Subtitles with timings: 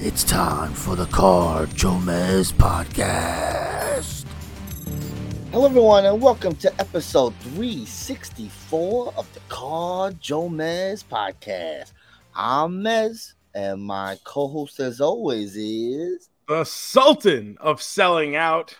[0.00, 4.24] It's time for the Car Joe Mez podcast.
[5.50, 11.94] Hello, everyone, and welcome to episode 364 of the Car Joe Mez podcast.
[12.32, 18.78] I'm Mez, and my co host, as always, is the Sultan of selling out,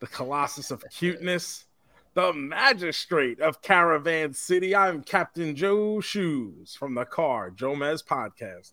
[0.00, 1.66] the Colossus of cuteness,
[2.14, 4.74] the Magistrate of Caravan City.
[4.74, 8.72] I'm Captain Joe Shoes from the Car Joe Mez podcast.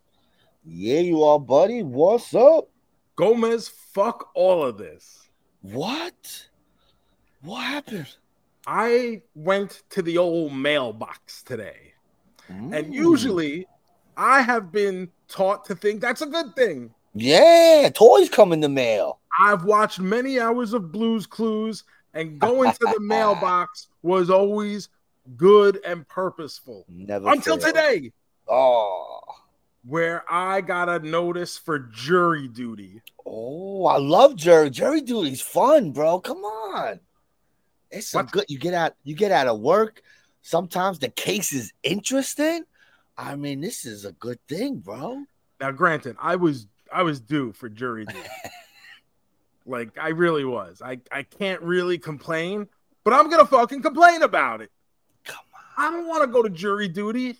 [0.66, 1.84] Yeah, you are, buddy.
[1.84, 2.70] What's up?
[3.16, 5.30] Gomez, fuck all of this.
[5.62, 6.48] What?
[7.42, 8.08] What happened?
[8.66, 11.94] I went to the old mailbox today.
[12.50, 13.68] And usually
[14.16, 16.94] I have been taught to think that's a good thing.
[17.16, 19.20] Yeah, toys come in the mail.
[19.40, 24.90] I've watched many hours of Blues Clues, and going to the mailbox was always
[25.36, 26.86] good and purposeful.
[26.90, 27.76] Never Until failed.
[27.76, 28.12] today,
[28.48, 29.20] Oh,
[29.86, 33.02] where I got a notice for jury duty.
[33.26, 34.70] oh, I love jury.
[34.70, 36.20] Jury duty's fun, bro.
[36.20, 37.00] Come on.
[37.92, 38.46] It's some good.
[38.48, 38.96] You get out.
[39.04, 40.02] You get out of work.
[40.42, 42.64] Sometimes the case is interesting.
[43.18, 45.24] I mean, this is a good thing, bro.
[45.60, 48.20] Now, granted, I was I was due for jury duty.
[49.66, 50.82] like I really was.
[50.84, 52.68] I I can't really complain,
[53.04, 54.72] but I'm gonna fucking complain about it.
[55.24, 55.86] Come on.
[55.86, 57.38] I don't want to go to jury duty.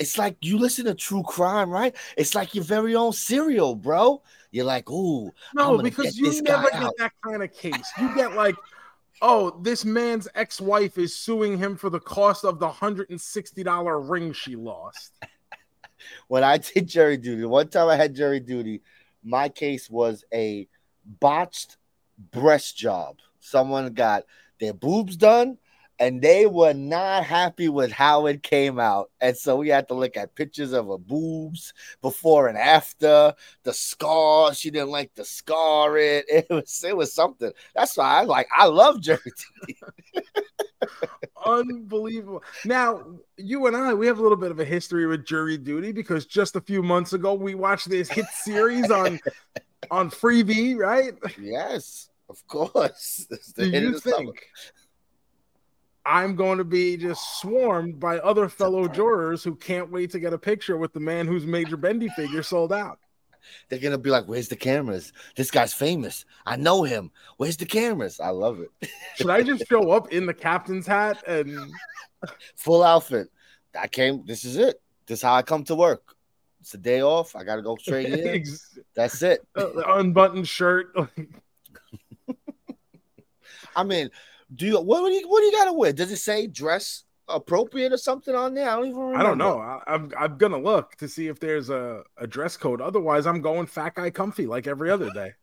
[0.00, 1.94] It's like you listen to true crime, right?
[2.16, 4.22] It's like your very own serial, bro.
[4.50, 6.94] You're like, ooh, No, because you never get out.
[6.98, 7.88] that kind of case.
[8.00, 8.56] You get like,
[9.22, 13.62] oh, this man's ex-wife is suing him for the cost of the hundred and sixty
[13.62, 15.12] dollar ring she lost.
[16.28, 18.80] when I did jury duty, one time I had jury duty,
[19.22, 20.66] my case was a
[21.20, 21.76] botched
[22.32, 23.18] breast job.
[23.38, 24.24] Someone got
[24.58, 25.58] their boobs done
[26.00, 29.10] and they were not happy with how it came out.
[29.20, 33.34] And so we had to look at pictures of her boobs before and after,
[33.64, 34.54] the scar.
[34.54, 36.24] She didn't like the scar it.
[36.40, 37.52] It was it was something.
[37.74, 39.20] That's why I like I love jury
[39.66, 39.78] duty.
[41.44, 42.42] Unbelievable.
[42.64, 43.04] Now,
[43.36, 46.24] you and I, we have a little bit of a history with jury duty because
[46.24, 49.20] just a few months ago we watched this hit series on
[49.90, 51.12] on Freevee, right?
[51.38, 53.26] Yes, of course.
[53.28, 54.32] The Do you the summer.
[56.06, 60.32] I'm going to be just swarmed by other fellow jurors who can't wait to get
[60.32, 62.98] a picture with the man whose Major Bendy figure sold out?
[63.68, 65.14] They're gonna be like, "Where's the cameras?
[65.34, 66.26] This guy's famous.
[66.44, 67.10] I know him.
[67.38, 68.20] Where's the cameras?
[68.20, 68.90] I love it.
[69.16, 71.58] Should I just show up in the captain's hat and
[72.56, 73.28] Full outfit.
[73.78, 74.26] I came.
[74.26, 74.80] This is it.
[75.06, 76.14] This is how I come to work.
[76.60, 77.34] It's a day off.
[77.34, 78.44] I gotta go straight in.
[78.94, 79.40] That's it.
[79.56, 80.94] uh, unbuttoned shirt?
[83.76, 84.10] I mean,
[84.54, 85.92] do you what do you what do you gotta wear?
[85.92, 88.68] Does it say dress appropriate or something on there?
[88.68, 89.18] I don't even remember.
[89.18, 89.58] I don't know.
[89.58, 92.80] I, I'm I'm gonna look to see if there's a, a dress code.
[92.80, 95.32] Otherwise, I'm going fat guy comfy like every other day.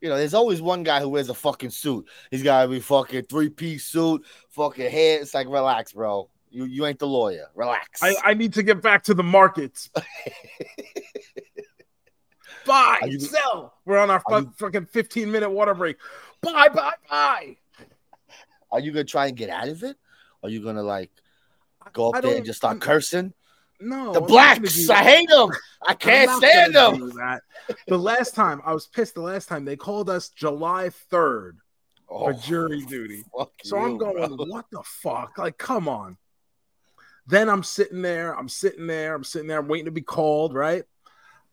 [0.00, 2.08] You know, there's always one guy who wears a fucking suit.
[2.32, 5.20] He's gotta be fucking three piece suit, fucking hair.
[5.20, 6.28] It's like, relax, bro.
[6.50, 7.46] You you ain't the lawyer.
[7.54, 8.02] Relax.
[8.02, 9.88] I, I need to get back to the markets.
[12.66, 13.74] Buy, you- sell.
[13.84, 14.20] We're on our
[14.58, 15.96] fucking 15 minute water break.
[16.42, 17.56] Buy, buy, buy.
[18.72, 19.96] Are you gonna try and get out of it?
[20.42, 21.10] Are you gonna like
[21.92, 23.32] go up there and just start I'm- cursing?
[23.82, 25.48] No, The I'm blacks, I hate them.
[25.88, 27.10] I can't stand them.
[27.88, 29.14] The last time I was pissed.
[29.14, 31.56] The last time they called us July 3rd
[32.06, 33.24] for oh, jury duty.
[33.34, 34.46] Oh, So I'm going, bro.
[34.46, 35.38] what the fuck?
[35.38, 36.18] Like, come on.
[37.26, 40.52] Then I'm sitting there, I'm sitting there, I'm sitting there, I'm waiting to be called,
[40.52, 40.84] right?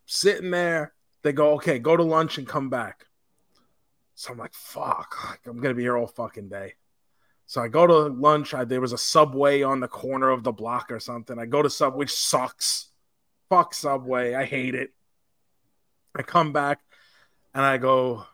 [0.05, 0.93] Sitting there.
[1.21, 3.05] They go, okay, go to lunch and come back.
[4.15, 6.73] So I'm like, fuck, I'm gonna be here all fucking day.
[7.47, 8.53] So I go to lunch.
[8.53, 11.39] I, there was a subway on the corner of the block or something.
[11.39, 12.89] I go to Subway, which sucks.
[13.49, 14.35] Fuck Subway.
[14.35, 14.91] I hate it.
[16.13, 16.79] I come back
[17.53, 18.25] and I go,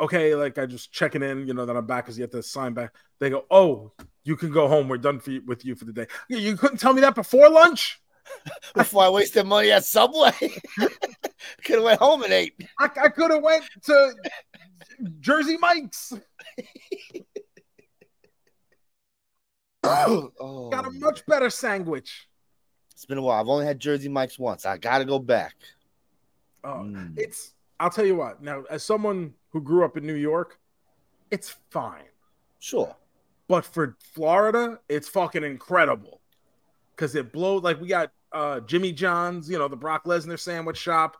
[0.00, 2.42] okay, like I just checking in, you know, that I'm back because you have to
[2.42, 2.94] sign back.
[3.20, 3.92] They go, oh,
[4.24, 4.88] you can go home.
[4.88, 6.06] We're done for you, with you for the day.
[6.28, 8.00] You- You couldn't tell me that before lunch.
[8.74, 10.30] Before I wasted money at Subway,
[11.62, 12.54] could have went home and ate.
[12.80, 14.14] I, I could have went to
[15.20, 16.14] Jersey Mike's.
[20.40, 22.28] oh, Got a much better sandwich.
[22.92, 23.40] It's been a while.
[23.40, 24.64] I've only had Jersey Mike's once.
[24.64, 25.54] I gotta go back.
[26.62, 27.14] Oh, Mm.
[27.18, 28.42] it's I'll tell you what.
[28.42, 30.58] Now, as someone who grew up in New York,
[31.30, 32.04] it's fine.
[32.60, 32.94] Sure.
[33.48, 36.20] But for Florida, it's fucking incredible.
[36.96, 40.78] Cause it blows like we got uh Jimmy John's, you know, the Brock Lesnar sandwich
[40.78, 41.16] shop.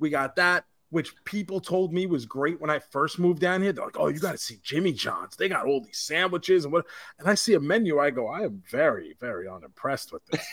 [0.00, 3.72] We got that, which people told me was great when I first moved down here.
[3.72, 5.34] They're like, oh, you gotta see Jimmy John's.
[5.36, 6.84] They got all these sandwiches and what
[7.18, 10.46] and I see a menu, I go, I am very, very unimpressed with this.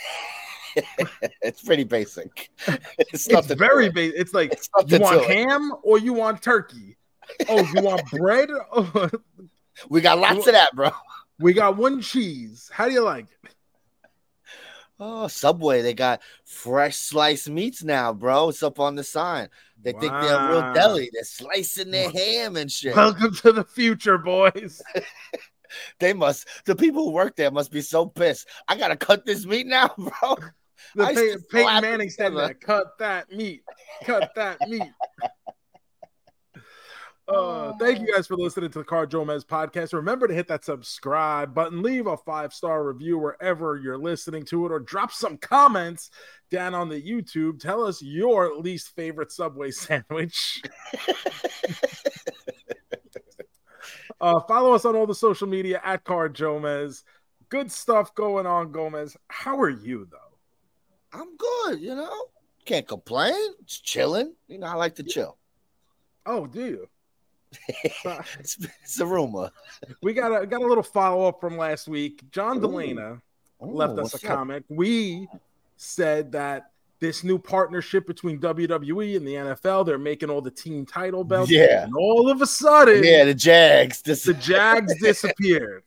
[1.42, 2.50] it's pretty basic.
[2.98, 4.18] It's, It's very basic.
[4.18, 5.38] It's like It's you want to it.
[5.38, 6.98] ham or you want turkey?
[7.50, 8.50] Oh, you want bread?
[9.90, 10.92] We got lots of that, bro.
[11.40, 12.70] we got one cheese.
[12.74, 13.52] How do you like it?
[15.00, 18.50] Oh, Subway, they got fresh sliced meats now, bro.
[18.50, 19.48] It's up on the sign.
[19.82, 21.10] They think they're a real deli.
[21.14, 22.96] They're slicing their ham and shit.
[22.96, 24.82] Welcome to the future, boys.
[26.00, 28.48] They must, the people who work there must be so pissed.
[28.68, 30.36] I gotta cut this meat now, bro.
[30.96, 32.60] The Pey- Peyton Manning said that.
[32.62, 33.62] Cut that meat.
[34.04, 34.92] Cut that meat.
[37.30, 39.94] Uh, thank you guys for listening to the Car Joe Mez podcast.
[39.94, 44.66] Remember to hit that subscribe button, leave a five star review wherever you're listening to
[44.66, 46.10] it, or drop some comments
[46.50, 47.60] down on the YouTube.
[47.60, 50.64] Tell us your least favorite Subway sandwich.
[54.22, 57.04] uh, follow us on all the social media at Car Joe Mez.
[57.50, 59.16] Good stuff going on, Gomez.
[59.28, 60.18] How are you though?
[61.14, 62.26] I'm good, you know.
[62.66, 63.54] Can't complain.
[63.62, 64.34] It's chilling.
[64.48, 65.38] You know, I like to chill.
[66.26, 66.90] Oh, do you?
[68.40, 69.50] It's, it's a rumor.
[70.02, 72.24] we got a got a little follow up from last week.
[72.32, 72.60] John.
[72.60, 73.22] Delana
[73.60, 74.22] left us a up?
[74.24, 74.66] comment.
[74.70, 75.28] We
[75.78, 80.86] said that this new partnership between WWE and the NFL, they're making all the team
[80.86, 81.50] title belts.
[81.50, 81.84] Yeah.
[81.86, 84.02] And all of a sudden, Yeah, the Jags.
[84.02, 85.84] This the Jags disappeared.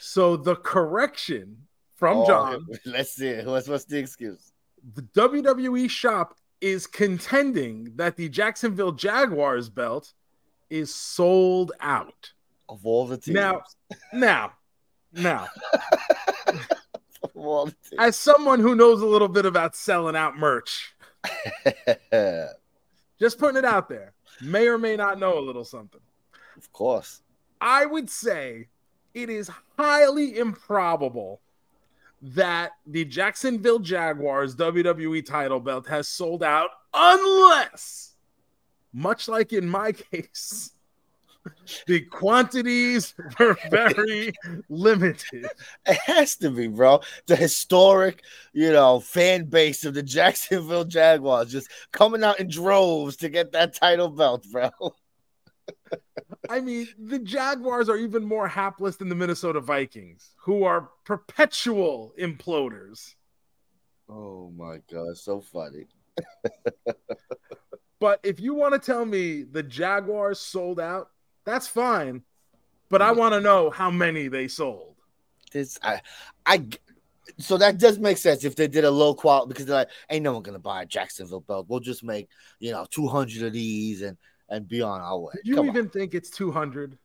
[0.00, 1.56] so the correction
[1.96, 3.40] from Oh, John, Let's see.
[3.44, 4.50] What's what's the excuse?
[4.94, 10.14] the WWE shop is contending that the Jacksonville Jaguars belt
[10.70, 12.32] is sold out.
[12.70, 13.34] Of all the teams.
[13.34, 13.62] Now,
[14.14, 14.52] now,
[15.12, 15.46] now,
[17.22, 20.94] of all the as someone who knows a little bit about selling out merch,
[23.20, 26.00] just putting it out there, may or may not know a little something.
[26.56, 27.20] of course.
[27.60, 28.68] I would say
[29.12, 31.42] it is highly improbable
[32.24, 38.14] that the Jacksonville Jaguars WWE title belt has sold out unless,
[38.94, 40.72] much like in my case,
[41.86, 44.32] the quantities were very
[44.70, 45.46] limited.
[45.84, 47.02] It has to be, bro.
[47.26, 48.22] The historic,
[48.54, 53.52] you know, fan base of the Jacksonville Jaguars just coming out in droves to get
[53.52, 54.70] that title belt, bro.
[56.50, 62.12] I mean, the Jaguars are even more hapless than the Minnesota Vikings, who are perpetual
[62.20, 63.14] imploders.
[64.08, 65.86] Oh my god, so funny.
[68.04, 71.08] But if you want to tell me the Jaguars sold out,
[71.46, 72.22] that's fine.
[72.90, 73.16] But I mm.
[73.16, 74.96] want to know how many they sold.
[75.52, 76.02] This I
[76.44, 76.68] I
[77.38, 80.22] so that does make sense if they did a low quality because they're like, ain't
[80.22, 81.64] no one gonna buy a Jacksonville belt.
[81.70, 82.28] We'll just make
[82.58, 84.18] you know 200 of these and
[84.48, 85.34] and be on our way.
[85.44, 86.98] You Come even think it's 200?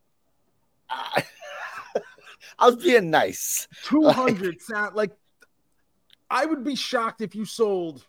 [0.90, 1.24] on.
[2.60, 3.68] I was being nice.
[3.86, 5.12] 200 sound like
[6.30, 8.06] I would be shocked if you sold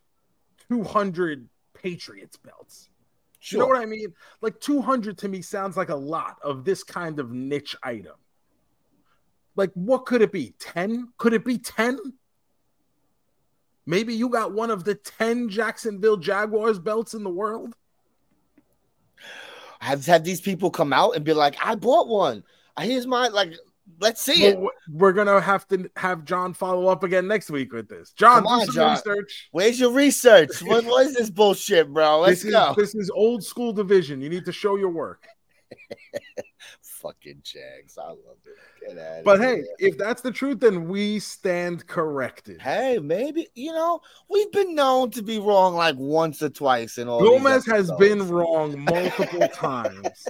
[0.68, 2.88] 200 Patriots belts.
[3.42, 4.12] You know what I mean?
[4.42, 8.16] Like 200 to me sounds like a lot of this kind of niche item.
[9.56, 10.54] Like, what could it be?
[10.58, 11.08] 10?
[11.16, 11.98] Could it be 10?
[13.86, 17.74] Maybe you got one of the 10 Jacksonville Jaguars belts in the world.
[19.80, 22.44] I have had these people come out and be like, I bought one.
[22.78, 23.54] Here's my like.
[23.98, 24.58] Let's see it.
[24.88, 28.12] We're gonna have to have John follow up again next week with this.
[28.12, 28.92] John, Come on, do some John.
[28.92, 29.48] research.
[29.52, 30.62] Where's your research?
[30.62, 32.20] what, is this bullshit, bro?
[32.20, 32.74] Let's This is, go.
[32.76, 34.20] this is old school division.
[34.22, 35.26] You need to show your work.
[37.00, 37.96] Fucking Jags.
[37.98, 38.94] I love it.
[38.94, 42.60] Get out But hey, if that's the truth, then we stand corrected.
[42.60, 47.08] Hey, maybe you know we've been known to be wrong like once or twice in
[47.08, 47.20] all.
[47.20, 50.28] Gomez has been wrong multiple times.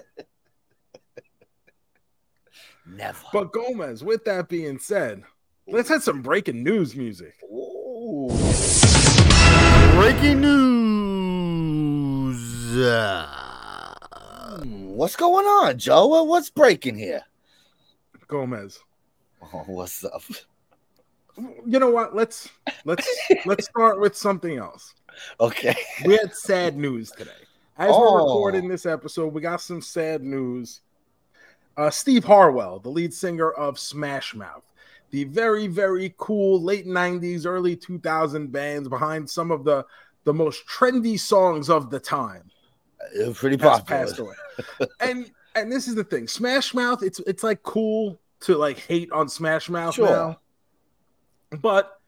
[2.87, 3.25] Never.
[3.33, 5.23] But Gomez, with that being said,
[5.67, 7.35] let's have some breaking news music.
[7.45, 8.29] Ooh.
[9.95, 10.81] Breaking news.
[15.01, 16.25] What's going on, Joe?
[16.25, 17.23] What's breaking here?
[18.29, 18.81] Gomez.
[19.43, 20.21] Oh, what's up?
[21.39, 22.15] You know what?
[22.15, 22.51] Let's
[22.85, 23.09] let's
[23.47, 24.93] let's start with something else.
[25.41, 25.75] Okay.
[26.05, 27.31] We had sad news today.
[27.79, 28.13] As Oh.
[28.13, 30.83] we're recording this episode, we got some sad news.
[31.79, 34.71] Uh, Steve Harwell, the lead singer of Smash Mouth,
[35.13, 39.83] the very, very cool late 90s, early 2000 bands behind some of the
[40.25, 42.51] the most trendy songs of the time.
[43.15, 43.85] It was pretty popular.
[44.07, 44.35] passed away.
[45.01, 47.03] and and this is the thing, Smash Mouth.
[47.03, 50.09] It's it's like cool to like hate on Smash Mouth Sure.
[50.09, 50.41] now,
[51.61, 52.01] but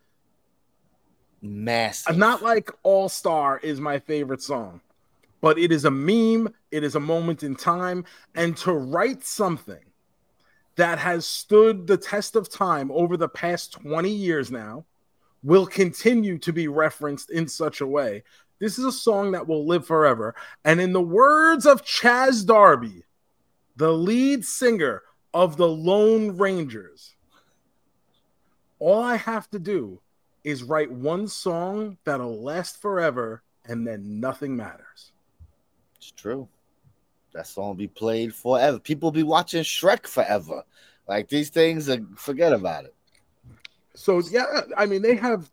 [1.41, 2.17] Massive.
[2.17, 4.81] not like All Star is my favorite song,
[5.41, 6.53] but it is a meme.
[6.71, 9.85] It is a moment in time, and to write something
[10.77, 14.85] that has stood the test of time over the past 20 years now
[15.43, 18.23] will continue to be referenced in such a way.
[18.63, 20.37] This is a song that will live forever.
[20.65, 23.03] And in the words of Chazz Darby,
[23.75, 25.03] the lead singer
[25.35, 27.17] of the Lone Rangers,
[28.79, 30.01] all I have to do
[30.45, 35.11] is write one song that'll last forever and then nothing matters.
[35.97, 36.47] It's true.
[37.35, 38.79] That song will be played forever.
[38.79, 40.63] People will be watching Shrek forever.
[41.09, 42.95] Like these things, are, forget about it.
[43.97, 45.51] So yeah, I mean they have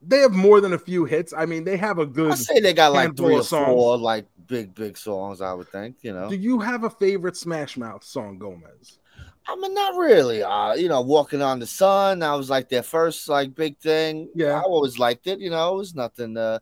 [0.00, 1.32] they have more than a few hits.
[1.36, 4.26] I mean they have a good I say they got like three or four like
[4.46, 5.40] big, big songs.
[5.40, 5.96] I would think.
[6.02, 8.98] You know, Do you have a favorite Smash Mouth song, Gomez?
[9.46, 10.42] I mean, not really.
[10.42, 12.18] Uh, you know, Walking on the Sun.
[12.18, 14.28] That was like their first like big thing.
[14.34, 14.58] Yeah.
[14.58, 15.40] I always liked it.
[15.40, 16.36] You know, it was nothing.
[16.36, 16.58] Uh,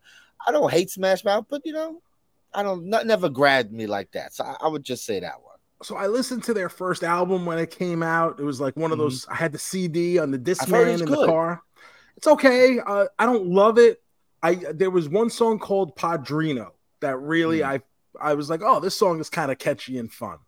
[0.46, 2.00] I don't hate Smash Mouth, but you know,
[2.54, 4.34] I don't not, never grabbed me like that.
[4.34, 5.56] So I, I would just say that one.
[5.82, 8.38] So I listened to their first album when it came out.
[8.40, 9.26] It was like one of those.
[9.28, 10.72] I had the CD on the Mm-hmm.
[10.72, 11.62] Discman in the car.
[12.16, 12.78] It's okay.
[12.78, 14.02] Uh, I don't love it.
[14.42, 17.66] I there was one song called Padrino that really Mm.
[18.20, 20.38] I I was like, oh, this song is kind of catchy and fun.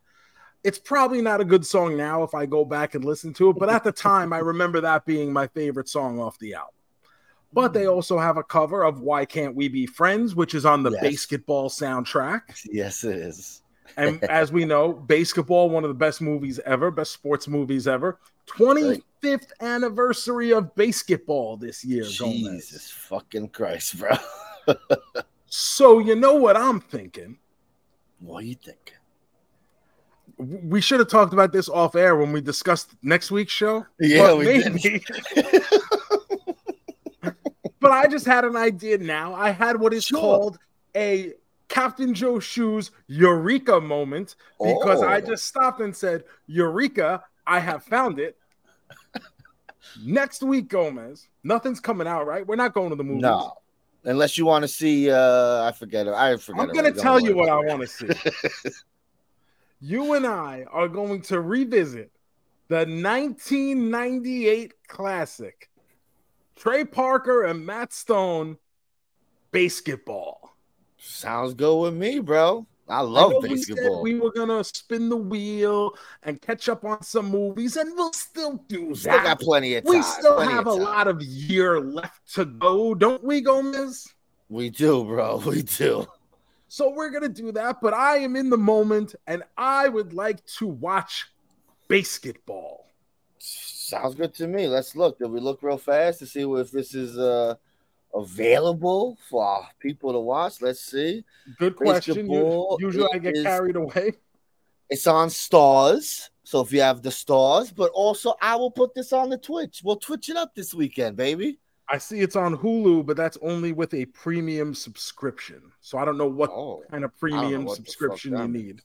[0.65, 3.59] It's probably not a good song now if I go back and listen to it,
[3.59, 6.75] but at the time I remember that being my favorite song off the album.
[7.53, 7.75] But Mm.
[7.75, 10.91] they also have a cover of Why Can't We Be Friends, which is on the
[10.91, 11.03] Yes.
[11.27, 12.43] BASEketball soundtrack.
[12.71, 13.63] Yes, it is.
[13.97, 18.19] And as we know, BASEketball, one of the best movies ever, best sports movies ever.
[19.23, 22.91] 25th anniversary of BASEketball this year, Jesus Gomez.
[22.93, 24.11] fucking Christ, bro.
[25.47, 27.39] So you know what I'm thinking?
[28.21, 28.95] what are you thinking?
[30.39, 33.87] We should have talked about this off air when we discussed next week's show.
[33.99, 35.05] Yeah, but we maybe.
[37.81, 39.35] but I just had an idea now.
[39.35, 40.21] I had what is Sure.
[40.21, 40.59] called
[40.97, 41.33] a
[41.69, 45.21] Captain Joe Shoes Eureka moment because I Oh.
[45.21, 48.37] just stopped and said, Eureka, I have found it.
[50.03, 52.47] Next week, Gomez, nothing's coming out, right?
[52.47, 53.23] We're not going to the movies.
[53.23, 53.55] No,
[54.05, 55.11] unless you want to see.
[55.11, 56.15] uh I forget it.
[56.15, 56.63] I forget.
[56.63, 58.09] I'm gonna tell you what I want to see.
[59.81, 62.11] you and I are going to revisit
[62.69, 65.71] the 1998 classic
[66.57, 68.59] Trey Parker and Matt Stone
[69.53, 70.37] BASEketball.
[70.99, 72.67] Sounds good with me, bro.
[72.89, 74.03] I I love we said BASEketball.
[74.03, 78.65] We were gonna spin the wheel and catch up on some movies, and we'll still
[78.69, 79.25] do Still that.
[79.25, 79.95] got plenty of time.
[79.95, 84.13] we still have a lot of year left to go, don't we, Gomez?
[84.49, 85.39] We do, bro.
[85.47, 86.07] We do.
[86.69, 90.45] So we're gonna do that, but I am in the moment and I would like
[90.59, 91.27] to watch
[91.89, 92.81] BASEketball.
[93.39, 94.67] Sounds good to me.
[94.67, 95.19] Let's look.
[95.19, 97.55] Did we look real fast to see if this is uh
[98.15, 100.61] available for people to watch?
[100.61, 101.25] Let's see.
[101.59, 102.31] Good question.
[102.31, 104.13] You- Usually I get is- carried away.
[104.91, 106.31] It's on Starz.
[106.45, 109.83] So if you have the Starz, but also I will put this on the Twitch.
[109.85, 111.59] We'll Twitch it up this weekend, baby.
[111.91, 115.61] I see it's on Hulu, but that's only with a premium subscription.
[115.81, 117.87] So I don't know what Oh, kind of I don't know premium what the fuck
[117.91, 118.83] subscription you need.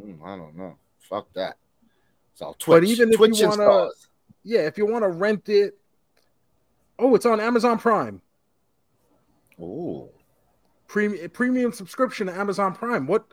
[0.00, 0.76] Mm, I don't know.
[0.98, 1.56] Fuck that.
[2.34, 3.90] So Twitch, but even if you Twitch and wanna-
[4.44, 5.78] Yeah, if you want to rent it.
[6.98, 8.20] Oh, it's on Amazon Prime.
[9.60, 10.08] Ooh.
[10.86, 13.06] Premium premium subscription to Amazon Prime.
[13.06, 13.26] What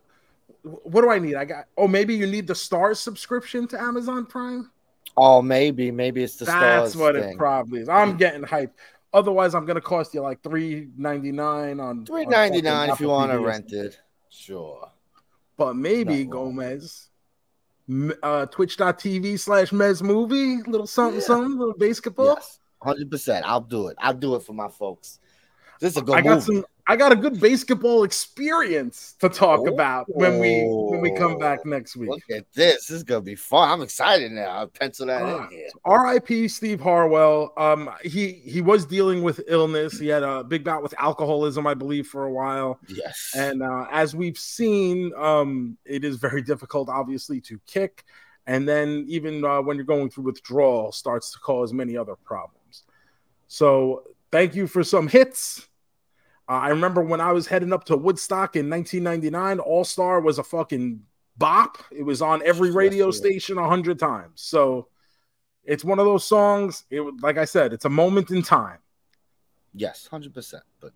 [0.62, 1.36] what do I need?
[1.36, 4.72] I got oh maybe you need the Starz subscription to Amazon Prime.
[5.18, 6.84] Oh, maybe, maybe it's the That's Starz.
[6.84, 7.34] That's what thing.
[7.36, 7.88] it probably is.
[7.88, 8.72] I'm getting hyped.
[9.14, 12.90] Otherwise, I'm gonna cost you like three ninety nine on Three on ninety fucking nine
[12.90, 13.98] if you want to rent it.
[14.30, 14.90] Sure.
[15.56, 16.32] But maybe Not.
[16.32, 17.08] Gomez,
[17.88, 21.26] m- uh, twitch.tv slash Mez movie, little something, Yeah.
[21.28, 22.36] something, little BASEketball.
[22.36, 23.46] Yes, hundred percent.
[23.48, 23.96] I'll do it.
[24.00, 25.20] I'll do it for my folks.
[25.80, 26.42] This is a good I got movie.
[26.62, 26.66] some.
[26.88, 31.66] I got a good BASEketball experience to talk about when we when we come back
[31.66, 32.12] next week.
[32.12, 32.86] Look at this.
[32.88, 33.70] This is gonna be fun.
[33.70, 34.50] I'm excited now.
[34.50, 35.46] I'll pencil that Ah.
[35.46, 35.68] in here.
[35.84, 36.48] R.I.P.
[36.48, 37.54] Steve Harwell.
[37.58, 40.00] Um, he he was dealing with illness.
[40.00, 42.80] He had a big bout with alcoholism, I believe, for a while.
[42.88, 43.32] Yes.
[43.36, 48.04] And uh, as we've seen, um, it is very difficult, obviously, to kick.
[48.46, 52.84] And then even uh, when you're going through withdrawal, starts to cause many other problems.
[53.48, 54.04] So
[54.36, 55.66] thank you for some hits.
[56.50, 60.40] Uh, I remember when I was heading up to Woodstock in 1999, All Star was
[60.40, 61.00] a fucking
[61.38, 61.78] bop.
[61.90, 63.18] It was on every radio was.
[63.18, 64.42] station a hundred times.
[64.42, 64.90] So
[65.64, 66.84] it's one of those songs.
[66.90, 68.80] It like I said, it's a moment in time.
[69.74, 70.64] yes, hundred percent.
[70.82, 70.92] But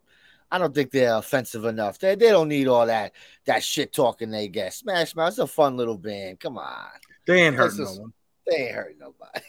[0.52, 1.98] I don't think they're offensive enough.
[1.98, 3.14] They, they don't need all that
[3.46, 4.74] that shit talking they get.
[4.74, 6.42] Smash Mouth, it's a fun little band.
[6.42, 6.90] Come on.
[7.26, 8.14] They ain't hurting no one.
[8.46, 9.46] They ain't hurt nobody.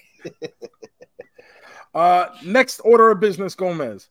[1.95, 4.09] Uh, next order of business, Gomez.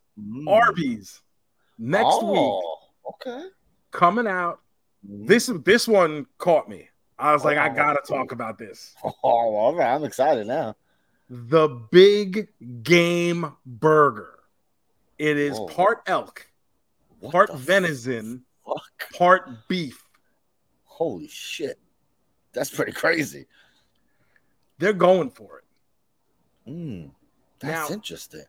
[0.47, 1.21] Arby's
[1.77, 2.79] next week Oh,
[3.11, 3.45] Okay.
[3.91, 4.59] coming out.
[5.01, 6.89] This this one caught me.
[7.17, 8.95] I was like, I gotta talk about this.
[9.03, 9.93] Oh, all right.
[9.93, 10.75] I'm excited now.
[11.29, 12.49] The Big
[12.83, 14.39] Game Burger.
[15.17, 15.67] It is Whoa.
[15.67, 16.47] part elk,
[17.19, 19.13] What part venison, Fuck.
[19.13, 20.03] part beef.
[20.85, 21.77] Holy shit.
[22.53, 23.45] That's pretty crazy.
[24.79, 26.69] They're going for it.
[26.71, 27.11] Mm,
[27.59, 28.45] that's Now- interesting.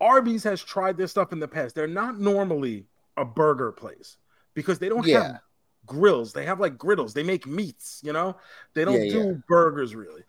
[0.00, 1.74] Arby's has tried this stuff in the past.
[1.74, 4.18] They're not normally a burger place
[4.54, 5.22] because they don't Yeah.
[5.22, 5.40] have
[5.86, 6.32] grills.
[6.32, 7.14] They have like griddles.
[7.14, 8.36] They make meats, you know?
[8.74, 9.32] They don't Yeah, do yeah.
[9.48, 10.24] burgers really.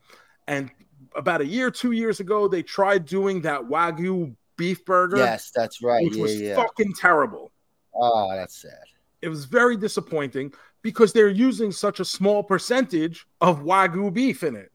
[0.47, 0.71] And
[1.15, 5.81] about a year, two years ago, they tried doing that Wagyu beef burger, Yes, that's
[5.83, 6.03] right.
[6.05, 7.51] which Yeah, was fucking terrible.
[7.93, 8.83] Oh, that's sad.
[9.21, 14.55] It was very disappointing because they're using such a small percentage of Wagyu beef in
[14.55, 14.71] it.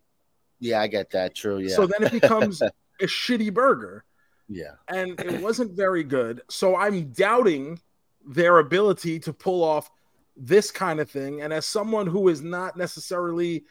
[0.62, 1.34] Yeah, I get that.
[1.34, 1.58] True.
[1.58, 1.74] Yeah.
[1.74, 2.70] So then it becomes a
[3.02, 4.04] shitty burger.
[4.48, 4.74] yeah.
[4.88, 6.40] and it wasn't very good.
[6.48, 7.80] So I'm doubting
[8.24, 9.90] their ability to pull off
[10.36, 11.42] this kind of thing.
[11.42, 13.64] And as someone who is not necessarily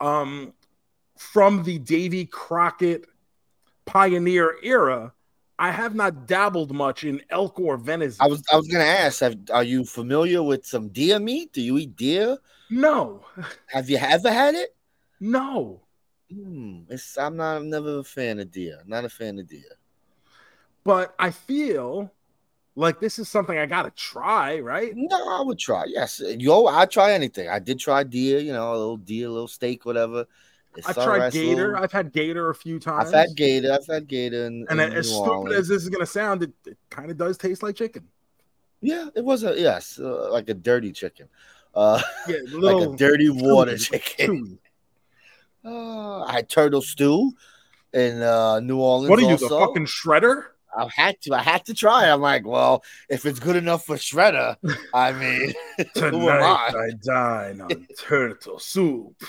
[0.00, 0.52] um,
[1.16, 3.06] from the Davy Crockett
[3.84, 5.12] pioneer era,
[5.58, 8.24] I have not dabbled much in elk or venison.
[8.24, 11.52] I was I was gonna ask, have, are you familiar with some deer meat?
[11.52, 12.38] Do you eat deer?
[12.70, 13.24] no,
[13.66, 14.76] Have you ever had it?
[15.18, 15.82] no.
[16.32, 16.82] Hmm.
[16.88, 18.82] It's I'm not I'm never a fan of deer.
[18.86, 19.78] Not a fan of deer.
[20.84, 22.10] But I feel
[22.76, 24.92] like this is something I got to try, right?
[24.94, 25.84] No, I would try.
[25.86, 27.48] Yes, yo, I try anything.
[27.48, 28.38] I did try deer.
[28.38, 30.26] You know, a little deer, a little steak, whatever.
[30.76, 31.76] It's I've tried gator.
[31.76, 33.08] I've had gator a few times.
[33.08, 33.72] I've had gator.
[33.72, 34.46] I've had gator.
[34.46, 35.56] In, And in as New stupid Orleans.
[35.56, 38.06] as this is going to sound, it, it kind of does taste like chicken.
[38.80, 41.28] yeah, it was a yes, uh, like a dirty chicken,
[41.74, 44.36] uh, Yeah, like little a dirty water chewy, chicken.
[44.44, 44.58] chewy.
[45.64, 47.32] Uh, I had turtle stew
[47.92, 49.10] in uh, New Orleans.
[49.10, 49.48] What are you, also.
[49.48, 50.44] the fucking shredder?
[50.76, 51.34] I had to.
[51.34, 52.10] I had to try.
[52.10, 54.56] I'm like, well, if it's good enough for Shredder,
[54.92, 55.54] I mean,
[55.94, 56.72] who am I?
[56.74, 59.22] I dine on turtle soup.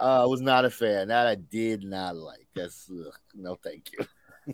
[0.00, 1.08] Uh, I was not a fan.
[1.08, 2.46] That I did not like.
[2.54, 4.06] That's ugh, no, thank you.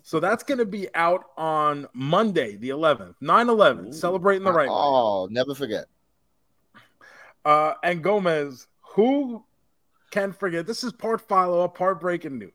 [0.02, 4.68] So that's going to be out on Monday, the 11th, 9 11, celebrating the right
[4.68, 4.74] way.
[4.74, 5.86] Oh, never forget.
[7.44, 9.44] Uh, and Gomez, who
[10.10, 10.66] can forget?
[10.66, 12.50] This is part follow up, part breaking news.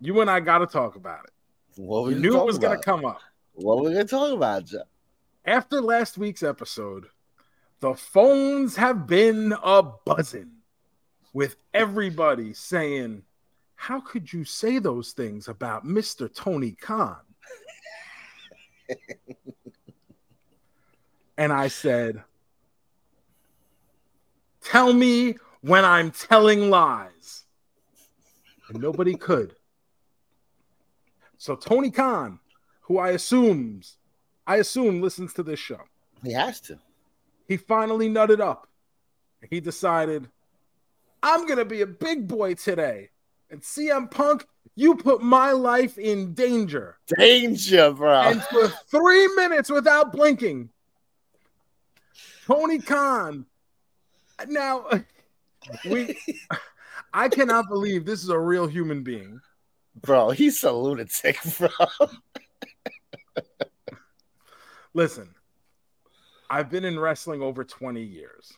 [0.00, 1.80] You and I got to talk about it.
[1.80, 3.20] What We knew it was going to come up.
[3.56, 4.86] What were we gonna talk about, Jeff?
[5.46, 7.06] After last week's episode,
[7.80, 10.50] the phones have been a buzzing
[11.32, 13.22] with everybody saying,
[13.74, 16.32] How could you say those things about Mr.
[16.32, 17.16] Tony Khan?
[21.38, 22.22] and I said,
[24.62, 27.44] Tell me when I'm telling lies.
[28.68, 29.56] And nobody could.
[31.38, 32.38] So Tony Khan,
[32.82, 33.98] who I assumes,
[34.46, 35.80] I assume listens to this show
[36.22, 36.78] He has to.
[37.48, 38.68] he finally nutted up.
[39.50, 40.28] He decided,
[41.22, 43.10] I'm going to be a big boy today.
[43.50, 46.98] And CM Punk, you put my life in danger.
[47.18, 48.22] Danger, bro.
[48.22, 50.70] And for three minutes without blinking,
[52.46, 53.46] Tony Khan.
[54.48, 54.86] Now,
[55.88, 56.16] we,
[57.12, 59.40] I cannot believe this is a real human being.
[60.02, 61.68] bro, he's a lunatic, bro.
[64.94, 65.34] Listen,
[66.48, 68.52] I've been in wrestling over 20 years.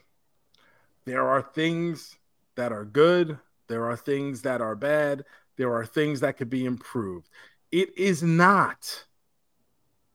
[1.05, 2.17] There are things
[2.57, 5.25] that are good, there are things that are bad,
[5.57, 7.29] there are things that could be improved.
[7.73, 9.05] It is not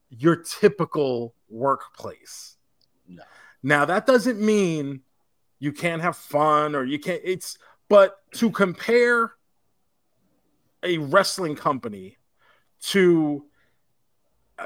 [0.08, 2.56] your typical workplace.
[3.08, 3.22] No.
[3.62, 5.00] Now, that doesn't mean
[5.58, 9.32] you can't have fun or you can't, it's, but to compare
[10.82, 12.18] a wrestling company
[12.80, 13.44] to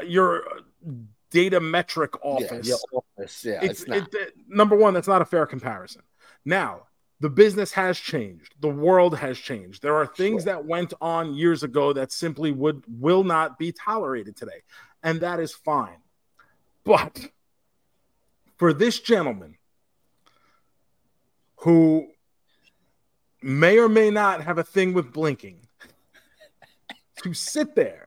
[0.05, 0.45] your
[1.31, 2.67] data metric office.
[2.69, 3.45] Yeah, office.
[3.45, 6.03] Yeah, it's, it's, it- number one, that's not a fair comparison.
[6.45, 6.85] Now,
[7.21, 8.55] the business has changed.
[8.61, 9.83] The world has changed.
[9.83, 10.55] There are things Sure.
[10.55, 14.63] that went on years ago that simply would will not be tolerated today,
[15.03, 15.99] and that is fine.
[16.85, 17.29] But
[18.57, 19.57] for this gentleman
[21.59, 22.09] who
[23.43, 25.61] may or may not have a thing with blinking
[27.23, 28.07] to sit there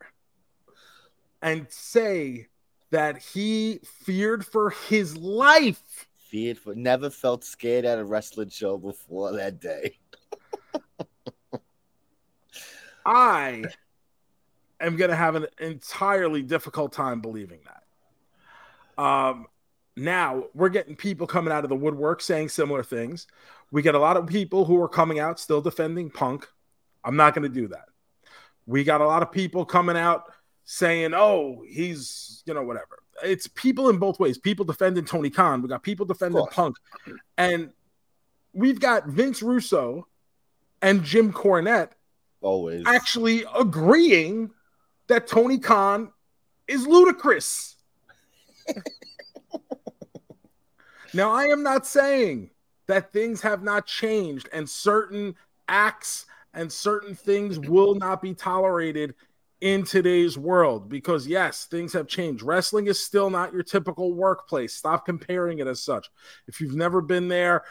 [1.42, 2.48] and say
[2.92, 8.78] that he feared for his life Feared for never felt scared at a wrestling show
[8.78, 9.98] before that day.
[13.06, 13.66] I
[14.80, 19.04] am going to have an entirely difficult time believing that.
[19.04, 19.48] Um,
[19.96, 23.28] now we're getting people coming out of the woodwork saying similar things.
[23.72, 26.48] We get a lot of people who are coming out still defending Punk.
[27.04, 27.86] I'm not going to do that.
[28.66, 30.24] We got a lot of people coming out
[30.66, 34.38] saying, "Oh, he's you know whatever." It's people in both ways.
[34.38, 35.62] People defending Tony Khan.
[35.62, 36.78] We got people defending Punk,
[37.38, 37.72] and
[38.54, 40.08] we've got Vince Russo
[40.82, 41.92] and Jim Cornette
[42.42, 44.52] always actually agreeing
[45.08, 46.12] that Tony Khan
[46.68, 47.76] is ludicrous.
[51.14, 52.50] now, I am not saying
[52.88, 55.36] that things have not changed and certain
[55.68, 59.16] acts and certain things will not be tolerated
[59.62, 62.44] in today's world because yes things have changed.
[62.44, 64.74] Wrestling is still not your typical workplace.
[64.74, 66.10] Stop comparing it as such.
[66.48, 67.64] If you've never been there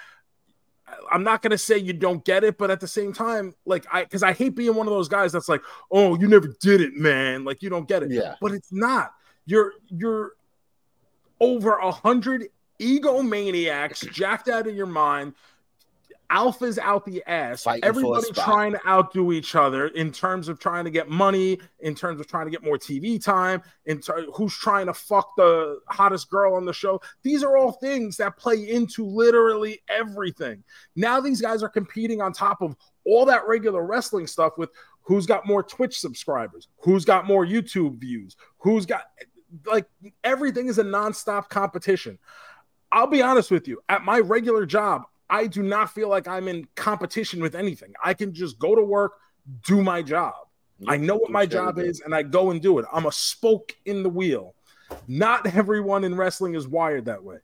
[1.13, 3.87] i'm not going to say you don't get it but at the same time like
[3.93, 6.81] i because i hate being one of those guys that's like oh you never did
[6.81, 7.45] it man.
[7.45, 8.11] Like you don't get it.
[8.11, 8.35] Yeah.
[8.41, 9.15] But it's not.
[9.47, 10.33] You're you're
[11.41, 12.49] over a hundred
[12.81, 15.35] egomaniacs jacked out of your mind
[16.31, 17.65] alphas out the ass.
[17.65, 21.95] Fighting Everybody trying to outdo each other in terms of trying to get money, in
[21.95, 25.81] terms of trying to get more TV time, in ter- who's trying to fuck the
[25.89, 27.01] hottest girl on the show.
[27.23, 30.63] These are all things that play into literally everything.
[30.97, 34.71] Now these guys are competing on top of all that regular wrestling stuff with
[35.03, 39.05] who's got more Twitch subscribers, who's got more YouTube views, who's got
[39.67, 39.87] like
[40.23, 42.19] everything is a nonstop competition.
[42.93, 46.49] I'll be honest with you, at my regular job, I do not feel like I'm
[46.49, 47.95] in competition with anything.
[48.03, 49.13] I can just go to work,
[49.65, 50.35] do my job.
[50.89, 52.87] I know what my job is, and I go and do it.
[52.93, 54.55] I'm a spoke in the wheel.
[55.07, 57.37] Not everyone in wrestling is wired that way.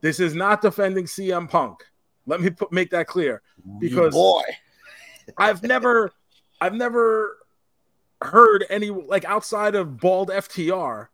[0.00, 1.78] This is not defending CM Punk.
[2.26, 3.42] Let me put, make that clear
[3.80, 4.42] because boy,
[5.36, 6.12] I've never,
[6.60, 7.38] I've never
[8.20, 11.08] heard any like outside of bald FTR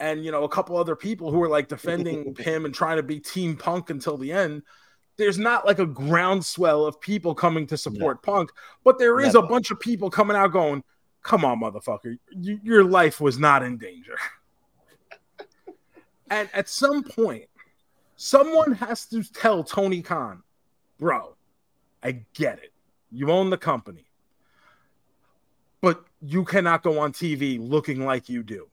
[0.00, 3.02] and you know a couple other people who are like defending him and trying to
[3.02, 4.62] be Team Punk until the end.
[5.16, 8.50] There's not like a groundswell of people coming to support Punk,
[8.84, 9.46] but there is Never.
[9.46, 10.84] a bunch of people coming out going,
[11.22, 14.16] "Come on, motherfucker, your life was not in danger."
[16.30, 17.46] and at some point,
[18.16, 20.42] someone has to tell Tony Khan,
[20.98, 21.34] "Bro,
[22.02, 22.72] I get it.
[23.10, 24.04] You own the company,
[25.80, 28.68] but you cannot go on TV looking like you do.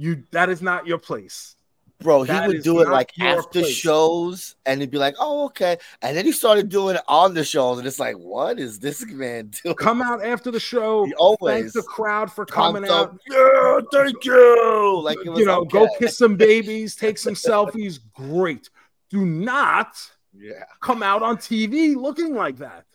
[0.00, 1.56] You that is not your place."
[2.02, 3.76] bro, he That would do it like after place.
[3.76, 7.44] shows, and he'd be like, "Oh, okay," and then he started doing it on the
[7.44, 11.10] shows, and it's like, "What is this man doing?" Come out after the show, He
[11.10, 13.20] thank always the crowd for coming up, out.
[13.30, 15.00] Yeah, thank you.
[15.04, 15.78] Like it was You know, okay.
[15.80, 17.98] go kiss some babies, take some selfies.
[18.14, 18.70] Great.
[19.10, 19.94] Do not
[20.32, 22.86] Yeah, come out on TV looking like that.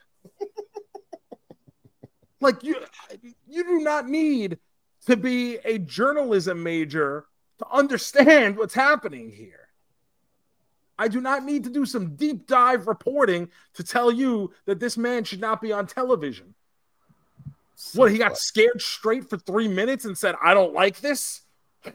[2.42, 2.76] like you
[3.48, 4.58] you do not need
[5.06, 7.26] to be a journalism major
[7.60, 9.60] to understand what's happening here.
[10.98, 14.96] I do not need to do some deep dive reporting to tell you that this
[14.96, 16.54] man should not be on television.
[17.94, 21.42] What he got scared straight for 3 minutes and said I don't like this?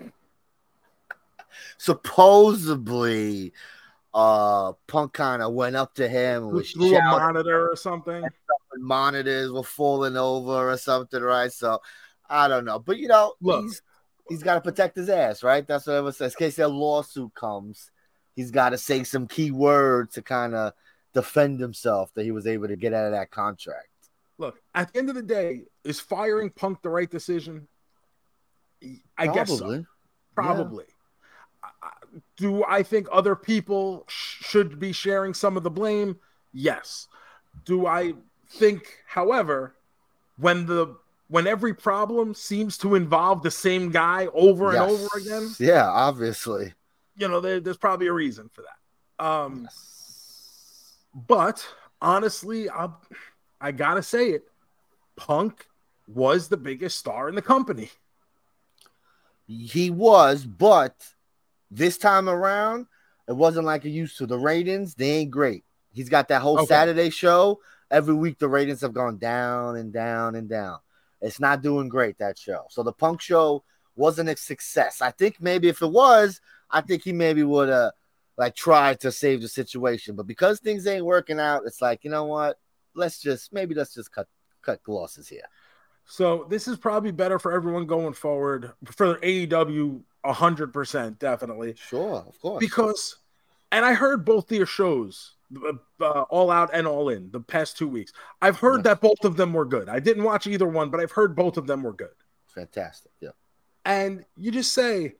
[1.78, 3.52] supposedly,
[4.12, 8.22] uh, Punk kind of went up to him and was Through a monitor or something.
[8.76, 11.52] monitors were falling over or something, right?
[11.52, 11.80] So
[12.30, 13.64] I don't know, but you know, Look.
[13.64, 13.82] he's
[14.28, 15.66] he's got to protect his ass, right?
[15.66, 16.34] That's what everyone says.
[16.34, 17.90] In case that lawsuit comes,
[18.36, 20.72] he's got to say some key words to kind of
[21.12, 23.88] defend himself that he was able to get out of that contract.
[24.38, 27.66] Look, at the end of the day, is firing Punk the right decision?
[29.18, 29.58] I guess so.
[29.58, 29.86] Probably.
[30.34, 30.84] Probably.
[31.82, 31.90] I-
[32.38, 36.18] Do I think other people sh- should be sharing some of the blame?
[36.52, 37.06] Yes.
[37.64, 38.14] Do I
[38.48, 39.76] think, however,
[40.38, 40.96] when the
[41.30, 46.74] when every problem seems to involve the same guy over and over again, Yeah, obviously.
[47.16, 49.24] you know, there, there's probably a reason for that.
[49.24, 49.68] Um,
[51.14, 51.66] but
[52.02, 52.88] honestly, I
[53.60, 54.44] I gotta say it,
[55.16, 55.66] Punk
[56.06, 57.90] was the biggest star in the company.
[59.46, 60.94] He was, but
[61.70, 62.86] this time around,
[63.28, 64.26] it wasn't like it used to.
[64.26, 65.64] The ratings, they ain't great.
[65.92, 66.66] He's got that whole Okay.
[66.66, 67.60] Saturday show.
[67.90, 70.78] Every week, the ratings have gone down and down and down.
[71.20, 72.64] It's not doing great, that show.
[72.70, 73.64] So the Punk show
[73.96, 75.02] wasn't a success.
[75.02, 77.92] I think maybe if it was, I think he maybe would have
[78.36, 80.16] like tried to save the situation.
[80.16, 82.58] But because things ain't working out, it's like, you know what?
[82.94, 84.26] Let's just maybe let's just cut
[84.62, 85.48] cut losses here.
[86.06, 91.74] So this is probably better for everyone going forward for AEW, hundred percent, definitely.
[91.76, 92.58] Sure, of course.
[92.58, 93.16] Because,
[93.72, 95.34] and I heard both their shows,
[96.00, 98.12] uh, All Out and All In, the past two weeks.
[98.42, 98.84] I've heard Yes.
[98.84, 99.88] that both of them were good.
[99.88, 102.14] I didn't watch either one, but I've heard both of them were good.
[102.46, 103.12] fantastic.
[103.20, 103.30] Yeah.
[103.84, 105.14] And you just say,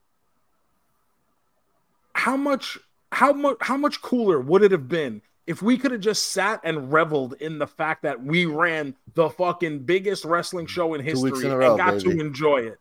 [2.12, 2.78] how much
[3.12, 6.60] how much how much cooler would it have been if we could have just sat
[6.64, 11.46] and reveled in the fact that we ran the fucking biggest wrestling show in history
[11.46, 12.16] in row, and got baby.
[12.16, 12.78] to enjoy it.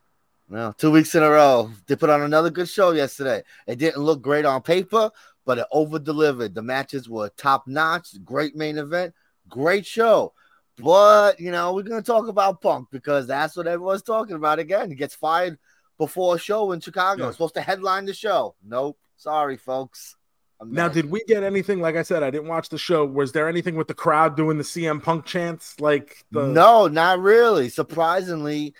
[0.49, 1.71] Well, two weeks in a row.
[1.87, 3.43] They put on another good show yesterday.
[3.67, 5.11] It didn't look great on paper,
[5.45, 6.55] but it over delivered.
[6.55, 9.13] The matches were top notch, great main event,
[9.47, 10.33] great show.
[10.77, 14.89] But you know, we're gonna talk about Punk because that's what everyone's talking about again.
[14.89, 15.57] He gets fired
[15.97, 17.25] before a show in Chicago.
[17.25, 17.31] Yeah.
[17.31, 18.55] Supposed to headline the show.
[18.65, 18.97] Nope.
[19.17, 20.15] Sorry, folks.
[20.61, 21.79] I'm Now, not- did we get anything?
[21.79, 23.05] Like I said, I didn't watch the show.
[23.05, 25.79] Was there anything with the crowd doing the CM Punk chants?
[25.79, 27.69] Like the no, not really.
[27.69, 28.73] Surprisingly,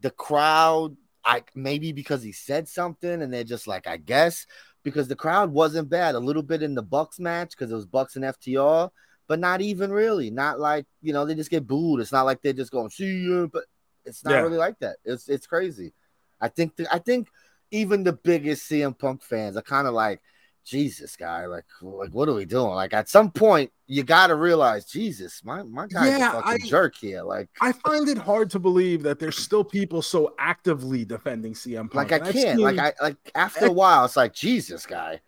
[0.00, 4.46] the crowd, I maybe because he said something, and they're just like, I guess,
[4.84, 6.14] because the crowd wasn't bad.
[6.14, 8.90] A little bit in the Bucks match because it was Bucks and FTR,
[9.26, 10.30] but not even really.
[10.30, 12.00] Not like you know they just get booed.
[12.00, 13.64] It's not like they're just going see you, but
[14.04, 14.40] it's not Yeah.
[14.40, 14.96] really like that.
[15.04, 15.92] It's it's crazy.
[16.40, 17.28] I think the, I think
[17.70, 20.20] even the biggest CM Punk fans are kind of like.
[20.68, 22.72] Jesus, guy, like, like, what are we doing?
[22.74, 26.64] Like, at some point, you got to realize, Jesus, my my guy's Yeah, a fucking
[26.64, 27.22] I- jerk here.
[27.22, 31.90] Like, I find it hard to believe that there's still people so actively defending CM
[31.90, 31.94] Punk.
[31.94, 32.60] like I can't.
[32.60, 35.20] Like I like after a while, it's like Jesus, guy.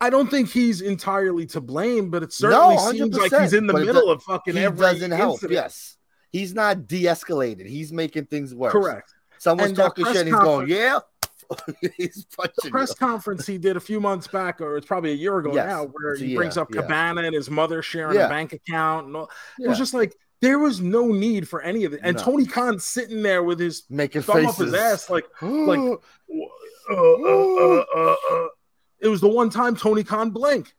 [0.00, 3.66] I don't think he's entirely to blame, but it certainly No, seems like he's in
[3.66, 5.34] the middle of fucking He every doesn't help.
[5.34, 5.52] incident.
[5.56, 5.98] Yes,
[6.32, 7.66] he's not de-escalated.
[7.66, 8.72] He's making things worse.
[8.72, 9.12] Correct.
[9.36, 10.26] Someone's And talking shit.
[10.26, 11.00] He's going, yeah.
[11.96, 12.54] he's punching.
[12.64, 12.94] The press you.
[12.96, 15.86] conference he did a few months back, or it's probably a year ago Yes, now,
[15.86, 16.82] where he brings year, up yeah.
[16.82, 18.26] Cabana and his mother sharing Yeah.
[18.26, 19.06] a bank account.
[19.06, 19.30] And all.
[19.58, 22.00] It was just like there was no need for any of it.
[22.02, 22.22] And No.
[22.22, 24.60] Tony Khan sitting there with his making thumb faces.
[24.60, 25.96] up his ass, like, like, uh,
[26.90, 28.48] uh, uh, uh, uh.
[29.00, 30.74] it was the one time Tony Khan blinked.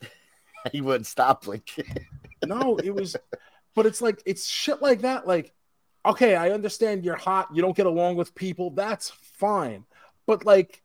[0.72, 1.84] he wouldn't stop blinking.
[2.46, 3.16] No, it was,
[3.74, 5.26] but it's like it's shit like that.
[5.26, 5.52] Like,
[6.06, 9.84] okay, I understand you're hot, you don't get along with people, that's fine.
[10.30, 10.80] But like,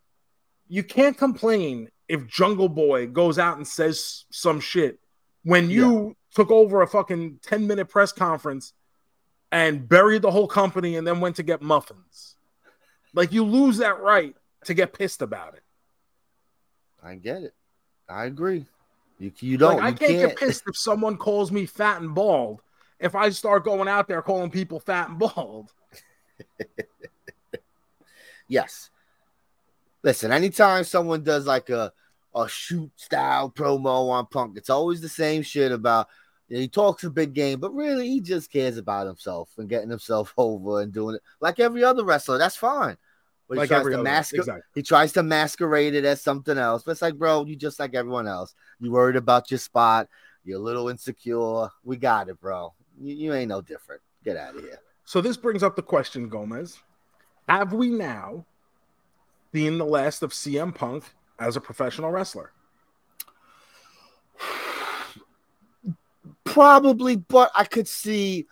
[0.67, 4.97] you can't complain if Jungle Boy goes out and says some shit
[5.43, 8.73] when you took over a fucking 10 minute press conference
[9.51, 12.37] and buried the whole company and then went to get muffins.
[13.13, 15.63] Like, you lose that right to get pissed about it.
[17.03, 17.53] I get it.
[18.09, 18.65] I agree.
[19.19, 19.75] You you don't.
[19.75, 22.63] like, I you can't, can't get pissed if someone calls me fat and bald.
[22.99, 25.71] If I start going out there calling people fat and bald,
[28.47, 28.89] Yes.
[30.05, 31.91] Listen, anytime someone does like a
[32.35, 36.09] a shoot style promo on Punk, it's always the same shit about
[36.47, 39.67] you know, he talks a big game, but really he just cares about himself and
[39.67, 42.37] getting himself over and doing it like every other wrestler.
[42.37, 42.97] That's fine.
[43.47, 44.61] But he like tries every to masquer- exactly.
[44.75, 46.83] he tries to masquerade it as something else.
[46.83, 48.53] But it's like, bro, you just like everyone else.
[48.79, 50.07] You worried about your spot.
[50.43, 51.69] You're a little insecure.
[51.83, 52.75] We got it, bro.
[53.01, 54.01] You, you ain't no different.
[54.23, 54.79] Get out of here.
[55.03, 56.77] So this brings up the question, Gomez:
[57.49, 58.45] Have we now
[59.55, 61.05] seen the last of CM Punk
[61.39, 62.51] as a professional wrestler?
[66.43, 68.47] Probably, but I could see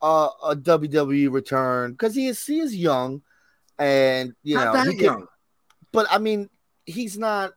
[0.00, 3.22] uh, a WWE return because he is he is young,
[3.78, 5.26] and you Not know he can-
[5.92, 6.48] but I mean,
[6.86, 7.52] he's not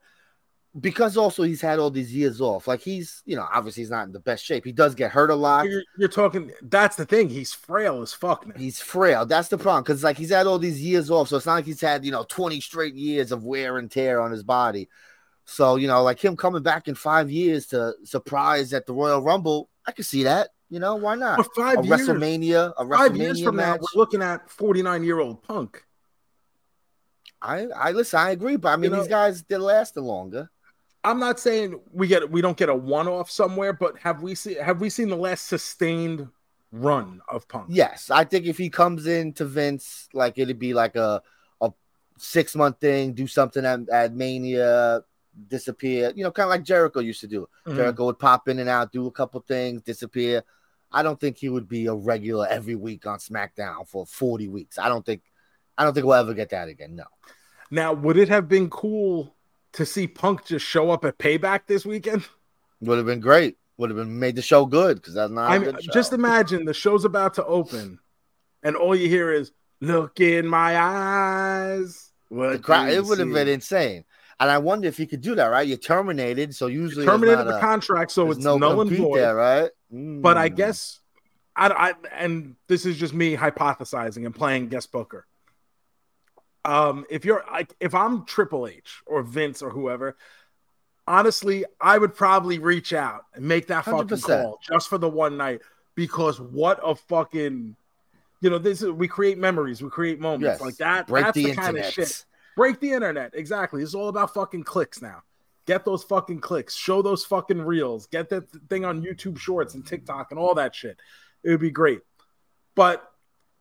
[0.78, 2.68] because also he's had all these years off.
[2.68, 4.64] Like he's you know obviously he's not in the best shape.
[4.64, 5.66] He does get hurt a lot.
[5.66, 6.52] You're, you're talking.
[6.62, 7.28] That's the thing.
[7.28, 8.54] He's frail as fuck now.
[8.56, 9.26] He's frail.
[9.26, 11.64] That's the problem because like he's had all these years off, so it's not like
[11.64, 14.88] he's had you know twenty straight years of wear and tear on his body.
[15.44, 19.20] So you know, like him coming back in five years to surprise at the Royal
[19.20, 20.50] Rumble, I can see that.
[20.68, 21.44] You know, why not?
[21.44, 23.80] For five a years, WrestleMania, a five years WrestleMania from now, match.
[23.92, 25.82] we're looking at 49 year old Punk.
[27.42, 28.20] I, I listen.
[28.20, 30.48] I agree, but I mean, You know- these guys they're lasting longer.
[31.02, 34.34] I'm not saying we get we don't get a one off somewhere, but have we
[34.34, 36.28] seen have we seen the last sustained
[36.72, 37.66] run of Punk?
[37.70, 41.22] Yes, I think if he comes in to Vince, like it'd be like a
[41.60, 41.72] a
[42.18, 45.02] six month thing, do something at, at Mania,
[45.48, 46.12] disappear.
[46.14, 47.48] You know, kind of like Jericho used to do.
[47.66, 47.76] Mhm.
[47.76, 50.42] Jericho would pop in and out, do a couple things, disappear.
[50.92, 54.78] I don't think he would be a regular every week on SmackDown for 40 weeks.
[54.78, 55.22] I don't think
[55.78, 56.94] I don't think we'll ever get that again.
[56.94, 57.04] No.
[57.70, 59.34] Now, would it have been cool
[59.74, 62.24] to see Punk just show up at Payback this weekend?
[62.80, 63.56] Would have been great.
[63.76, 66.74] Would have been made the show good because that's not I mean, just imagine the
[66.74, 67.98] show's about to open,
[68.62, 73.32] and all you hear is "Look in my eyes." What the crowd, it would have
[73.32, 74.04] been insane.
[74.38, 75.66] And I wonder if he could do that, right?
[75.66, 79.18] You're terminated, so usually there's terminated the a- contract, so it's no null and void.
[79.18, 79.70] there, right?
[79.90, 80.56] But I Mm.
[80.56, 81.00] guess
[81.56, 85.26] I, I and this is just me hypothesizing and playing guest booker.
[86.64, 90.16] Um, if you're like if I'm Triple H or Vince or whoever,
[91.06, 94.22] honestly, I would probably reach out and make that fucking 100%.
[94.26, 95.60] call just for the one night
[95.94, 97.76] because what a fucking
[98.42, 100.60] you know, this is we create memories, we create moments Yes.
[100.60, 101.06] like that.
[101.06, 101.92] break that's the, the, kind of internet.
[101.92, 102.24] shit.
[102.56, 103.82] Break the internet, exactly.
[103.82, 105.22] It's all about fucking clicks now.
[105.66, 109.86] get those fucking clicks, show those fucking reels, get that thing on YouTube Shorts and
[109.86, 110.98] TikTok and all that shit.
[111.44, 112.00] It would be great.
[112.74, 113.08] But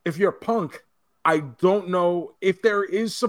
[0.05, 0.83] if you're punk,
[1.29, 3.23] I don't know if there is,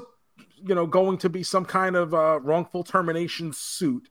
[0.65, 4.09] you know, going to be some kind of uh, wrongful termination suit.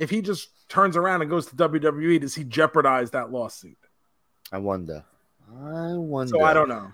[0.00, 3.78] If he just turns around and goes to WWE, does he jeopardize that lawsuit?
[4.50, 5.04] I wonder.
[5.48, 6.30] I wonder.
[6.30, 6.92] So I don't know.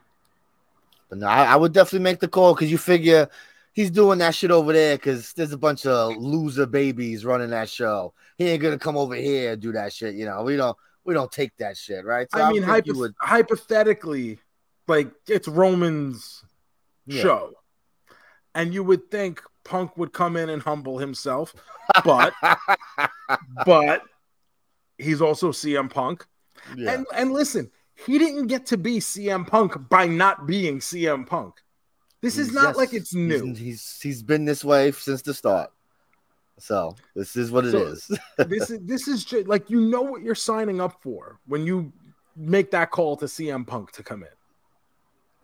[1.09, 3.31] But no, I, I would definitely make the call because you figure
[3.73, 7.71] he's doing that shit over there because there's a bunch of loser babies running that
[7.71, 8.13] show.
[8.37, 10.17] He ain't gonna come over here and do that shit.
[10.17, 12.31] You know, we don't we don't take that shit, right?
[12.31, 13.15] So I, I mean, hypo- would...
[13.19, 14.39] hypothetically,
[14.91, 16.45] like it's Roman's
[17.07, 17.23] yeah.
[17.23, 17.53] show,
[18.55, 21.55] and you would think Punk would come in and humble himself,
[22.05, 22.35] but
[23.65, 24.03] but
[24.99, 26.27] he's also CM Punk.
[26.77, 26.93] Yeah.
[26.93, 27.71] And and listen,
[28.07, 31.55] he didn't get to be CM Punk by not being CM Punk.
[32.21, 33.47] This is not yes, like it's new.
[33.47, 35.71] He's, he's, he's been this way since the start.
[36.59, 38.19] So this is what it so is.
[38.39, 41.93] this is this is just like you know what you're signing up for when you
[42.37, 44.29] make that call to CM Punk to come in.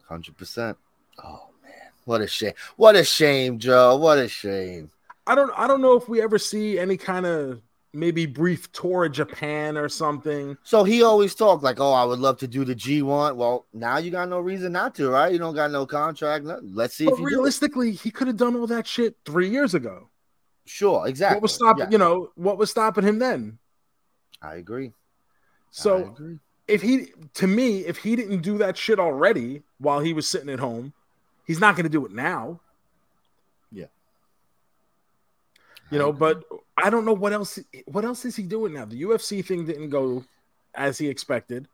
[0.09, 0.77] Hundred percent.
[1.23, 2.53] Oh man, what a shame!
[2.77, 3.97] What a shame, Joe.
[3.97, 4.91] What a shame.
[5.27, 7.61] I don't I don't know if we ever see any kind of
[7.93, 10.57] maybe brief tour of Japan or something.
[10.63, 13.99] So he always talked like, "Oh, I would love to do the G1." Well, now
[13.99, 15.33] you got no reason not to, right?
[15.33, 16.45] You don't got no contract.
[16.45, 17.07] Let's see.
[17.07, 20.09] But realistically, he could have done all that shit three years ago.
[20.67, 21.37] Sure, exactly.
[21.37, 21.85] What was stopping?
[21.85, 21.91] Yeah.
[21.91, 23.59] You know, what was stopping him then?
[24.43, 24.93] I agree.
[25.71, 26.39] So, I agree.
[26.69, 30.49] If he, to me, if he didn't do that shit already while he was sitting
[30.49, 30.93] at home,
[31.47, 32.61] he's not going to do it now.
[33.73, 33.87] Yeah.
[35.91, 36.45] You know, but
[36.77, 37.59] I don't know what else.
[37.87, 38.85] What else is he doing now?
[38.85, 40.25] The UFC thing didn't go
[40.75, 41.69] as he expected,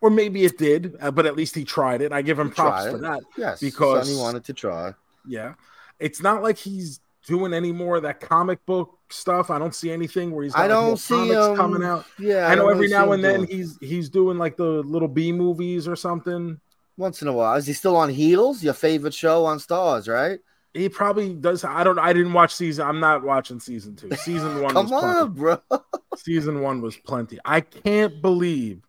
[0.00, 2.12] or maybe it did, uh, but at least he tried it.
[2.12, 3.20] I give him props for that.
[3.38, 4.94] Yes, because he wanted to try.
[5.26, 5.54] Yeah,
[6.00, 9.50] it's not like he's doing any more of that comic book stuff.
[9.50, 10.54] I don't see anything where he's.
[10.54, 12.06] I don't see him coming out.
[12.18, 15.08] Yeah, I, I know every really now and then he's he's doing like the little
[15.08, 16.60] B movies or something.
[16.98, 18.62] Once in a while, is he still on Heels?
[18.62, 20.40] Your favorite show on Starz, right?
[20.74, 21.64] He probably does.
[21.64, 21.98] I don't.
[21.98, 22.86] I didn't watch season.
[22.86, 24.10] I'm not watching season two.
[24.16, 24.74] Season one.
[24.74, 25.58] Come on, bro.
[26.16, 27.38] season one was plenty.
[27.44, 28.82] I can't believe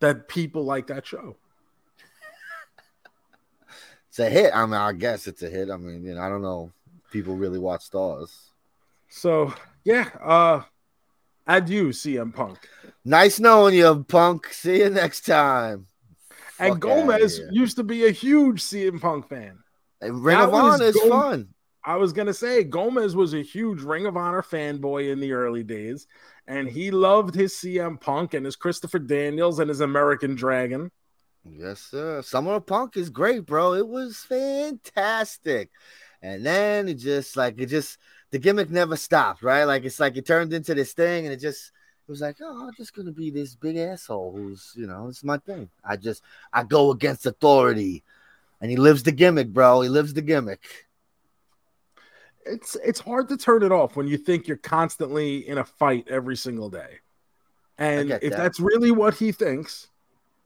[0.00, 1.36] that people like that show.
[4.08, 4.50] It's a hit.
[4.52, 5.70] I mean, I guess it's a hit.
[5.70, 6.72] I mean, you know, I don't know.
[7.10, 8.30] People really watch Starz.
[9.08, 10.08] So yeah.
[10.22, 10.62] Uh
[11.46, 12.58] adieu, CM Punk.
[13.04, 14.52] Nice knowing you, Punk.
[14.52, 15.86] See you next time.
[16.58, 19.58] And Fuck Gomez used to be a huge CM Punk fan.
[20.02, 21.48] Ring that of Honor is Go- fun.
[21.82, 25.62] I was gonna say Gomez was a huge Ring of Honor fanboy in the early
[25.62, 26.06] days,
[26.46, 30.90] and he loved his CM Punk and his Christopher Daniels and his American Dragon.
[31.42, 32.20] Yes, sir.
[32.20, 33.72] Summer of Punk is great, bro.
[33.72, 35.70] It was fantastic.
[36.22, 37.98] And then it just like it just
[38.30, 39.64] the gimmick never stopped, right?
[39.64, 41.72] Like it's like it turned into this thing, and it just
[42.06, 45.24] it was like, oh, I'm just gonna be this big asshole who's you know, it's
[45.24, 45.70] my thing.
[45.84, 48.04] I just I go against authority
[48.60, 49.80] and he lives the gimmick, bro.
[49.80, 50.86] He lives the gimmick.
[52.44, 56.06] It's it's hard to turn it off when you think you're constantly in a fight
[56.08, 56.98] every single day.
[57.78, 58.36] And if that.
[58.36, 59.88] that's really what he thinks,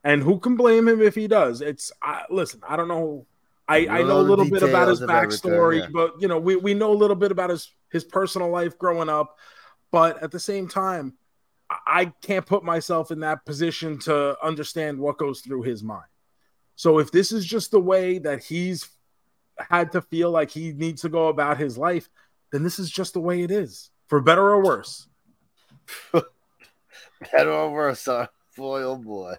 [0.03, 1.61] and who can blame him if he does?
[1.61, 3.25] It's I, listen, I don't know.
[3.67, 5.87] I, I know a little bit about his backstory, yeah.
[5.91, 9.09] but you know, we, we know a little bit about his his personal life growing
[9.09, 9.37] up.
[9.91, 11.13] But at the same time,
[11.69, 16.05] I can't put myself in that position to understand what goes through his mind.
[16.75, 18.89] So if this is just the way that he's
[19.57, 22.09] had to feel like he needs to go about his life,
[22.51, 25.07] then this is just the way it is, for better or worse.
[27.31, 28.05] better or worse,
[28.57, 29.35] boy, oh boy.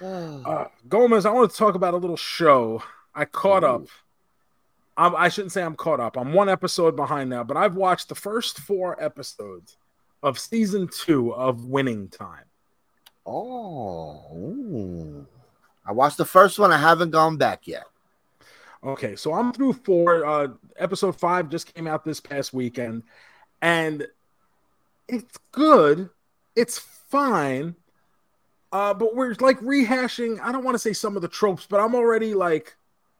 [0.00, 2.82] uh, Gomez, I want to talk about a little show.
[3.14, 3.66] I caught Ooh.
[3.66, 3.88] up.
[4.96, 6.16] I'm, I shouldn't say I'm caught up.
[6.16, 9.76] I'm one episode behind now, but I've watched the first four episodes
[10.22, 12.44] of season two of Winning Time.
[13.24, 14.24] Oh.
[14.34, 15.26] Ooh.
[15.86, 16.72] I watched the first one.
[16.72, 17.84] I haven't gone back yet.
[18.84, 20.24] Okay, so I'm through four.
[20.24, 23.02] Uh, episode five just came out this past weekend,
[23.60, 24.06] and
[25.08, 26.10] it's good.
[26.54, 27.74] It's fine.
[28.70, 30.38] Uh, but we're like rehashing.
[30.40, 32.76] I don't want to say some of the tropes, but I'm already like,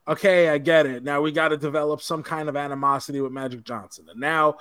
[0.09, 1.05] okay, I get it.
[1.05, 4.57] Now we got to develop some kind of animosity with Magic Johnson, and now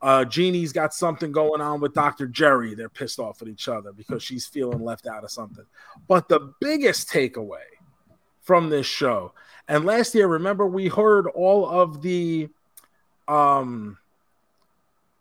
[0.00, 2.26] uh, Jeannie's got something going on with Dr.
[2.26, 2.74] Jerry.
[2.74, 5.64] They're pissed off at each other because she's feeling left out of something.
[6.08, 7.60] But the biggest takeaway
[8.40, 9.32] from this show,
[9.68, 12.48] and last year, remember, we heard all of the
[13.28, 13.96] um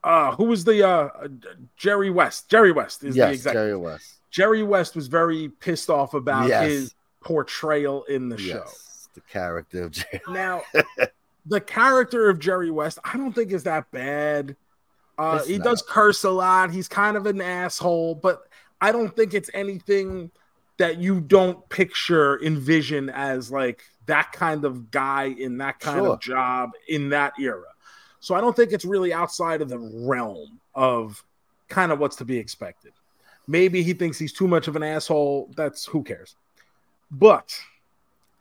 [0.03, 1.09] uh who was the uh
[1.77, 2.49] Jerry West.
[2.49, 3.61] Jerry West is yes, the executive.
[3.67, 4.15] Jerry West.
[4.31, 6.65] Jerry West was very pissed off about yes.
[6.65, 8.65] his portrayal in the yes, show.
[9.13, 10.21] The character of Jerry.
[10.29, 10.61] Now,
[11.45, 14.55] the character of Jerry West, I don't think is that bad
[15.17, 15.65] Uh, he not.
[15.65, 16.71] does curse a lot.
[16.71, 18.43] He's kind of an asshole, but
[18.79, 20.31] I don't think it's anything
[20.77, 26.13] that you don't picture, envision as like that kind of guy in that kind Sure.
[26.13, 27.65] of job in that era.
[28.19, 31.23] So I don't think it's really outside of the realm of
[31.69, 32.93] kind of what's to be expected.
[33.47, 35.49] Maybe he thinks he's too much of an asshole.
[35.55, 36.35] That's who cares.
[37.11, 37.53] But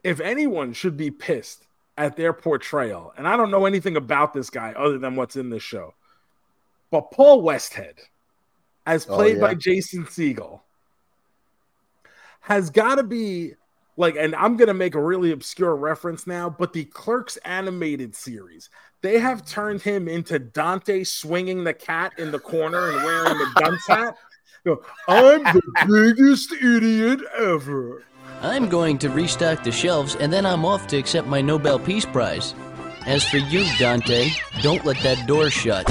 [0.04, 4.50] if anyone should be pissed at their portrayal, and I don't know anything about this
[4.50, 5.94] guy other than what's in this show,
[6.90, 7.98] but Paul Westhead,
[8.86, 9.54] as Oh, played by.
[9.54, 10.60] Jason Segel,
[12.40, 13.52] has got to be
[13.96, 18.16] like, and I'm going to make a really obscure reference now, but the Clerks animated
[18.16, 18.70] series,
[19.02, 23.52] they have turned him into Dante swinging the cat in the corner and wearing the
[23.60, 24.16] dunce hat.
[24.64, 28.04] You know, I'm the biggest idiot ever.
[28.42, 32.06] I'm going to restock the shelves and then I'm off to accept my Nobel Peace
[32.06, 32.54] Prize.
[33.06, 34.30] As for you, Dante,
[34.62, 35.84] don't let that door shut.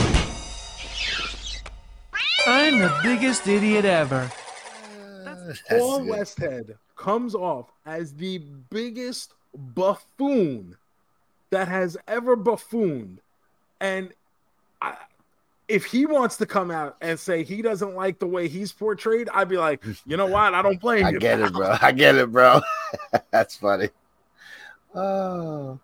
[2.47, 4.31] I'm the biggest idiot ever.
[5.23, 6.09] That's Paul good.
[6.09, 8.39] Westhead comes off as the
[8.69, 10.75] biggest buffoon
[11.51, 13.21] that has ever buffooned.
[13.79, 14.11] And
[14.81, 14.95] I,
[15.70, 19.30] if he wants to come out and say he doesn't like the way he's portrayed,
[19.30, 20.53] I'd be like, you know what?
[20.55, 21.17] I don't blame I you.
[21.17, 21.78] I get it, bro.
[21.80, 22.61] I get it, bro.
[23.32, 23.89] That's funny.
[24.95, 25.80] Oh,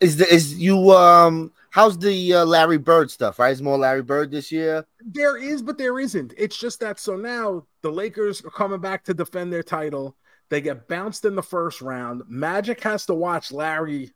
[0.00, 1.52] is the is you um?
[1.70, 3.38] How's the uh, Larry Bird stuff?
[3.38, 4.84] Right, is more Larry Bird this year?
[5.00, 6.34] There is, but there isn't.
[6.36, 10.16] It's just that so now the Lakers are coming back to defend their title.
[10.50, 12.22] They get bounced in the first round.
[12.28, 14.12] Magic has to watch Larry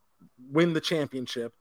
[0.51, 1.55] win the championship.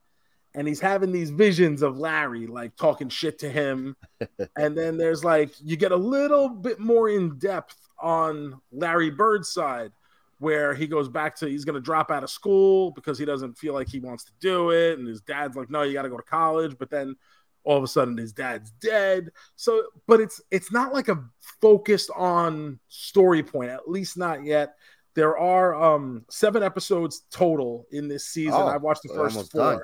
[0.56, 3.94] And he's having these visions of Larry like talking shit to him.
[4.56, 9.50] and then there's like you get a little bit more in depth on Larry Bird's
[9.50, 9.92] side
[10.38, 13.56] where he goes back to he's going to drop out of school because he doesn't
[13.56, 14.98] feel like he wants to do it.
[14.98, 16.76] And his dad's like no you got to go to college.
[16.78, 17.16] But then
[17.64, 19.30] all of a sudden his dad's dead.
[19.56, 21.22] So but it's it's not like a
[21.60, 24.76] focused on story point at least not yet.
[25.14, 28.54] There are um seven episodes total in this season.
[28.54, 29.72] Oh, i've watched the first four.
[29.72, 29.80] done.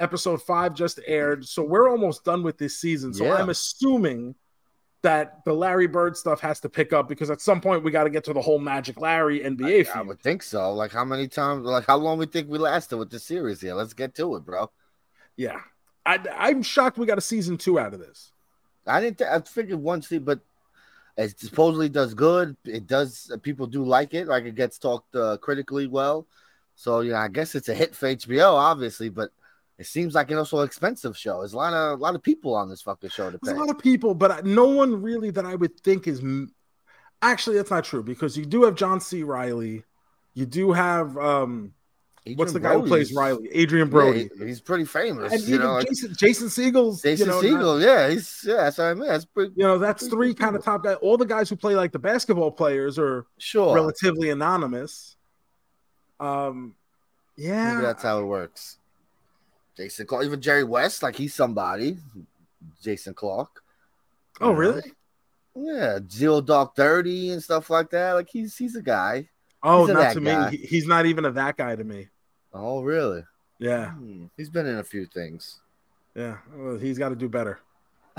[0.00, 3.34] Episode five just aired so we're almost done with this season so Yeah.
[3.34, 4.34] i'm assuming
[5.02, 8.04] that the larry bird stuff has to pick up because at some point we got
[8.04, 10.06] to get to the whole magic larry nba I feud.
[10.08, 10.72] would think so.
[10.74, 11.64] Like how many times?
[11.64, 13.74] Like how long we think we lasted with the series here?
[13.74, 14.70] Let's get to it, bro.
[15.36, 15.60] yeah
[16.06, 18.32] I, i'm shocked we got a season two out of this
[18.86, 19.18] I didn't.
[19.18, 20.40] Th- I figured one season, but
[21.16, 22.56] it supposedly does good.
[22.64, 23.30] It does.
[23.42, 24.26] People do like it.
[24.26, 26.26] Like it gets talked uh, critically well.
[26.76, 29.10] So yeah, I guess it's a hit for HBO, obviously.
[29.10, 29.30] But
[29.80, 31.38] it seems like an also expensive show.
[31.38, 33.40] There's a lot of a lot of people on this fucking show to pay.
[33.42, 36.22] There's a lot of people, but no one really that I would think is.
[37.22, 39.22] Actually, that's not true because you do have John C.
[39.22, 39.84] Reilly.
[40.34, 41.72] You do have um,
[42.36, 43.48] what's the Adrian guy who plays Riley?
[43.52, 44.30] Adrian Yeah, Brody.
[44.38, 45.32] he- he's pretty famous.
[45.32, 47.02] and you know, Jason, Jason Segel's.
[47.02, 47.78] Jason you know, Segel.
[47.80, 48.54] not- yeah, he's yeah.
[48.56, 49.08] That's what I mean.
[49.08, 49.52] That's pretty.
[49.56, 50.96] you know, that's pretty three kind of top guys.
[51.02, 53.74] All the guys who play like the basketball players are Sure.
[53.74, 55.16] relatively anonymous.
[56.20, 56.74] Um,
[57.36, 58.76] yeah, Maybe that's how it works.
[59.80, 61.96] Jason Clarke, even Jerry West, like he's somebody.
[62.82, 63.62] Jason Clarke.
[64.40, 64.58] Oh, know?
[64.58, 64.92] really?
[65.54, 68.12] Yeah, Zero Dark Thirty and stuff like that.
[68.12, 69.30] Like he's he's a guy.
[69.62, 70.50] Oh, a not to guy.
[70.50, 70.56] me.
[70.58, 72.08] He- he's not even a that guy to me.
[72.52, 73.22] Oh, really?
[73.58, 75.60] Yeah, Hmm, He's been in a few things.
[76.14, 76.36] yeah.
[76.54, 77.58] Well, he's got to do better.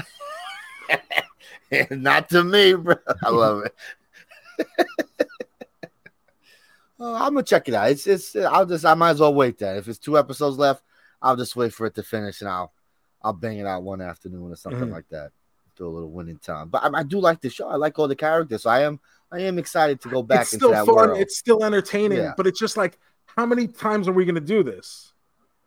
[1.91, 2.95] Not to me, bro.
[3.24, 3.76] I love it.
[6.99, 7.89] oh, I'm gonna check it out.
[7.91, 8.36] It's it's.
[8.36, 8.86] I'll just.
[8.86, 9.78] I might as well wait then.
[9.78, 10.84] If it's two episodes left,
[11.22, 12.74] I'll just wait for it to finish and I'll
[13.22, 14.91] I'll bang it out one afternoon or something Mhm.
[14.91, 15.32] like that.
[15.78, 16.69] Do a little winning time.
[16.69, 17.67] But I, I do like the show.
[17.67, 18.63] I like all the characters.
[18.63, 18.99] So I am
[19.32, 20.88] I am excited to go back it's still fun.
[20.88, 21.17] world.
[21.19, 22.34] It's still entertaining, Yeah.
[22.36, 25.13] but it's just like, how many times are we going to do this?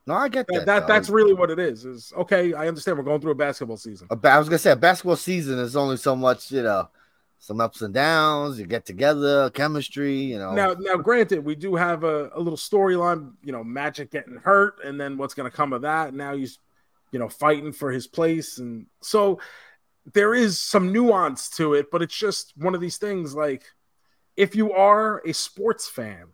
[0.07, 0.67] no, I get That, that.
[0.67, 1.87] that that's really what it is.
[1.87, 2.53] Is okay.
[2.53, 4.07] I understand we're going through a basketball season.
[4.11, 6.91] A ba- I was gonna say a basketball season is only so much, you know,
[7.39, 8.59] some ups and downs.
[8.59, 10.53] You get together, chemistry, you know.
[10.53, 13.33] Now, now, granted, we do have a, a little storyline.
[13.43, 16.15] You know, Magic getting hurt, and then what's going to come of that?
[16.15, 16.59] Now he's,
[17.13, 19.41] you know, fighting for his place, and so
[20.13, 21.91] there is some nuance to it.
[21.91, 23.35] But it's just one of these things.
[23.35, 23.65] Like,
[24.37, 26.27] if you are a sports fan,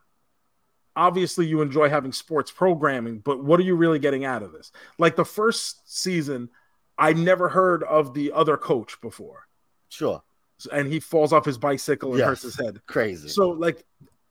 [0.96, 3.18] obviously you enjoy having sports programming.
[3.18, 4.72] But what are you really getting out of this?
[4.98, 6.50] Like the first season,
[6.98, 9.46] I never heard of the other coach before,
[9.88, 10.22] sure,
[10.66, 12.26] and he falls off his bicycle and Yes.
[12.28, 12.80] hurts his head.
[12.86, 13.28] crazy.
[13.28, 13.84] So like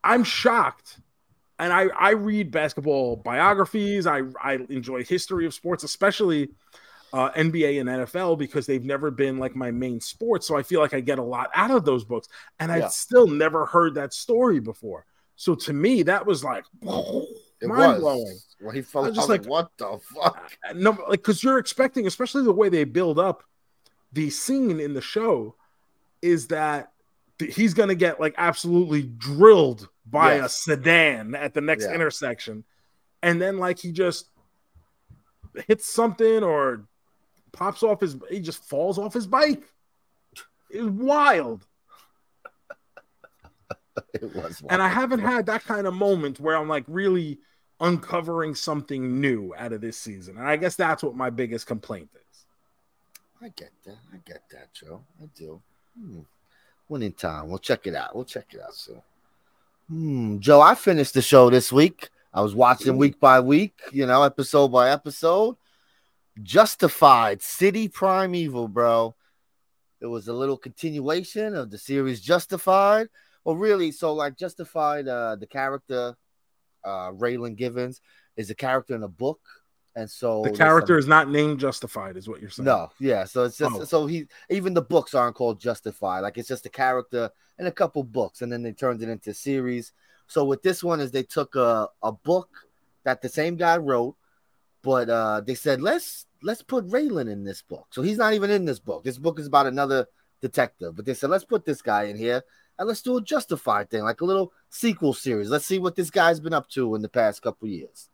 [0.04, 1.00] I'm shocked.
[1.62, 4.08] And I, I read basketball biographies.
[4.08, 6.48] I, I enjoy history of sports, especially
[7.12, 10.46] uh, NBA and NFL, because they've never been like my main sport.
[10.46, 12.30] So I feel like I get a lot out of those books.
[12.62, 12.86] And Yeah.
[12.86, 15.06] I've still never heard that story before.
[15.36, 16.64] So to me, that was like,
[17.62, 18.00] It Mind was.
[18.00, 18.38] blowing.
[18.62, 21.44] When he I I was just like, like- "What the fuck?" Uh, no, like because
[21.44, 23.44] you're expecting, especially the way they build up
[24.14, 25.56] the scene in the show,
[26.22, 26.92] is that
[27.40, 31.94] th- he's gonna get like absolutely drilled by a sedan at the next Yeah.
[31.96, 32.64] intersection,
[33.22, 34.30] and then like he just
[35.68, 36.86] hits something or
[37.52, 39.64] pops off his, he just falls off his bike.
[40.70, 41.66] It's wild,
[44.14, 44.62] It was.
[44.70, 47.40] and I haven't had that kind of moment where I'm like really
[47.80, 52.10] uncovering something new out of this season, and I guess that's what my biggest complaint
[52.14, 52.46] is.
[53.42, 53.98] I get that.
[54.14, 55.02] I get that, Joe.
[55.22, 55.62] I do.
[56.00, 56.22] Hmm.
[57.04, 58.16] In time, we'll check it out.
[58.16, 59.02] We'll check it out soon.
[59.88, 60.39] Hmm.
[60.39, 62.10] Joe, I finished the show this week.
[62.34, 65.56] I was watching week by week, you know, episode by episode.
[66.41, 69.16] Justified City Primeval, bro.
[70.00, 73.10] It was a little continuation of the series Justified.
[73.43, 76.16] Well, really, so like Justified, uh, the character,
[76.84, 78.00] uh, Raylan Givens,
[78.38, 79.41] is a character in a book.
[79.96, 82.66] And so The there's some- character is not named Justified, is what you're saying.
[82.66, 83.26] no, yeah.
[83.26, 83.84] So it's just Oh.
[83.84, 86.22] so he even the books aren't called Justified.
[86.22, 89.32] Like it's just a character in a couple books, and then they turned it into
[89.32, 89.92] a series.
[90.28, 92.50] So with this one is they took a, a book
[93.04, 94.16] that the same guy wrote,
[94.84, 97.88] but uh they said let's let's put Raylan in this book.
[97.90, 99.04] So he's not even in this book.
[99.04, 100.08] This book is about another
[100.42, 102.44] detective, but they said let's put this guy in here
[102.78, 105.50] and let's do a Justified thing, like a little sequel series.
[105.50, 108.08] Let's see what this guy's been up to in the past couple years.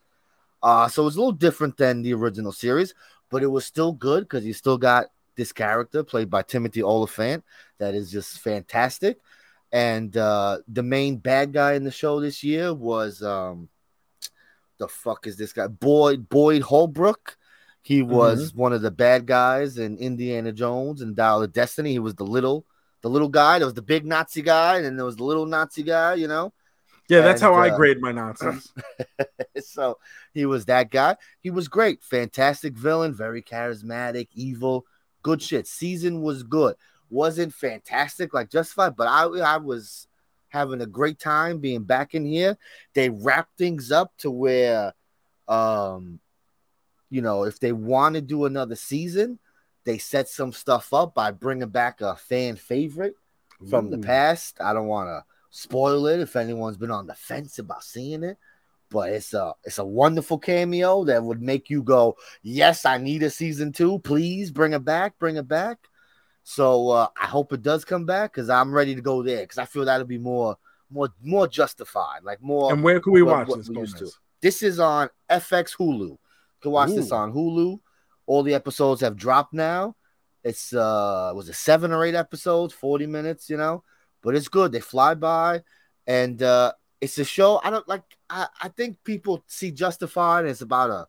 [0.65, 2.95] Uh, so it's a little different than the original series,
[3.29, 5.05] but it was still good because you still got
[5.35, 7.43] this character played by Timothy Olyphant
[7.77, 9.19] that is just fantastic.
[9.71, 13.69] And uh, the main bad guy in the show this year was um,
[14.79, 15.67] the fuck is this guy?
[15.67, 17.37] Boyd Boyd Holbrook.
[17.83, 21.91] He was one of the bad guys in Indiana Jones and Dial of Destiny.
[21.91, 22.65] He was the little,
[23.03, 23.59] the little guy.
[23.59, 26.15] There was the big Nazi guy, and then there was the little Nazi guy.
[26.15, 26.53] You know.
[27.07, 28.73] Yeah, that's And, how I uh, grade my nonsense.
[29.59, 29.99] so
[30.33, 31.17] he was that guy.
[31.39, 34.85] He was great, fantastic villain, very charismatic, evil,
[35.21, 35.67] good shit.
[35.67, 36.75] Season was good,
[37.09, 40.07] wasn't fantastic like Justified, but I I was
[40.49, 42.57] having a great time being back in here.
[42.93, 44.93] They wrapped things up to where,
[45.47, 46.19] um,
[47.09, 49.37] you know, if they want to do another season,
[49.83, 53.15] they set some stuff up by bringing back a fan favorite
[53.69, 54.59] from the past.
[54.59, 55.23] I don't want to
[55.55, 58.37] spoil it if anyone's been on the fence about seeing it,
[58.89, 63.23] but it's a it's a wonderful cameo that would make you go, "Yes, I need
[63.23, 63.99] a season 2.
[63.99, 65.77] Please bring it back, bring it back."
[66.43, 69.57] So uh, I hope it does come back cuz I'm ready to go there cuz
[69.57, 70.57] I feel that'll be more
[70.91, 73.69] more more justified, like more And where can we what- watch what this?
[73.69, 74.11] we used to.
[74.41, 76.09] This is on FX Hulu.
[76.09, 76.19] You
[76.61, 77.79] can watch this on Hulu.
[78.27, 79.95] All the episodes have dropped now.
[80.43, 83.83] It's uh was it seven or eight episodes, 40 minutes, you know,
[84.25, 84.73] but it's good.
[84.73, 85.61] They fly by,
[86.05, 87.61] and uh it's a show.
[87.63, 91.07] I don't like I, I think people see Justified it's about a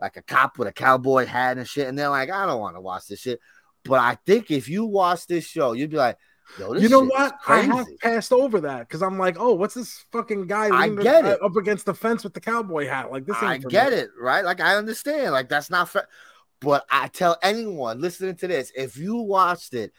[0.00, 2.76] like a cop with a cowboy hat and shit, and they're like, I don't want
[2.76, 3.38] to watch this shit.
[3.84, 6.16] But I think if you watch this show, you'd be like,
[6.58, 7.34] yo, this You know what?
[7.46, 11.26] I have passed over that because I'm like, oh, what's this fucking guy I get
[11.26, 11.42] it.
[11.42, 13.12] up against the fence with the cowboy hat?
[13.12, 13.36] Like this.
[13.36, 13.98] Ain't I get me.
[13.98, 14.44] it, right?
[14.44, 15.32] Like I understand.
[15.32, 16.08] Like that's not fair.
[16.60, 19.92] But I tell anyone listening to this, if you watched it,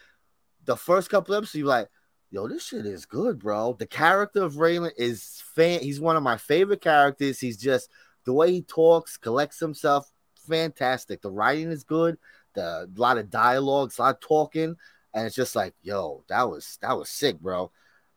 [0.65, 1.89] the first couple episodes, you're like,
[2.31, 3.75] yo, this shit is good, bro.
[3.77, 5.79] The character of Raylan is fan.
[5.81, 7.39] He's one of my favorite characters.
[7.39, 7.89] He's just
[8.25, 10.09] the way he talks, collects himself,
[10.47, 11.21] fantastic.
[11.21, 12.17] The writing is good.
[12.53, 14.75] The a lot of dialogues, a lot of talking,
[15.13, 17.71] and it's just like, yo, that was that was sick, bro.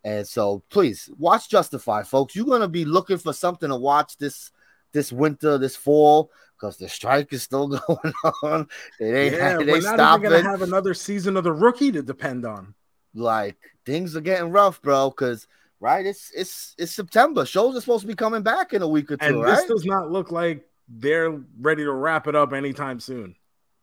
[0.04, 2.34] And so please watch Justify, folks.
[2.36, 4.52] You're gonna be looking for something to watch this
[4.92, 8.66] this winter, this fall, because the strike is still going on.
[9.00, 10.26] It ain't, Yeah, it we're not stopping.
[10.26, 12.74] even gonna have another season of the rookie to depend on.
[13.14, 13.56] Like
[13.86, 15.11] things are getting rough, bro.
[15.11, 15.46] Because
[15.80, 17.44] right, it's it's it's September.
[17.46, 19.56] Shows are supposed to be coming back in a week or two, And right?
[19.56, 21.30] this does not look like they're
[21.61, 23.34] ready to wrap it up anytime soon.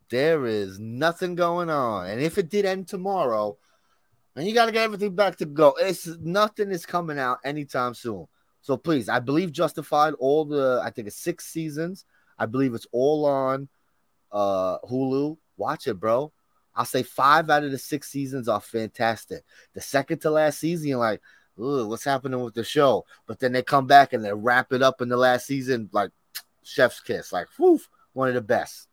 [0.10, 2.08] there is nothing going on.
[2.08, 3.58] And if it did end tomorrow,
[4.36, 7.94] and you got to get everything back to go, it's nothing is coming out anytime
[7.94, 8.28] soon.
[8.62, 12.06] So please, I believe Justified all the I think it's six seasons.
[12.38, 13.70] I believe it's all on
[14.32, 15.38] uh Hulu.
[15.58, 16.34] Watch it, bro.
[16.76, 19.44] I'll say five out of the six seasons are fantastic.
[19.74, 21.22] The second to last season, you're like,
[21.58, 23.06] Ugh, what's happening with the show?
[23.28, 26.12] But then they come back and they wrap it up in the last season, like
[26.64, 27.80] chef's kiss, like whew,
[28.14, 28.88] one of the best.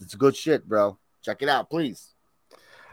[0.00, 0.98] It's good shit, bro.
[1.22, 2.12] Check it out, please.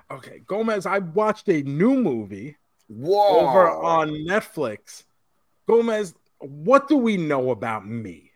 [0.09, 2.57] Okay, Gomez, I watched a new movie
[2.87, 3.39] Whoa.
[3.47, 5.03] over on Netflix.
[5.67, 8.31] Gomez, what do we know about me?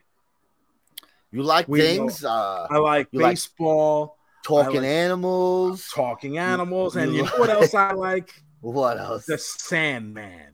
[1.31, 4.14] you like we things, uh I like You like- baseball,
[4.45, 5.89] talking like- animals.
[5.93, 8.31] talking animals, and you know what else I like?
[8.61, 9.25] What else?
[9.25, 10.51] The Sandman.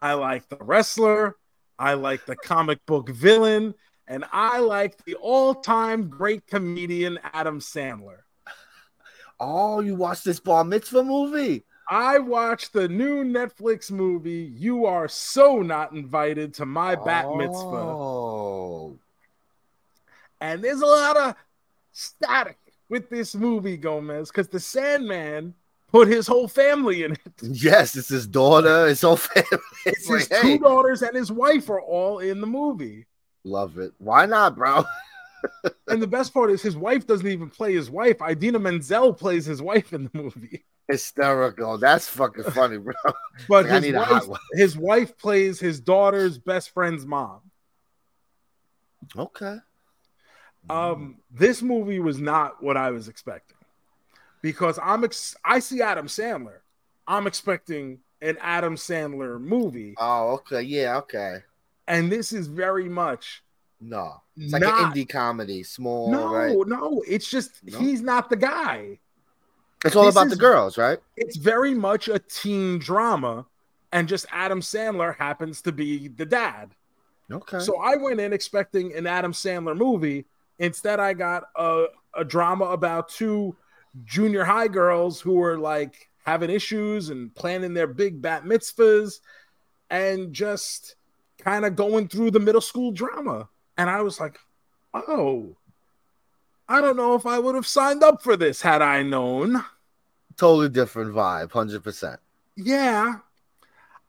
[0.00, 1.36] I like the wrestler.
[1.78, 3.74] I like the comic book villain,
[4.06, 8.18] and I like the all-time great comedian Adam Sandler.
[9.40, 11.64] Oh, you watched this bar mitzvah movie?
[11.88, 14.52] I watched the new Netflix movie.
[14.54, 17.54] You are so not invited to my bat mitzvah.
[17.56, 18.98] Oh,
[20.40, 21.34] And there's a lot of
[21.98, 25.54] static with this movie, Gomez, because the Sandman
[25.88, 27.20] put his whole family in it.
[27.42, 29.48] yes, it's his daughter, his whole family.
[29.86, 33.06] It's His like, two hey, daughters and his wife are all in the movie.
[33.44, 33.92] love it.
[33.98, 34.84] Why not, bro?
[35.86, 38.16] And the best part is his wife doesn't even play his wife.
[38.20, 40.64] Idina Menzel plays his wife in the movie.
[40.88, 41.78] Hysterical.
[41.78, 42.92] That's fucking funny, bro.
[43.48, 47.40] But Like, his wife, his wife plays his daughter's best friend's mom.
[49.16, 49.58] Okay.
[50.70, 53.56] Um, this movie was not what I was expecting
[54.42, 56.58] because I'm ex- I see Adam Sandler.
[57.06, 60.60] I'm expecting an Adam Sandler movie, Oh, okay.
[60.62, 61.38] Yeah, okay.
[61.86, 63.42] and this is very much
[63.80, 64.20] No.
[64.36, 64.96] It's like not.
[64.96, 66.56] an indie comedy, small, no, right?
[66.66, 67.02] no.
[67.06, 67.78] It's just No?
[67.78, 68.98] he's not the guy.
[69.84, 70.98] It's all this about is- the girls, right?
[71.16, 73.46] It's very much a teen drama,
[73.92, 76.70] and just Adam Sandler happens to be the dad.
[77.30, 77.60] Okay.
[77.60, 80.24] So I went in expecting an Adam Sandler movie.
[80.58, 83.56] Instead, I got a, a drama about two
[84.04, 89.20] junior high girls who were like having issues and planning their big bat mitzvahs
[89.90, 90.96] and just
[91.38, 93.48] kind of going through the middle school drama.
[93.76, 94.38] And I was like,
[94.92, 95.56] oh,
[96.68, 99.64] I don't know if I would have signed up for this had I known.
[100.36, 102.20] totally different vibe, hundred percent.
[102.56, 103.16] Yeah.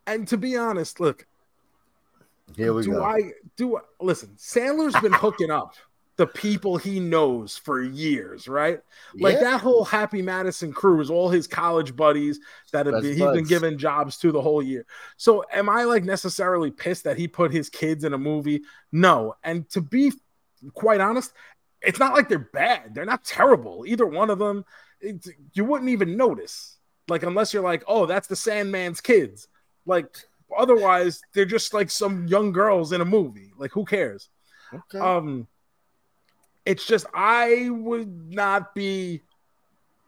[0.08, 1.26] And to be honest, look,
[2.56, 3.04] Here we do go.
[3.04, 4.36] I do listen?
[4.38, 5.76] Sandler's been hooking up
[6.20, 8.82] the people he knows for years, right?
[9.18, 9.52] Like Yeah.
[9.52, 12.42] that whole Happy Madison crew is all his college buddies
[12.74, 14.86] that have been, he's been given jobs to the whole year.
[15.16, 18.64] So am I like necessarily pissed that he put his kids in a movie?
[18.92, 19.36] No.
[19.46, 20.12] And to be
[20.74, 21.32] quite honest,
[21.82, 22.94] it's not like they're bad.
[22.94, 23.86] They're not terrible.
[23.88, 24.66] Either one of them,
[25.00, 26.80] it, you wouldn't even notice.
[27.08, 29.48] Like unless you're like, oh, that's the Sandman's kids.
[29.86, 30.18] Like
[30.58, 33.54] otherwise, they're just like some young girls in a movie.
[33.58, 34.28] Like who cares?
[34.74, 35.00] Okay.
[35.00, 35.48] Um,
[36.66, 39.22] it's just I would not be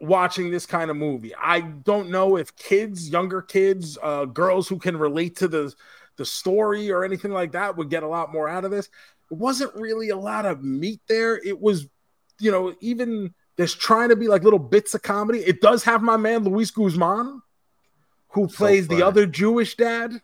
[0.00, 1.34] watching this kind of movie.
[1.36, 5.74] I don't know if kids, younger kids, uh, girls who can relate to the
[6.16, 8.86] the story or anything like that would get a lot more out of this.
[9.30, 11.36] It wasn't really a lot of meat there.
[11.38, 11.88] It was,
[12.38, 15.38] you know, even there's trying to be like little bits of comedy.
[15.40, 17.40] It does have my man Luis Guzman,
[18.30, 20.20] who So plays the other Jewish dad.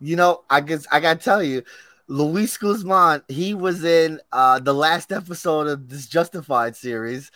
[0.00, 1.62] you know, I guess I gotta tell you,
[2.08, 7.30] Luis Guzman, he was in uh the last episode of this Justified series.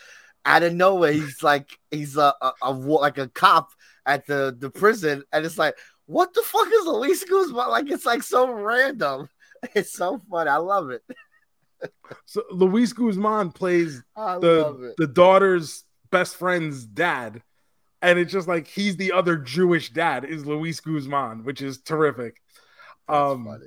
[0.44, 3.70] Out of nowhere, he's like he's a, a, a like a cop
[4.04, 7.68] at the the prison, and it's like, what the fuck is Luis Guzman?
[7.68, 9.28] Like it's like so random.
[9.74, 10.50] It's so funny.
[10.50, 11.02] I love it.
[12.26, 17.42] So Luis Guzman plays I the the daughter's best friend's dad,
[18.02, 22.40] and it's just like he's the other Jewish dad is Luis Guzman, which is terrific.
[23.08, 23.66] That's um, funny.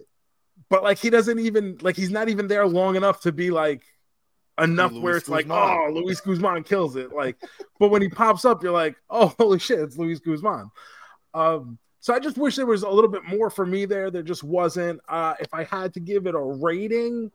[0.70, 3.84] But like he doesn't even like he's not even there long enough to be like
[4.62, 7.38] enough where Luis it's like oh Luis Guzman kills it like
[7.80, 10.70] but when he pops up you're like oh holy shit it's Luis Guzman.
[11.34, 14.24] Um so I just wish there was a little bit more for me there there
[14.24, 15.00] just wasn't.
[15.08, 17.32] Uh if I had to give it a rating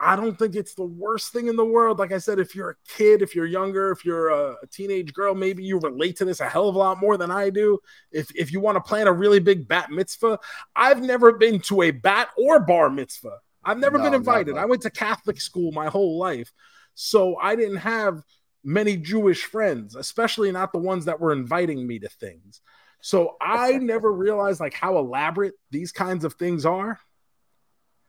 [0.00, 2.70] I don't think it's the worst thing in the world like I said if you're
[2.70, 6.24] a kid if you're younger if you're a, a teenage girl maybe you relate to
[6.24, 7.78] this a hell of a lot more than I do
[8.12, 10.38] if if you want to plan a really big bat mitzvah
[10.76, 13.38] I've never been to a bat or bar mitzvah.
[13.64, 14.54] I've never No, been invited.
[14.54, 14.60] never.
[14.60, 16.52] I went to Catholic school my whole life.
[16.94, 18.22] So I didn't have
[18.64, 22.60] many Jewish friends, especially not the ones that were inviting me to things.
[23.00, 26.98] So I never realized like how elaborate these kinds of things are.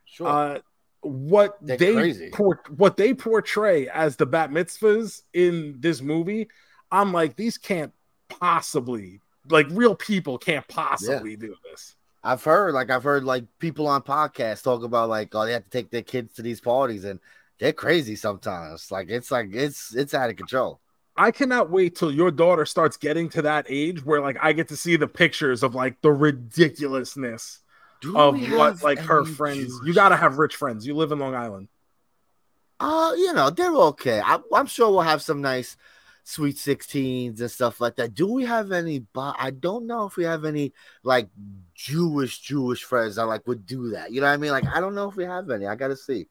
[0.04, 0.26] Sure.
[0.28, 0.58] Uh,
[1.02, 2.30] what They're they crazy.
[2.30, 6.48] por- what they portray as the bat mitzvahs in this movie,
[6.90, 7.92] I'm like, these can't
[8.28, 11.96] possibly like real people can't possibly do this.
[12.22, 15.64] I've heard, like, I've heard, like, people on podcasts talk about, like, oh, they have
[15.64, 17.18] to take their kids to these parties, and
[17.58, 18.90] they're crazy sometimes.
[18.90, 20.80] Like, it's like it's it's out of control.
[21.16, 24.68] I cannot wait till your daughter starts getting to that age where like I get
[24.68, 27.60] to see the pictures of like the ridiculousness
[28.00, 29.72] Do of what like her friends.
[29.84, 30.86] You got to have rich friends.
[30.86, 31.68] You live in Long Island.
[32.78, 34.20] Uh, you know, they're okay.
[34.24, 35.76] I, I'm sure we'll have some nice
[36.24, 38.14] sweet 16s and stuff like that.
[38.14, 39.00] Do we have any?
[39.00, 40.72] But I don't know if we have any
[41.02, 41.28] like
[41.74, 44.12] Jewish Jewish friends that like would do that.
[44.12, 44.52] You know what I mean?
[44.52, 45.66] Like, I don't know if we have any.
[45.66, 46.26] I gotta see.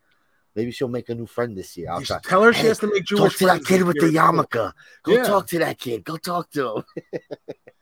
[0.56, 1.92] Maybe she'll make a new friend this year.
[1.92, 2.20] I'll try.
[2.24, 4.74] tell her she Hey, has to make Jewish Talk to that kid with the yarmulke.
[5.04, 5.24] Go Yeah.
[5.24, 6.04] talk to that kid.
[6.04, 6.84] Go talk to him.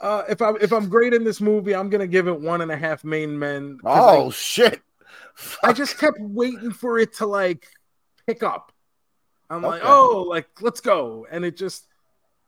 [0.00, 2.76] Uh, if I'm if I'm grading this movie, I'm gonna give it one and a
[2.76, 3.78] half main men.
[3.78, 4.82] 'cause I- Oh shit!
[5.62, 7.66] I just kept waiting for it to like
[8.26, 8.72] pick up.
[9.48, 11.86] I'm like, oh, like let's go, and it just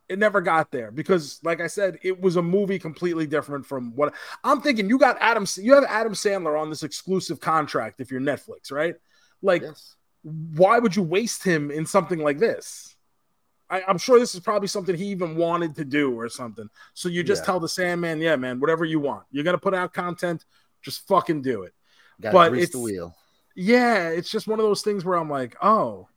[0.08, 3.94] it never got there because, like I said, it was a movie completely different from
[3.94, 4.88] what I'm thinking.
[4.88, 8.94] You got Adam, you have Adam Sandler on this exclusive contract if you're Netflix, right?
[9.42, 9.96] Like, Yes.
[10.22, 12.96] why would you waste him in something like this?
[13.70, 16.68] I, I'm sure this is probably something he even wanted to do or something.
[16.94, 17.46] So you just Yeah.
[17.46, 19.24] tell the Sandman, yeah, man, whatever you want.
[19.30, 20.44] You're gonna put out content,
[20.82, 21.74] just fucking do it.
[22.20, 23.14] Got But grease the wheel.
[23.54, 26.08] Yeah, it's just one of those things where I'm like, oh,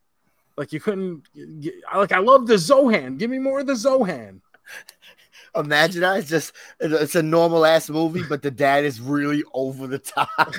[0.56, 1.24] like you couldn't.
[1.60, 3.18] get- like I love the Zohan.
[3.18, 4.40] Give me more of the Zohan.
[5.54, 6.18] Imagine that.
[6.20, 10.28] It's just it's a normal ass movie, but the dad is really over the top.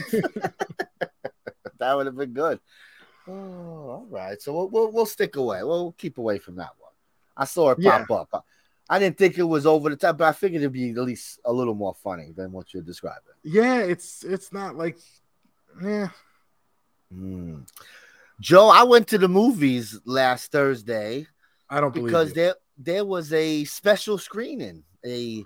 [1.80, 2.60] that would have been good.
[3.28, 4.41] Oh, all right.
[4.41, 5.64] So we'll, we'll we'll stick away.
[5.64, 6.83] We'll keep away from that one.
[7.36, 8.06] I saw it Yeah.
[8.06, 8.46] pop up.
[8.90, 11.40] I didn't think it was over the top, but I figured it'd be at least
[11.46, 13.34] a little more funny than what you're describing.
[13.44, 14.98] Yeah, it's it's not like,
[15.82, 16.10] yeah.
[17.12, 17.62] Hmm.
[18.42, 21.28] Joe, I went to the movies last Thursday
[21.70, 22.36] I don't believe because you.
[22.36, 24.84] there there was a special screening.
[25.06, 25.46] A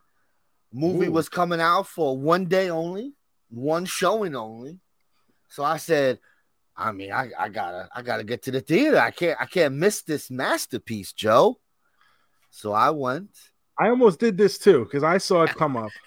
[0.73, 1.11] movie Ooh.
[1.11, 3.13] was coming out for one day only,
[3.49, 4.79] one showing only.
[5.49, 6.19] So I said,
[6.75, 8.97] I mean, I, I gotta I gotta get to the theater.
[8.97, 11.59] I can't I can't miss this masterpiece, Joe.
[12.57, 13.29] So I went.
[13.79, 15.91] I almost did this too because I saw it come up.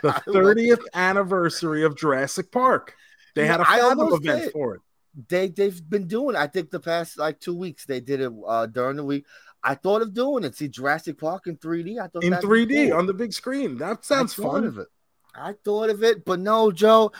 [0.00, 2.94] The 30th anniversary of Jurassic Park.
[3.34, 4.52] They Yeah, had a Fathom event did.
[4.52, 4.80] for it.
[5.28, 6.34] They they've been doing.
[6.36, 9.26] I think the past like two weeks they did it uh, during the week.
[9.62, 10.54] I thought of doing it.
[10.56, 12.00] See Jurassic Park in 3D.
[12.00, 12.98] I thought in 3D cool.
[12.98, 13.76] on the big screen.
[13.76, 14.64] That sounds fun.
[14.64, 14.88] Of it.
[15.34, 17.12] I thought of it, but no, Joe.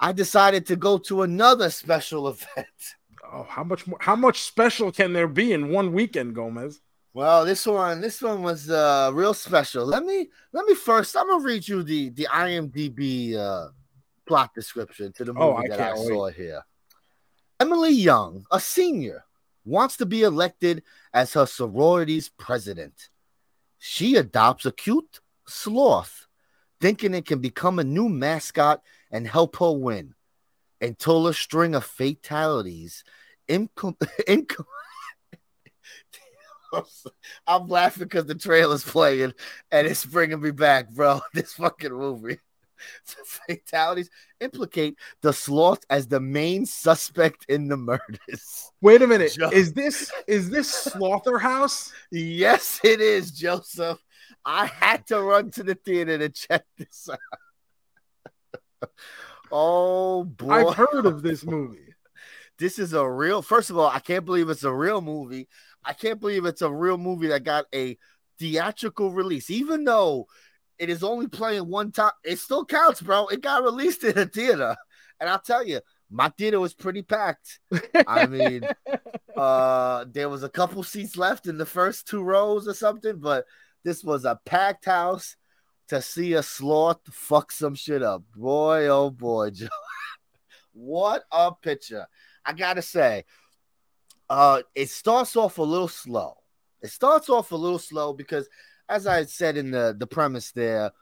[0.00, 2.66] I decided to go to another special event.
[3.30, 3.98] Oh, how much more?
[4.00, 6.80] How much special can there be in one weekend, Gomez?
[7.12, 9.84] Well, this one, this one was uh real special.
[9.84, 11.16] Let me let me first.
[11.16, 13.68] I'm gonna read you the the IMDb uh
[14.26, 16.08] plot description to the movie Oh, I that I can't wait.
[16.08, 16.62] saw here.
[17.58, 19.24] Emily Young, a senior,
[19.64, 20.82] wants to be elected
[21.12, 23.10] as her sorority's president.
[23.78, 26.26] She adopts a cute sloth,
[26.80, 30.14] thinking it can become a new mascot and help her win.
[30.80, 33.04] Until a string of fatalities,
[37.46, 39.34] I'm laughing because the trailer's playing
[39.70, 41.20] and it's bringing me back, bro.
[41.34, 42.38] This fucking movie.
[43.06, 43.16] The
[43.56, 44.08] Fatalities
[44.40, 48.72] implicate the sloth as the main suspect in the murders.
[48.80, 49.36] Wait a minute.
[49.52, 51.92] Is this is this Slotherhouse?
[52.10, 53.98] Yes, it is, Joseph.
[54.46, 57.10] I had to run to the theater to check this
[58.82, 58.90] out.
[59.52, 60.50] oh boy.
[60.68, 61.94] I've heard of this movie.
[62.58, 65.48] this is a real first of all i can't believe it's a real movie
[65.84, 67.96] i can't believe it's a real movie that got a
[68.40, 69.50] theatrical release.
[69.50, 70.26] Even though
[70.78, 73.26] it is only playing one time it still counts bro.
[73.28, 74.74] It got released in a theater.
[75.20, 77.60] And i'll tell you my theater was pretty packed.
[78.06, 78.62] I mean
[79.36, 83.44] uh there was a couple seats left in the first two rows or something but
[83.84, 85.36] this was a packed house
[85.88, 88.22] to see a sloth fuck some shit up.
[88.34, 89.68] Boy oh boy Joe.
[90.72, 92.06] what a picture.
[92.44, 93.26] I gotta say,
[94.30, 96.36] uh, it starts off a little slow.
[96.80, 98.48] It starts off a little slow because,
[98.88, 100.92] as I said in the the premise there,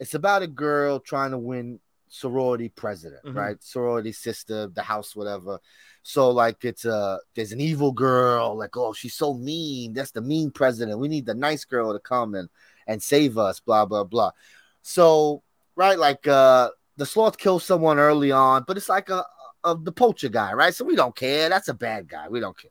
[0.00, 3.34] it's about a girl trying to win sorority president, Mhm.
[3.34, 3.62] right?
[3.62, 5.58] Sorority sister, the house, whatever.
[6.04, 9.92] So like it's a there's an evil girl, like oh she's so mean.
[9.92, 11.00] That's the mean president.
[11.00, 12.48] We need the nice girl to come and
[12.86, 13.58] and save us.
[13.60, 14.30] Blah blah blah.
[14.82, 15.42] So
[15.74, 19.24] right, like uh the sloth kills someone early on, but it's like a
[19.66, 20.74] of the poacher guy, right?
[20.74, 21.48] So we don't care.
[21.48, 22.28] That's a bad guy.
[22.28, 22.70] We don't care.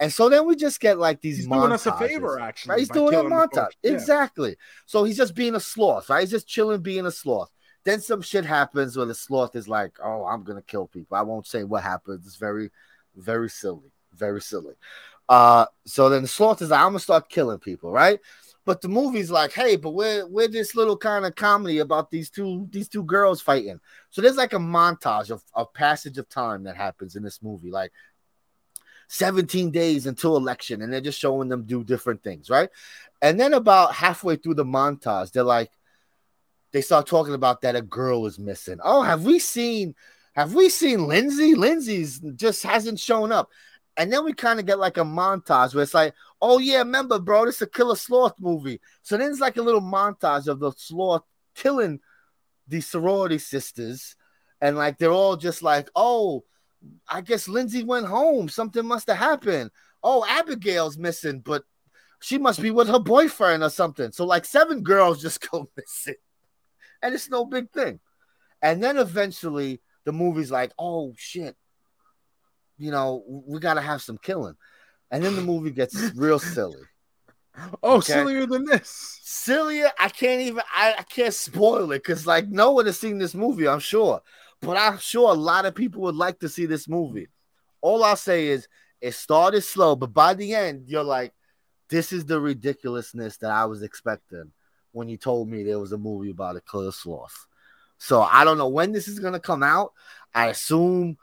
[0.00, 2.70] And so then we just get like these He's doing us a montages, favor, actually.
[2.70, 2.78] Right?
[2.78, 3.70] He's doing a montage.
[3.82, 3.92] Yeah.
[3.92, 4.56] Exactly.
[4.86, 6.20] So he's just being a sloth, right?
[6.20, 7.50] He's just chilling, being a sloth.
[7.84, 11.16] Then some shit happens where the sloth is like, oh, I'm gonna kill people.
[11.16, 12.26] I won't say what happens.
[12.26, 12.70] It's very,
[13.16, 13.92] very silly.
[14.14, 14.74] Very silly.
[15.28, 18.20] Uh, so then the sloth is like, I'm gonna start killing people, right?
[18.64, 22.30] But the movie's like, hey, but we're we're this little kind of comedy about these
[22.30, 23.80] two these two girls fighting.
[24.10, 27.70] So there's like a montage of, of passage of time that happens in this movie,
[27.70, 27.92] like
[29.08, 32.70] 17 days until election, and they're just showing them do different things, right?
[33.20, 35.70] And then about halfway through the montage, they're like,
[36.72, 38.78] they start talking about that a girl is missing.
[38.82, 39.94] Oh, have we seen
[40.34, 41.54] have we seen Lindsay?
[41.54, 43.50] Lindsay's just hasn't shown up.
[43.96, 47.18] And then we kind of get like a montage where it's like, oh yeah, remember,
[47.18, 48.80] bro, this is a killer sloth movie.
[49.02, 51.24] So then it's like a little montage of the sloth
[51.54, 52.00] killing
[52.68, 54.16] the sorority sisters,
[54.60, 56.44] and like they're all just like, oh,
[57.08, 58.48] I guess Lindsay went home.
[58.48, 59.70] Something must have happened.
[60.02, 61.64] Oh, Abigail's missing, but
[62.20, 64.12] she must be with her boyfriend or something.
[64.12, 66.14] So like seven girls just go missing,
[67.02, 68.00] and it's no big thing.
[68.62, 71.56] And then eventually the movie's like, oh shit,
[72.82, 74.56] you know, we got to have some killing.
[75.10, 76.82] And then the movie gets real silly.
[77.82, 78.14] Oh, Okay.
[78.14, 79.20] sillier than this.
[79.22, 83.18] Sillier, I can't even, I, I can't spoil it because like no one has seen
[83.18, 84.22] this movie, I'm sure.
[84.62, 87.28] But I'm sure a lot of people would like to see this movie.
[87.82, 88.68] All I'll say is
[89.02, 91.34] it started slow, but by the end, you're like,
[91.90, 94.50] this is the ridiculousness that I was expecting
[94.92, 97.46] when you told me there was a movie about a killer sloth.
[97.98, 99.92] So I don't know when this is gonna come out.
[100.34, 101.18] I assume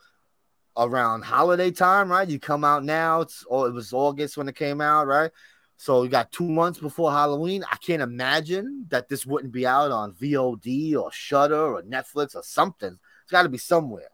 [0.79, 2.27] around holiday time, right?
[2.27, 3.21] You come out now.
[3.21, 5.31] It's oh, it was August when it came out, right?
[5.77, 7.63] So you got two months before Halloween.
[7.71, 12.43] I can't imagine that this wouldn't be out on VOD or Shudder or Netflix or
[12.43, 12.99] something.
[13.23, 14.09] It's got to be somewhere.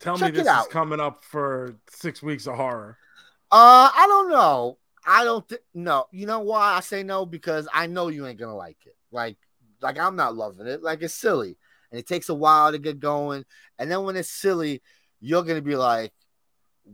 [0.00, 2.98] Tell Check me this is coming up for six weeks of horror.
[3.52, 4.78] Uh, I don't know.
[5.06, 6.06] I don't think no.
[6.10, 7.24] You know why I say no?
[7.24, 8.96] Because I know you ain't gonna like it.
[9.12, 9.38] Like,
[9.80, 10.82] like I'm not loving it.
[10.82, 11.56] Like it's silly,
[11.92, 13.44] and it takes a while to get going.
[13.78, 14.82] And then when it's silly,
[15.20, 16.12] you're gonna be like,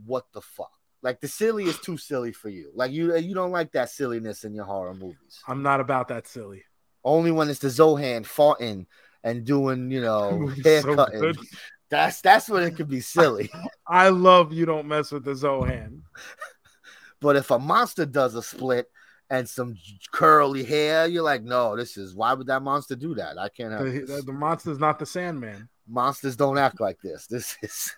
[0.05, 0.71] "What the fuck?"
[1.01, 2.71] Like the silly is too silly for you.
[2.73, 5.41] Like you, you don't like that silliness in your horror movies.
[5.47, 6.63] I'm not about that silly.
[7.03, 8.85] Only when it's the Zohan farting
[9.21, 11.33] and doing, you know, Movie's hair so.
[11.89, 13.51] That's that's when it could be silly.
[13.87, 16.01] I love you don't mess with the Zohan.
[17.19, 18.91] But if a monster does a split
[19.29, 19.77] and some
[20.11, 23.37] curly hair, you're like, no, this is why would that monster do that?
[23.37, 25.69] I can't have the, the monster's not the Sandman.
[25.87, 27.25] monsters don't act like this.
[27.27, 27.95] This is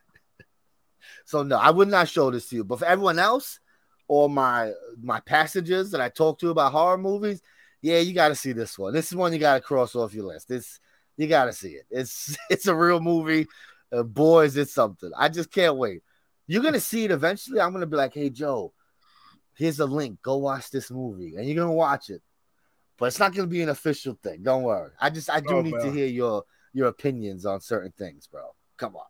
[1.25, 2.63] so no, I would not show this to you.
[2.63, 3.59] But for everyone else
[4.07, 4.71] or my
[5.01, 7.41] my passengers that I talk to about horror movies,
[7.81, 8.93] yeah, you got to see this one.
[8.93, 10.47] This is one you got to cross off your list.
[10.47, 10.79] This
[11.17, 11.85] you got to see it.
[11.89, 13.47] It's it's a real movie.
[13.91, 15.11] Uh, boys, it's something.
[15.17, 16.01] I just can't wait.
[16.47, 17.59] You're gonna see it eventually.
[17.59, 18.73] I'm gonna be like, hey Joe,
[19.55, 20.21] here's a link.
[20.21, 22.21] Go watch this movie, and you're gonna watch it.
[22.97, 24.43] But it's not gonna be an official thing.
[24.43, 24.91] Don't worry.
[24.99, 28.53] I just I do Oh, need to hear your your opinions on certain things, bro.
[28.77, 29.05] Come on.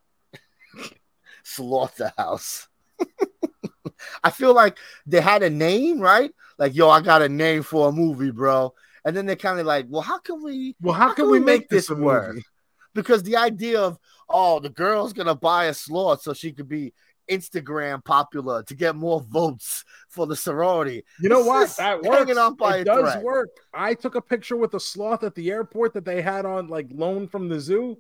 [1.45, 2.67] Slotherhouse.
[4.23, 6.31] I feel like they had a name, right?
[6.57, 8.73] Like, yo, I got a name for a movie, bro.
[9.03, 11.69] And then they're kind of like, well, how can we Well, how, can, we make
[11.69, 12.29] this a work?
[12.33, 12.45] movie?
[12.93, 16.93] because the idea of oh the girl's gonna buy a sloth so she could be
[17.29, 21.77] instagram popular to get more votes for the sorority You know It's what?
[21.77, 22.37] That works.
[22.37, 23.23] on by it does thread.
[23.23, 23.49] work.
[23.73, 26.87] I took a picture with a sloth at the airport that they had on like
[26.89, 27.97] loan from the zoo.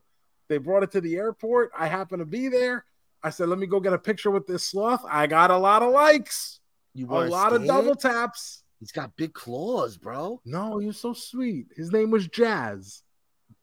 [0.47, 1.71] They brought it to the airport.
[1.77, 2.85] I happened to be there.
[3.25, 5.81] I said, "Let me go get a picture with this sloth." I got a lot
[5.81, 6.59] of likes,
[6.93, 8.63] you a lot of double taps.
[8.79, 10.39] he's got big claws bro.
[10.45, 11.65] No, you're so sweet.
[11.75, 13.01] His name was Jazz.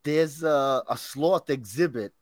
[0.02, 2.12] there's a, a sloth exhibit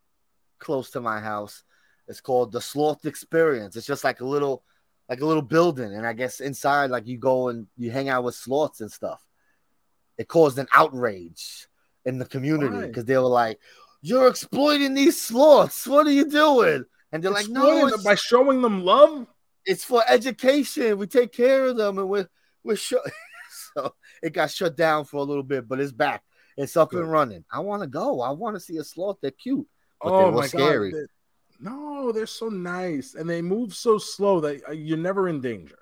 [0.58, 1.64] close to my house.
[2.08, 3.74] It's called the sloth experience.
[3.74, 4.62] It's just like a little
[5.08, 5.94] like a little building.
[5.94, 9.24] And i guess inside like you go and you hang out with sloths and stuff.
[10.18, 11.68] It caused an outrage
[12.04, 13.58] in the community because they were like
[14.02, 15.86] you're exploiting these sloths.
[15.86, 19.26] What are you doing and they're like no it's, by showing them love.
[19.66, 22.28] it's for education we take care of them and we're
[22.64, 23.00] we're sure
[23.74, 26.22] so it got shut down for a little bit but it's back
[26.56, 27.02] it's up Good.
[27.02, 29.66] and running i want to go i want to see a sloth they're cute
[30.02, 30.92] but oh they my scary.
[30.92, 31.00] god!
[31.60, 35.78] No, they're so nice and they move so slow that uh, you're never in danger.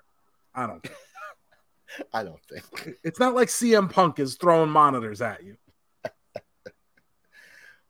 [0.53, 0.95] I don't care.
[2.13, 5.55] i don't think It's not like CM Punk is throwing monitors at you.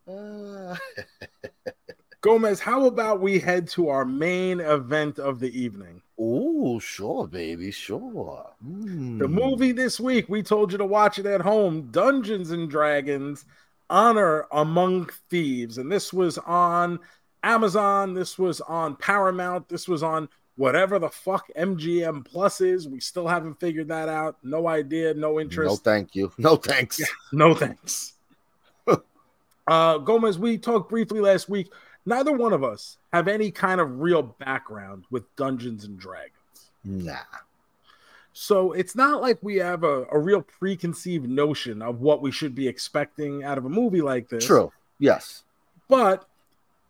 [0.07, 0.75] Uh,
[2.21, 6.01] Gomez, how about we head to our main event of the evening?
[6.21, 9.31] oh sure baby sure The Mm.
[9.31, 13.45] movie this week, we told you to watch it at home Dungeons and Dragons
[13.89, 15.77] Honor Among Thieves.
[15.77, 16.99] And this was on
[17.43, 22.85] Amazon, this was on Paramount, this was on whatever the fuck MGM Plus is.
[22.85, 24.35] We still haven't figured that out.
[24.43, 25.69] No idea, no interest.
[25.71, 26.99] no thank you no thanks
[27.31, 28.11] No thanks.
[29.67, 31.71] uh, Gomez, we talked briefly last week.
[32.05, 36.71] Neither one of us have any kind of real background with Dungeons and Dragons.
[36.83, 37.17] nah
[38.33, 42.55] So it's not like we have a, a real preconceived notion of what we should
[42.55, 44.45] be expecting out of a movie like this.
[44.45, 45.43] true yes
[45.87, 46.25] But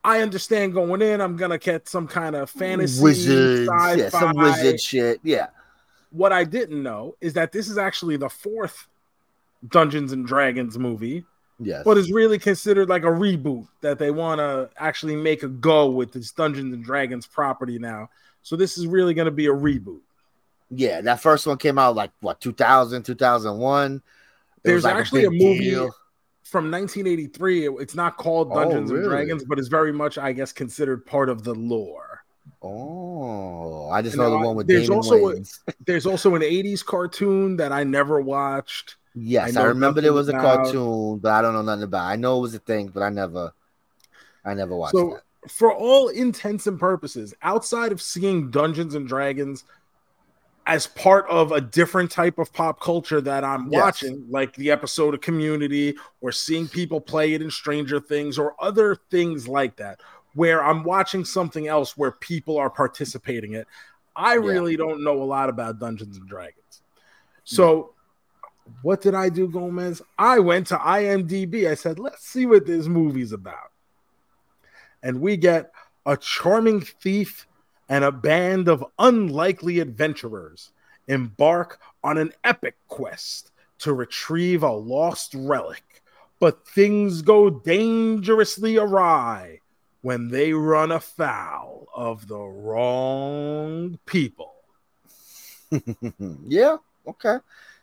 [0.04, 4.36] I understand going in, I'm going to get some kind of fantasy, wizards yeah some
[4.38, 5.48] wizard shit yeah
[6.12, 8.88] What I didn't know is that this is actually the fourth
[9.68, 11.26] Dungeons and Dragons movie.
[11.60, 15.48] Yes but it's really considered like a reboot that they want to actually make a
[15.50, 18.10] go with this Dungeons and Dragons property now.
[18.44, 20.00] So this is really going to be a reboot.
[20.72, 24.02] yeah that first one came out like what 2000 2001 It
[24.64, 25.90] There's like actually a big movie deal.
[26.44, 27.68] from 1983.
[27.82, 29.04] It's not called Oh, Dungeons and?
[29.04, 32.24] Dragons, but it's very much, I guess, considered part of the lore.
[32.62, 35.44] Oh, I just know the one with there's Damon also a-
[35.86, 38.96] There's also an 80s cartoon that I never watched.
[39.22, 42.08] Yes, I I, remember there was a about- cartoon, but I don't know nothing about.
[42.08, 42.14] it.
[42.14, 43.52] I know it was a thing, but I never,
[44.46, 45.52] I never watched So, that.
[45.52, 49.64] for all intents and purposes, outside of seeing Dungeons and Dragons
[50.68, 53.82] as part of a different type of pop culture that I'm Yes.
[53.82, 58.56] watching, like the episode of Community or seeing people play it in Stranger Things or
[58.60, 60.00] other things like that,
[60.36, 63.68] where I'm watching something else where people are participating in it.
[64.16, 64.42] I Yeah.
[64.42, 66.82] really don't know a lot about Dungeons and Dragons.
[67.46, 67.94] So,
[68.82, 70.02] what did I do, Gomez?
[70.18, 71.70] I went to IMDb.
[71.70, 73.72] I said, let's see what this movie's about.
[75.04, 75.72] And we get
[76.06, 77.48] a charming thief
[77.88, 80.72] and a band of unlikely adventurers
[81.08, 86.04] embark on an epic quest to retrieve a lost relic.
[86.40, 89.60] But things go dangerously awry
[90.02, 94.54] when they run afoul of the wrong people.
[96.48, 97.38] yeah, okay,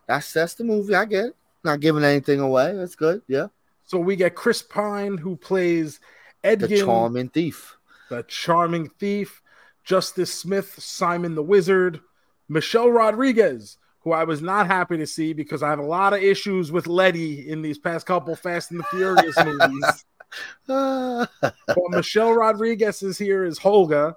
[0.07, 0.95] that's that's the movie.
[0.95, 1.37] I get it.
[1.65, 2.73] Not giving anything away.
[2.75, 3.23] That's good.
[3.27, 3.49] Yeah,
[3.85, 5.99] So we get Chris Pine, who plays
[6.43, 7.77] the Edgin, charming thief.
[8.09, 9.43] the charming thief,
[9.85, 12.01] Justice Smith, Simon the Wizard,
[12.49, 16.23] Michelle Rodriguez, who I was not happy to see because I have a lot of
[16.23, 20.05] issues with Letty in these past couple Fast and the Furious movies.
[20.67, 24.15] But Michelle Rodriguez is here as Holga,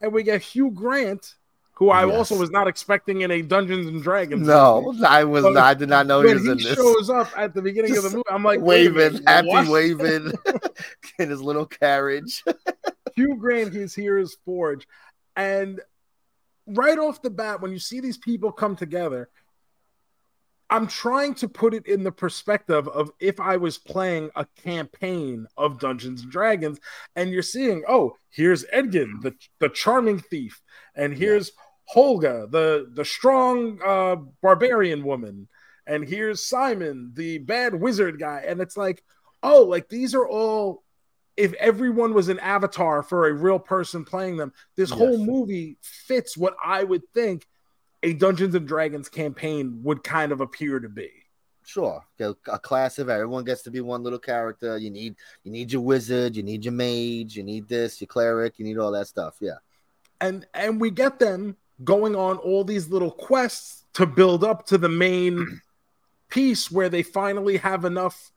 [0.00, 1.34] and we get Hugh Grant,
[1.76, 2.16] who I Yes.
[2.16, 4.46] also was not expecting in a Dungeons and Dragons.
[4.46, 5.04] no, movie.
[5.04, 5.44] I was.
[5.44, 6.68] But I did not know he was he in this.
[6.68, 9.68] He shows up at the beginning of the movie, I'm like waving, happy what?
[9.68, 10.32] waving
[11.18, 12.42] in his little carriage.
[13.14, 14.86] Hugh Grant is here as Forge.
[15.36, 15.80] And
[16.66, 19.28] right off the bat, when you see these people come together,
[20.68, 25.46] I'm trying to put it in the perspective of if I was playing a campaign
[25.56, 26.80] of Dungeons and Dragons,
[27.14, 30.60] and you're seeing, oh, here's Edgin, the, the charming thief,
[30.96, 31.52] and here's
[31.94, 35.48] Holga, the, the strong uh, barbarian woman,
[35.86, 38.44] and here's Simon, the bad wizard guy.
[38.46, 39.04] And it's like,
[39.42, 40.82] oh, like these are all
[41.36, 46.36] if everyone was an avatar for a real person playing them, this whole movie fits
[46.36, 47.46] what I would think
[48.02, 51.10] a Dungeons and Dragons campaign would kind of appear to be.
[51.64, 54.78] Sure, get a class of everyone gets to be one little character.
[54.78, 58.58] You need you need your wizard, you need your mage, you need this, your cleric,
[58.58, 59.36] you need all that stuff.
[59.40, 59.58] Yeah,
[60.20, 64.78] And and we get them going on all these little quests to build up to
[64.78, 65.60] the main
[66.28, 68.32] piece where they finally have enough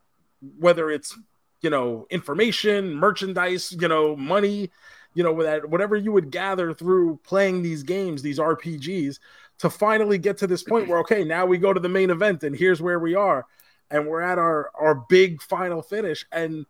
[0.57, 1.17] whether it's
[1.61, 4.69] you know information, merchandise, you know, money,
[5.13, 9.19] you know, that whatever you would gather through playing these games, these RPGs,
[9.59, 12.43] to finally get to this point where okay, now we go to the main event
[12.43, 13.45] and here's where we are,
[13.91, 16.25] and we're at our our big final finish.
[16.31, 16.65] And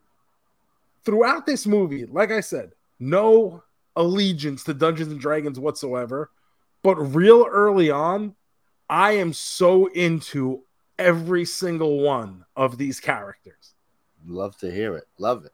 [1.03, 3.63] throughout this movie, like I said, no
[3.95, 6.32] allegiance to Dungeons and Dragons whatsoever,
[6.84, 8.36] but real early on,
[8.90, 10.64] I am so into
[10.98, 13.74] every single one of these characters.
[14.26, 15.06] love to hear it.
[15.18, 15.52] Love it.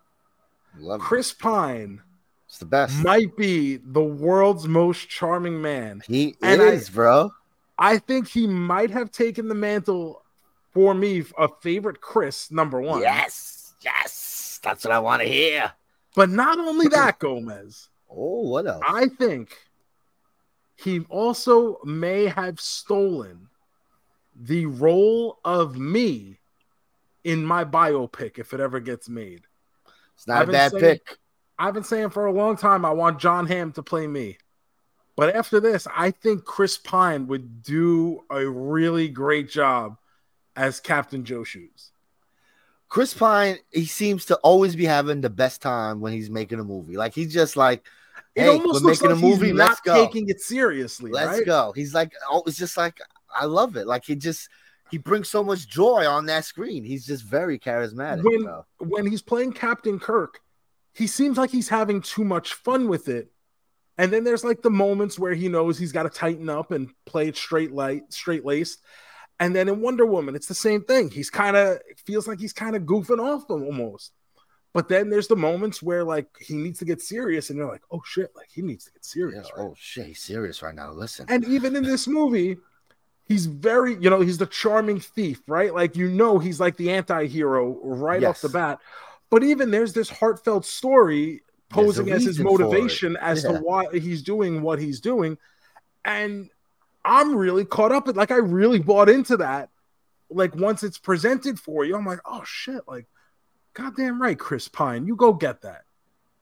[0.77, 1.03] Love it.
[1.03, 2.01] Chris Pine.
[2.47, 3.03] It's the best.
[3.03, 6.01] might be the world's most charming man.
[6.07, 7.31] he and I- is, bro.
[7.77, 10.23] I think he might have taken the mantle
[10.73, 13.01] for me a favorite Chris number one.
[13.01, 15.73] Yes, yes, that's what I want to hear.
[16.15, 18.81] But not only that, Gomez, Oh, what else?
[18.87, 19.49] I think
[20.75, 23.47] he also may have stolen
[24.35, 26.39] the role of me
[27.23, 29.41] in my biopic if it ever gets made.
[30.13, 31.17] it's not a bad saying- pick.
[31.57, 34.37] I've been saying for a long time I want John Hamm to play me.
[35.15, 39.97] But after this, I think Chris Pine would do a really great job
[40.57, 41.91] as Captain Joe Shoes.
[42.89, 46.63] Chris Pine, he seems to always be having the best time when he's making a
[46.63, 46.97] movie.
[46.97, 47.85] Like he's just like,
[48.35, 49.47] It hey, almost looks making like a movie.
[49.47, 50.05] he's Let's not go.
[50.05, 51.09] taking it seriously.
[51.11, 51.45] Let's right?
[51.45, 51.71] go.
[51.73, 52.97] He's like, oh, it's just like
[53.33, 53.87] I love it.
[53.87, 54.49] Like he just
[54.91, 56.83] he brings so much joy on that screen.
[56.83, 58.23] He's just very charismatic.
[58.23, 60.41] When- when he's playing Captain Kirk,
[60.93, 63.31] he seems like he's having too much fun with it.
[63.97, 66.89] And then there's like the moments where he knows he's got to tighten up and
[67.05, 68.81] play it straight light, straight laced.
[69.39, 71.09] And then in Wonder Woman, it's the same thing.
[71.09, 74.11] He's kind of feels like he's kind of goofing off them almost.
[74.75, 77.83] But then there's the moments where like he needs to get serious, and you're like,
[77.91, 79.51] oh shit, like he needs to get Yeah, serious.
[79.55, 80.91] right oh shit, he's serious right now.
[80.91, 81.25] Listen.
[81.29, 82.57] and even in this movie,
[83.23, 85.73] he's very, you know, he's the charming thief, right?
[85.73, 88.79] Like, you know, he's like the anti hero right off the bat.
[89.29, 94.61] But even there's this heartfelt story posing as his motivation as to why he's doing
[94.61, 95.37] what he's doing.
[96.03, 96.49] And
[97.05, 99.69] I'm really caught up in like, I really bought into that.
[100.29, 103.05] Like, once it's presented for you, I'm like, oh shit, like,
[103.75, 105.83] goddamn right, Chris Pine, you go get that.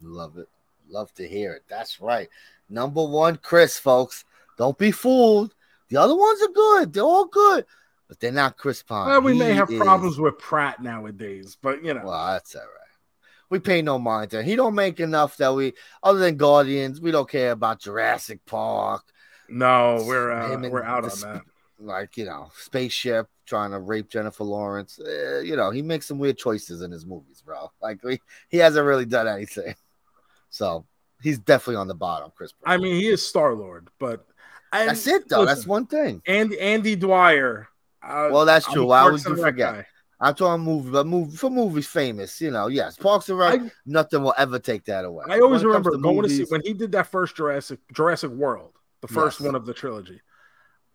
[0.01, 0.47] Love it.
[0.89, 1.63] Love to hear it.
[1.67, 2.29] That's right.
[2.69, 4.23] Number one, Chris, folks.
[4.57, 5.53] Don't be fooled.
[5.89, 6.93] The other ones are good.
[6.93, 7.65] They're all good,
[8.07, 9.07] but they're not Chris Pine.
[9.07, 12.61] Well, we may have is- problems with Pratt nowadays, but you know, Well, that's all
[12.61, 12.69] right.
[13.49, 14.41] We pay no mind to.
[14.41, 19.03] He don't make enough that we, other than Guardians, we don't care about Jurassic Park.
[19.47, 21.41] no, we're uh, we're out on that.
[21.83, 24.99] Like you know, spaceship trying to rape Jennifer Lawrence.
[25.05, 27.71] Eh, you know, he makes some weird choices in his movies, bro.
[27.81, 29.75] Like we, he hasn't really done anything.
[30.49, 30.85] So
[31.21, 32.53] he's definitely on the bottom, Chris.
[32.53, 32.73] Pratt.
[32.73, 34.25] I mean, he is Star Lord, but
[34.71, 35.45] and that's it though.
[35.45, 36.21] that's one thing.
[36.25, 37.67] Andy Andy Dwyer.
[38.01, 38.85] Uh, Well, that's true.
[38.85, 39.73] Why would you forget?
[39.75, 39.85] guy.
[40.19, 42.39] I'm talking movie, but movie for movies famous.
[42.39, 43.59] You know, yes, Parks and Rec.
[43.59, 45.25] I- nothing will ever take that away.
[45.27, 48.71] I always remember to going to see when he did that first Jurassic Jurassic World,
[49.01, 49.45] the first Yes.
[49.47, 50.21] one of the trilogy.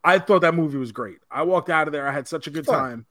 [0.09, 1.19] I thought that movie was great.
[1.31, 2.09] I walked out of there.
[2.09, 2.79] I had such a good Fun.
[2.79, 3.07] time.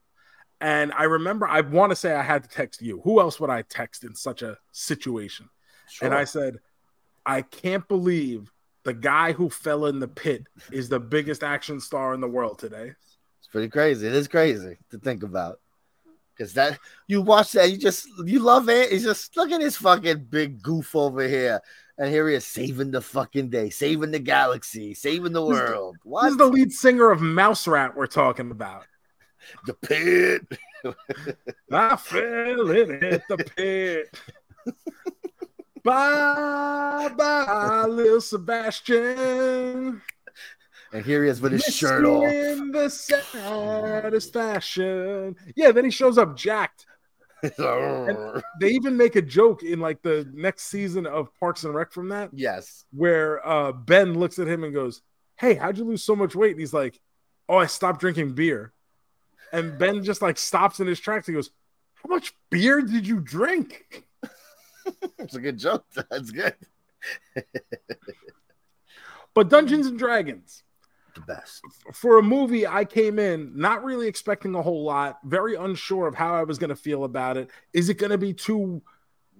[0.60, 3.00] And I remember, I want to say I had to text you.
[3.04, 5.48] Who else would I text in such a situation?
[6.02, 6.58] And I said,
[7.24, 8.50] I can't believe
[8.82, 12.58] the guy who fell in the pit is the biggest action star in the world
[12.58, 12.92] today.
[13.38, 14.06] It's pretty crazy.
[14.08, 15.60] It is crazy to think about.
[16.36, 18.90] Because that you watch that, you just you love it.
[18.90, 21.60] He's just look at this fucking big goof over here.
[21.98, 25.96] And here he is saving the fucking day, saving the galaxy, saving the world.
[25.96, 28.86] This What is the lead singer of Mouse Rat we're talking about.
[29.66, 30.42] the pit?
[31.72, 34.16] I fell in at the pit.
[35.84, 40.00] bye bye, little Sebastian.
[40.92, 42.24] And here he is with his Miss shirt off.
[42.24, 45.34] In the saddest fashion.
[45.56, 46.86] Yeah, then he shows up jacked.
[48.60, 52.08] They even make a joke in like the next season of Parks and Rec from
[52.08, 52.84] that, yes.
[52.92, 55.02] where uh, Ben looks at him and goes,
[55.36, 56.52] Hey, how'd you lose so much weight?
[56.52, 57.00] And he's like,
[57.48, 58.72] Oh, I stopped drinking beer.
[59.52, 61.26] And Ben just like stops in his tracks.
[61.26, 61.50] He goes,
[61.94, 64.04] How much beer did you drink?
[65.18, 65.84] It's a good joke.
[66.10, 66.54] That's good.
[69.34, 70.62] But Dungeons and Dragons,
[71.26, 71.62] The best.
[71.92, 76.14] for a movie, I came in not really expecting a whole lot, very unsure of
[76.14, 77.50] how I was going to feel about it.
[77.72, 78.82] Is it going to be too,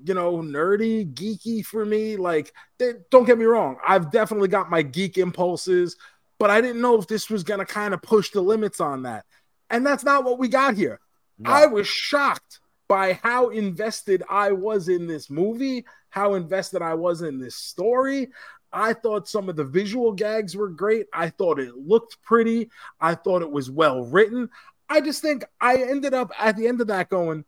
[0.04, 2.16] you know, nerdy, geeky for me?
[2.16, 5.96] Like, they- don't get me wrong, I've definitely got my geek impulses,
[6.38, 9.02] but I didn't know if this was going to kind of push the limits on
[9.02, 9.24] that.
[9.70, 11.00] And that's not what we got here.
[11.38, 11.50] No.
[11.50, 17.22] I was shocked by how invested I was in this movie, how invested I was
[17.22, 18.30] in this story.
[18.72, 21.06] I thought some of the visual gags were great.
[21.12, 22.70] I thought it looked pretty.
[23.00, 24.50] I thought it was well written.
[24.88, 27.44] I just think I ended up at the end of that going,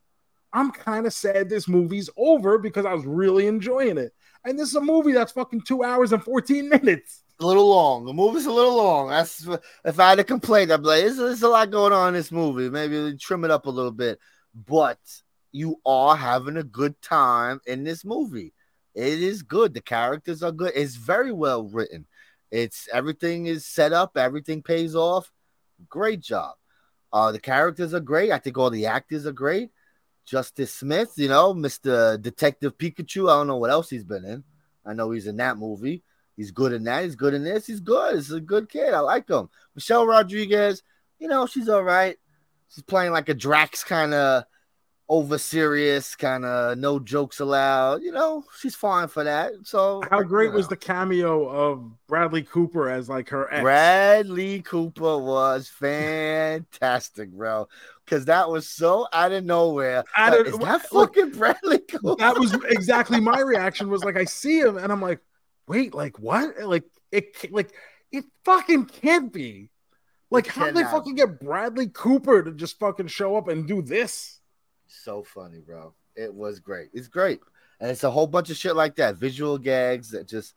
[0.52, 4.12] I'm kind of sad this movie's over because I was really enjoying it.
[4.44, 7.22] And this is a movie that's fucking two hours and 14 minutes.
[7.40, 8.04] a little long.
[8.04, 9.08] The movie's a little long.
[9.08, 9.46] That's
[9.84, 12.32] if I had to complain, I'd be like, there's a lot going on in this
[12.32, 12.68] movie.
[12.68, 14.18] Maybe trim it up a little bit.
[14.54, 14.98] But
[15.52, 18.52] you are having a good time in this movie.
[19.00, 19.72] It is good.
[19.72, 20.72] The characters are good.
[20.74, 22.06] It's very well written.
[22.50, 25.32] It's everything is set up, everything pays off.
[25.88, 26.56] Great job.
[27.10, 28.30] Uh, the characters are great.
[28.30, 29.70] I think all the actors are great.
[30.26, 32.20] Justice Smith, you know, Mr.
[32.20, 33.30] Detective Pikachu.
[33.30, 34.44] I don't know what else he's been in.
[34.84, 36.02] I know he's in that movie.
[36.36, 37.04] He's good in that.
[37.04, 37.66] He's good in this.
[37.66, 38.16] He's good.
[38.16, 38.92] He's a good kid.
[38.92, 39.48] I like him.
[39.74, 40.82] Michelle Rodriguez,
[41.18, 42.16] you know, she's all right.
[42.68, 44.44] She's playing like a Drax kind of
[45.12, 48.00] over serious, kind of no jokes allowed.
[48.00, 49.50] You know, she's fine for that.
[49.64, 50.70] So How great you was know.
[50.70, 53.60] the cameo of Bradley Cooper as like her ex?
[53.60, 57.66] Bradley Cooper was fantastic, bro.
[58.04, 60.04] Because that was so out of nowhere.
[60.16, 62.14] Out Like, of- is that fucking Bradley Cooper?
[62.18, 65.20] that was exactly my reaction was like i see him and i'm like
[65.66, 67.72] wait like what like it like
[68.12, 69.70] it fucking can't be
[70.30, 73.82] like how did they fucking get bradley cooper to just fucking show up and do
[73.82, 74.39] this
[74.94, 75.94] so funny, bro.
[76.16, 76.90] It was great.
[76.92, 77.40] It's great.
[77.80, 79.16] And it's a whole bunch of shit like that.
[79.16, 80.54] Visual gags that just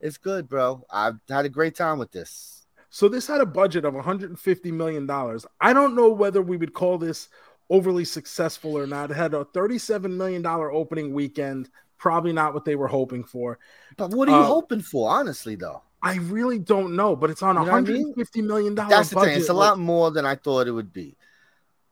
[0.00, 0.84] it's good, bro.
[0.90, 2.66] I've had a great time with this.
[2.90, 6.72] so this had a budget of 150 million dollars i don't know whether we would
[6.72, 7.28] call this
[7.70, 12.64] overly successful or not it had a 37 million dollar opening weekend probably not what
[12.64, 13.58] they were hoping for
[13.96, 15.82] But what are you Uh, hoping for, honestly, though?
[16.02, 18.08] i really don't know but it's on You know what I mean?
[18.14, 19.40] 150 million dollar That's the budget thing.
[19.40, 21.16] It's a lot more than I thought it would be.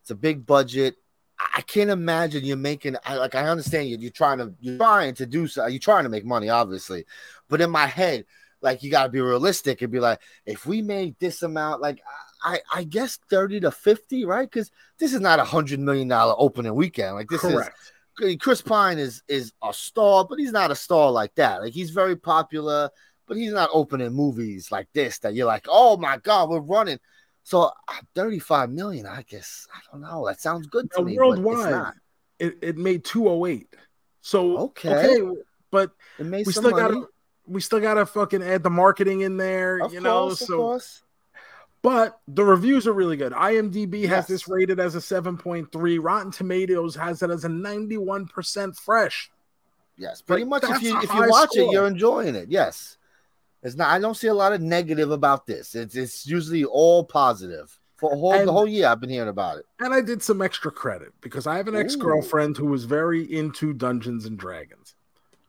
[0.02, 0.96] It's a big budget.
[1.56, 2.96] I- can't imagine you're making.
[3.04, 3.34] I like.
[3.34, 3.96] I understand you.
[3.98, 4.52] You're trying to.
[4.60, 5.66] You're trying to do so.
[5.66, 7.06] You're trying to make money, obviously.
[7.48, 8.26] But in my head,
[8.60, 12.02] like you got to be realistic and be like, if we made this amount, like
[12.42, 14.48] I, I guess thirty to fifty, right?
[14.50, 17.14] Because this is not a hundred million dollar opening weekend.
[17.14, 17.76] Like this correct
[18.20, 21.62] is Chris Pine is is a star, but he's not a star like that.
[21.62, 22.90] Like he's very popular,
[23.26, 26.98] but he's not opening movies like this that you're like, oh my god, we're running.
[27.44, 27.70] So uh,
[28.14, 29.66] 35 million, I guess.
[29.74, 30.26] I don't know.
[30.26, 31.16] That sounds good to Now, me.
[31.16, 31.94] but it's worldwide, not.
[32.38, 33.66] it, it made 208.
[34.20, 35.16] So Okay.
[35.18, 35.40] okay.
[35.70, 35.90] but
[36.20, 37.06] we still gotta
[37.46, 40.28] we still gotta fucking add the marketing in there, Of you know.
[40.28, 41.02] course, so course.
[41.82, 43.32] but the reviews are really good.
[43.32, 45.98] IMDb has this rated as a 7.3.
[46.00, 49.28] Rotten Tomatoes has it as a 91% fresh.
[49.96, 50.76] Yes, pretty Like, much.
[50.76, 52.48] If you if you watch it, you're enjoying it.
[52.48, 52.96] Yes,
[53.62, 53.88] it's not.
[53.90, 55.74] I don't see a lot of negative about this.
[55.74, 58.88] It's it's usually all positive for a whole And- the whole year.
[58.88, 59.66] I've been hearing about it.
[59.80, 63.72] And I did some extra credit because I have an ex-girlfriend who was very into
[63.72, 64.94] Dungeons and Dragons.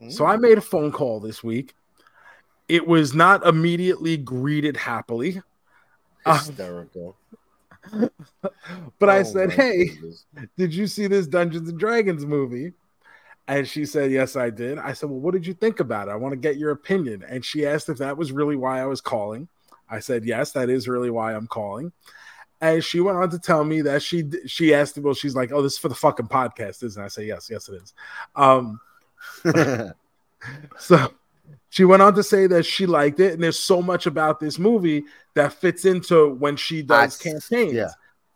[0.09, 0.29] So Mm.
[0.29, 1.73] I made a phone call this week.
[2.67, 5.41] It was not immediately greeted happily,
[6.25, 7.15] uh, hysterical.
[8.99, 10.25] but I Oh said, "Hey, goodness.
[10.57, 12.73] did you see this Dungeons and Dragons movie?"
[13.47, 14.77] And she said, Yes, I did.
[14.79, 16.11] I said, Well, what did you think about it?
[16.11, 17.23] I want to get your opinion.
[17.27, 19.47] And she asked if that was really why I was calling.
[19.89, 21.91] I said, Yes, that is really why I'm calling.
[22.61, 25.61] And she went on to tell me that she she asked, Well, she's like, Oh,
[25.61, 27.05] this is for the fucking podcast, isn't it?
[27.05, 27.93] I say, Yes, yes, it is.
[28.35, 28.79] Um,
[30.79, 31.13] so
[31.69, 34.57] she went on to say that she liked it, and there's so much about this
[34.59, 35.03] movie
[35.33, 37.73] that fits into when she does I- campaigns.
[37.73, 37.89] yeah,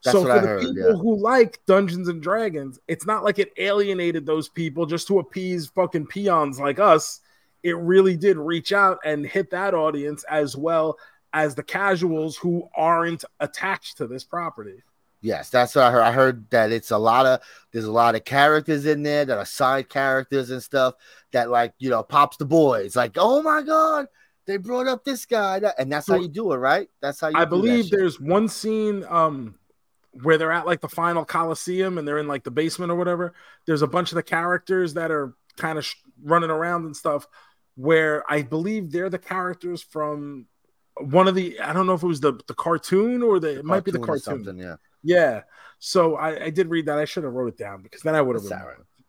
[0.07, 0.93] that's so what for I the heard, people yeah.
[0.93, 5.67] who like Dungeons and Dragons, it's not like it alienated those people just to appease
[5.67, 7.19] fucking peons like us.
[7.63, 10.97] It really did reach out and hit that audience as well
[11.33, 14.81] as the casuals who aren't attached to this property.
[15.21, 16.03] Yes, that's what I heard.
[16.03, 19.37] I heard that it's a lot of there's a lot of characters in there that
[19.37, 20.93] are side characters and stuff
[21.31, 24.07] that like you know pops the boys like oh my god
[24.45, 27.37] they brought up this guy and that's how you do it right that's how you
[27.37, 29.55] I believe there's one scene um
[30.23, 33.33] where they're at like the final coliseum and they're in like the basement or whatever.
[33.65, 37.27] There's a bunch of the characters that are kind of sh- running around and stuff
[37.75, 40.47] where I believe they're the characters from
[40.99, 43.65] one of the I don't know if it was the the cartoon or the it
[43.65, 44.21] might be the cartoon.
[44.21, 45.41] something yeah Yeah.
[45.79, 46.97] So I, I did read that.
[46.97, 48.43] I should have wrote it down because then I would have.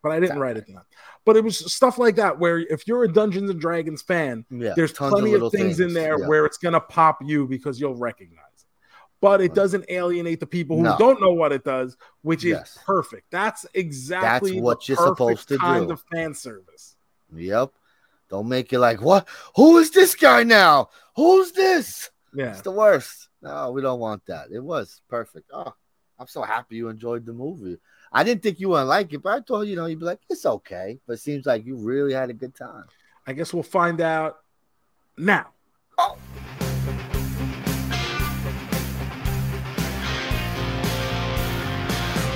[0.02, 0.82] But I didn't all write it down.
[1.24, 4.74] But it was stuff like that where if you're a Dungeons and Dragons fan, yeah
[4.76, 6.26] there's plenty of, little things, in there yeah.
[6.26, 8.44] where it's gonna pop you because you'll recognize.
[9.20, 10.96] But it doesn't alienate the people who No.
[10.98, 13.30] don't know what it does, which is perfect.
[13.32, 15.92] That's exactly the what you're supposed to kind do.
[15.94, 16.96] of fan service.
[17.34, 17.70] yep
[18.30, 19.26] don't make it like what
[19.56, 22.50] who is this guy now who's this Yeah.
[22.50, 25.72] it's the worst no we don't want that it was perfect oh
[26.18, 27.78] i'm so happy you enjoyed the movie
[28.12, 30.20] i didn't think you wouldn't like it but i thought you know you'd be like
[30.28, 32.84] it's okay but it seems like you really had a good time
[33.26, 34.38] I guess we'll find out
[35.18, 35.48] now.
[35.98, 36.16] Oh.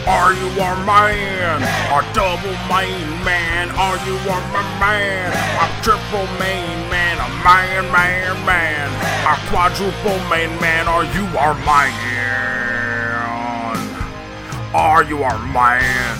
[0.06, 1.62] Are you a man?
[1.62, 3.70] A double main man?
[3.70, 5.30] Are you a ma- man?
[5.30, 7.18] A triple main man?
[7.18, 8.90] A man, man, man?
[9.24, 10.88] A quadruple main man?
[10.88, 12.12] Are you our man?
[14.74, 16.18] Are you our man?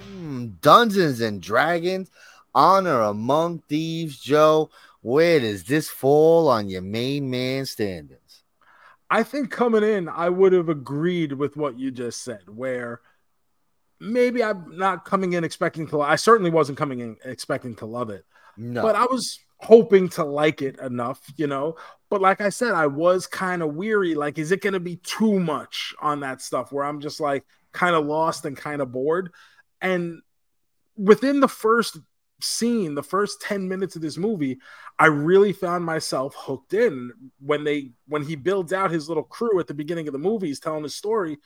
[0.00, 2.10] Hmm, Dungeons and Dragons,
[2.54, 4.70] Honor Among Thieves, Joe.
[5.02, 8.41] Where does this fall on your main man standings?
[9.12, 13.02] I think coming in, I would have agreed with what you just said, where
[14.00, 16.00] maybe I'm not coming in expecting to.
[16.00, 18.24] I certainly wasn't coming in expecting to love it,
[18.56, 21.76] No, but I was hoping to like it enough, you know.
[22.08, 24.14] But like I said, I was kind of weary.
[24.14, 27.44] Like, is it going to be too much on that stuff where I'm just like
[27.72, 29.30] kind of lost and kind of bored?
[29.82, 30.22] And
[30.96, 31.98] within the first
[32.42, 34.58] scene, the first 10 minutes of this movie,
[34.98, 39.58] I really found myself hooked in when they when he builds out his little crew
[39.60, 41.38] at the beginning of the movie, he's telling his story.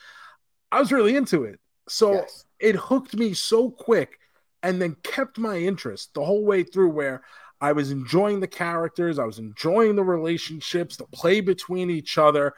[0.73, 1.60] I was really into it.
[1.89, 2.44] So Yes.
[2.59, 4.18] it hooked me so quick
[4.62, 7.23] and then kept my interest the whole way through where
[7.60, 12.52] I was enjoying the characters, I was enjoying the relationships, the play between each other.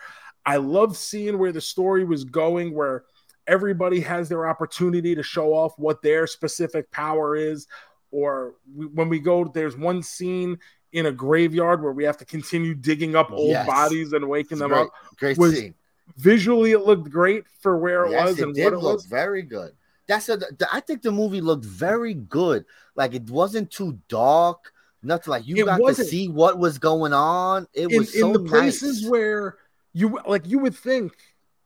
[0.46, 3.04] I loved seeing where the story was going, where
[3.46, 7.66] everybody has their opportunity to show off what their specific power is.
[8.10, 10.58] Or we, when we go, there's one scene
[10.92, 13.66] in a graveyard where we have to continue digging up old Yes.
[13.66, 14.90] bodies and waking It's them great, up.
[15.18, 15.74] great was scene.
[16.16, 18.94] Visually, it looked great for where it yes, was it and did what it look
[18.96, 19.06] was.
[19.06, 19.72] very good.
[20.06, 20.40] That's a.
[20.72, 22.64] I think the movie looked very good.
[22.96, 24.72] Like it wasn't too dark.
[25.02, 26.08] Nothing like you It got to wasn't.
[26.08, 27.66] see what was going on.
[27.74, 29.58] It in, was so in the places where
[29.92, 31.12] you like you would think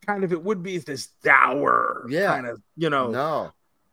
[0.05, 2.27] kind of it would be this dour Yeah.
[2.35, 3.53] kind of you know no,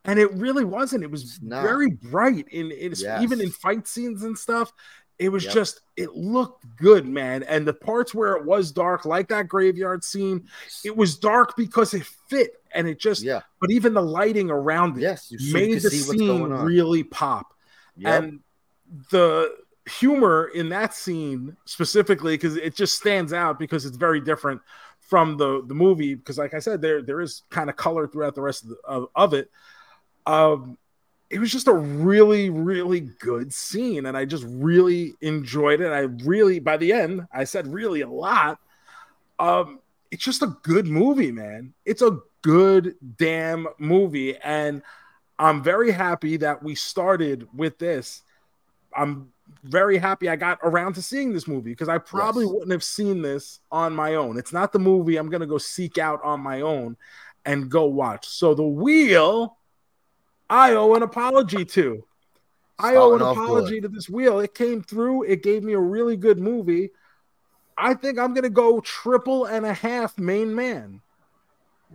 [0.10, 1.03] and it really wasn't.
[1.03, 4.73] It was very bright in it's even in fight scenes and stuff.
[5.19, 5.53] It was Yep.
[5.53, 7.44] just it looked good man.
[7.44, 10.48] And the parts where it was dark like that graveyard scene
[10.84, 14.98] it was dark because it fit and it just yeah, but even the lighting around
[14.98, 17.53] it yes, made the see what's going scene really pop.
[17.98, 18.23] Yep.
[18.23, 18.40] and
[19.11, 19.53] the
[19.88, 24.60] humor in that scene specifically because it just stands out because it's very different
[25.02, 28.36] from the the movie because like i said there there is kind of color throughout
[28.36, 29.49] the rest of, the, of, of it
[30.30, 30.77] um
[31.30, 34.07] it was just a really, really good scene.
[34.07, 35.91] And I just really enjoyed it.
[35.91, 38.60] I really, by the end, I said really a lot.
[39.38, 39.80] Um,
[40.10, 41.73] it's just a good movie, man.
[41.85, 44.38] It's a good damn movie.
[44.38, 44.81] And
[45.38, 48.23] I'm very happy that we started with this.
[48.97, 49.31] I'm
[49.64, 52.53] very happy I got around to seeing this movie because I probably Yes.
[52.53, 54.39] wouldn't have seen this on my own.
[54.39, 56.97] It's not the movie I'm going to go seek out on my own
[57.45, 58.27] and go watch.
[58.27, 59.57] So, The Wheel,
[60.49, 62.03] I owe an apology to.
[62.80, 63.43] I owe an off good.
[63.43, 64.39] apology to this wheel.
[64.39, 65.23] It came through.
[65.23, 66.91] It gave me a really good movie.
[67.77, 71.01] I think I'm gonna go triple and a half main man.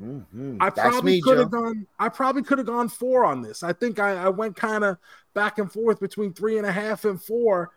[0.01, 0.59] Mhm.
[0.60, 1.86] I That's probably could have gone.
[1.98, 3.62] I probably could have gone four on this.
[3.62, 4.98] I think I, I went kind of
[5.35, 7.70] back and forth between three and a half and four.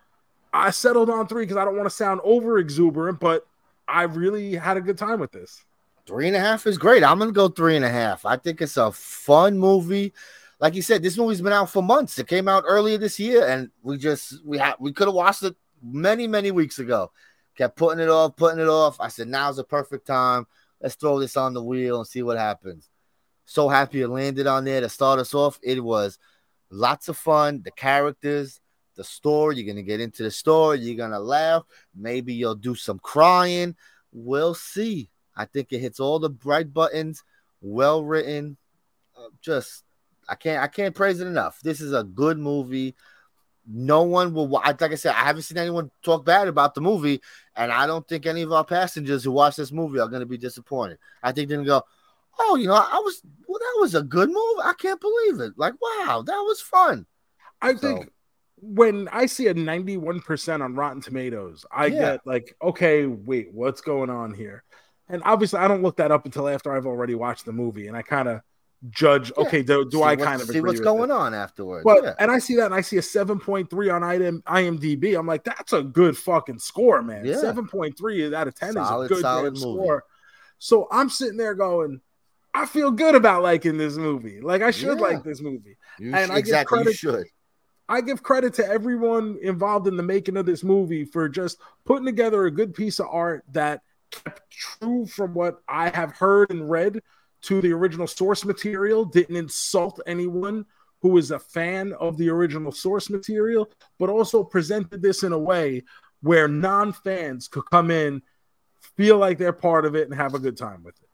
[0.53, 3.45] I settled on three because I don't want to sound over exuberant, but
[3.87, 5.63] I really had a good time with this.
[6.07, 7.03] Three and a half is great.
[7.03, 8.25] I'm gonna go three and a half.
[8.25, 10.13] I think it's a fun movie.
[10.59, 12.17] Like you said, this movie's been out for months.
[12.17, 15.43] It came out earlier this year, and we just we had we could have watched
[15.43, 17.11] it many many weeks ago.
[17.55, 18.99] Kept putting it off, putting it off.
[18.99, 20.47] I said now's the perfect time.
[20.81, 22.89] Let's throw this on the wheel and see what happens.
[23.45, 25.59] So happy it landed on there to start us off.
[25.63, 26.19] It was
[26.69, 27.61] lots of fun.
[27.63, 28.59] The characters,
[28.95, 29.57] the story.
[29.57, 30.79] You're gonna get into the story.
[30.79, 31.63] You're gonna laugh.
[31.95, 33.75] Maybe you'll do some crying.
[34.11, 35.09] We'll see.
[35.35, 37.23] I think it hits all the bright buttons.
[37.61, 38.57] Well written.
[39.15, 39.83] Uh, just
[40.27, 41.59] I can't I can't praise it enough.
[41.61, 42.95] This is a good movie.
[43.69, 44.47] No one will.
[44.47, 47.21] Like I said, I haven't seen anyone talk bad about the movie,
[47.55, 50.25] and I don't think any of our passengers who watch this movie are going to
[50.25, 50.99] be disappointed.
[51.21, 51.81] I think they're going to go,
[52.39, 53.59] "Oh, you know, I was well.
[53.59, 54.61] That was a good movie.
[54.63, 55.53] I can't believe it.
[55.57, 57.05] Like, wow, that was fun."
[57.61, 58.11] I So- think
[58.59, 61.99] when I see a 91% on Rotten Tomatoes, I Yeah.
[61.99, 64.63] get like, okay, wait, what's going on here?
[65.09, 67.95] And obviously, I don't look that up until after I've already watched the movie, and
[67.97, 68.41] I kind of
[68.89, 69.31] judge.
[69.37, 69.43] Yeah.
[69.45, 71.13] Okay, do, do I kind of see what's going it?
[71.13, 71.83] on afterwards?
[71.83, 72.13] But yeah.
[72.19, 75.17] and I see that, and I see a 7.3 on IM, IMDb.
[75.17, 77.25] I'm like, that's a good fucking score, man.
[77.25, 77.35] Yeah.
[77.35, 79.59] 7.3 out of 10 Solid, is a good solid movie.
[79.59, 80.03] score.
[80.59, 82.01] So I'm sitting there going,
[82.53, 84.41] I feel good about liking this movie.
[84.41, 85.77] Like I should like this movie.
[85.99, 87.27] You and I exactly, credit- should.
[87.89, 92.05] I give credit to everyone involved in the making of this movie for just putting
[92.05, 93.81] together a good piece of art that
[94.11, 97.01] kept true from what I have heard and read
[97.43, 100.65] to the original source material, didn't insult anyone
[101.01, 103.69] who is a fan of the original source material,
[103.99, 105.83] but also presented this in a way
[106.21, 108.21] where non fans could come in,
[108.95, 111.07] feel like they're part of it, and have a good time with it.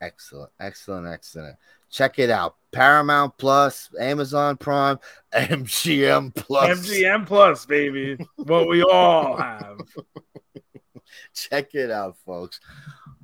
[0.00, 1.56] Excellent, excellent, excellent.
[1.90, 2.56] Check it out.
[2.72, 4.98] Paramount Plus, Amazon Prime,
[5.32, 6.86] MGM Plus.
[6.86, 8.18] MGM Plus, baby.
[8.36, 9.80] what we all have.
[11.34, 12.60] Check it out, folks.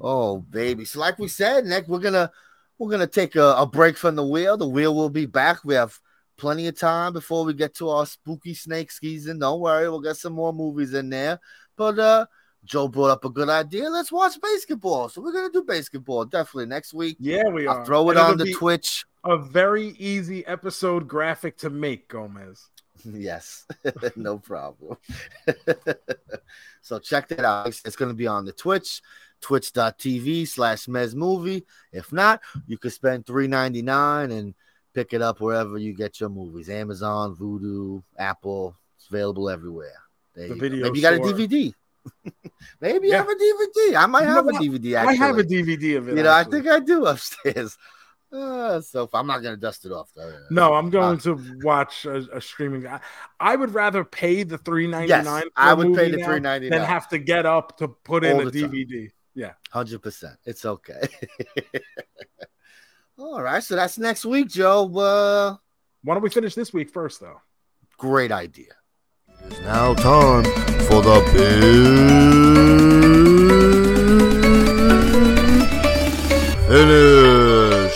[0.00, 0.84] Oh, baby.
[0.84, 2.30] So, like we said, Nick, we're gonna
[2.78, 4.56] we're gonna take a, a break from the wheel.
[4.56, 5.64] The wheel will be back.
[5.64, 5.98] We have
[6.36, 9.38] plenty of time before we get to our spooky snake season.
[9.38, 11.38] Don't worry, we'll get some more movies in there.
[11.76, 12.26] But uh
[12.64, 13.88] Joe brought up a good idea.
[13.90, 15.10] Let's watch BASEketball.
[15.10, 17.16] So we're gonna do BASEketball definitely next week.
[17.18, 17.80] Yeah, we are.
[17.80, 19.04] I'll throw it on the Twitch.
[19.24, 22.68] a very easy episode graphic to make, Gomez.
[23.04, 23.66] Yes,
[24.16, 24.96] no problem.
[26.82, 27.66] so check that out.
[27.66, 29.02] It's, it's going to be on the Twitch,
[29.42, 31.64] twitch.tv slash Mez Movie.
[31.92, 34.54] If not, you could spend $3.99 and
[34.94, 38.74] pick it up wherever you get your movies Amazon, Vudu, Apple.
[38.96, 39.92] It's available everywhere.
[40.34, 40.60] There The you go.
[40.60, 41.18] video Maybe you got a.
[41.18, 41.74] DVD.
[42.80, 43.96] Maybe you have a DVD.
[43.96, 44.62] I might have a what?
[44.62, 44.96] DVD.
[44.96, 45.16] I Actually.
[45.18, 46.16] have a DVD of it.
[46.16, 47.76] You know, I think I do upstairs.
[48.34, 50.08] Uh, so I'm not going to dust it off.
[50.16, 50.32] Though.
[50.48, 52.86] No, I'm going Uh, to watch a, a streaming.
[52.86, 52.98] I,
[53.38, 55.42] I would rather pay the three ninety Yes, nine.
[55.54, 56.70] I would pay the $3.99.
[56.70, 58.88] than have to get up to put in a DVD.
[59.02, 59.10] time.
[59.34, 60.36] Yeah, Hundred percent.
[60.44, 61.00] It's okay.
[63.18, 64.84] All right, so that's next week, Joe.
[64.96, 65.56] Uh,
[66.02, 67.40] why don't we finish this week first, though?
[68.02, 68.74] great idea.
[69.44, 71.52] It's now time for the big
[76.66, 77.94] finish.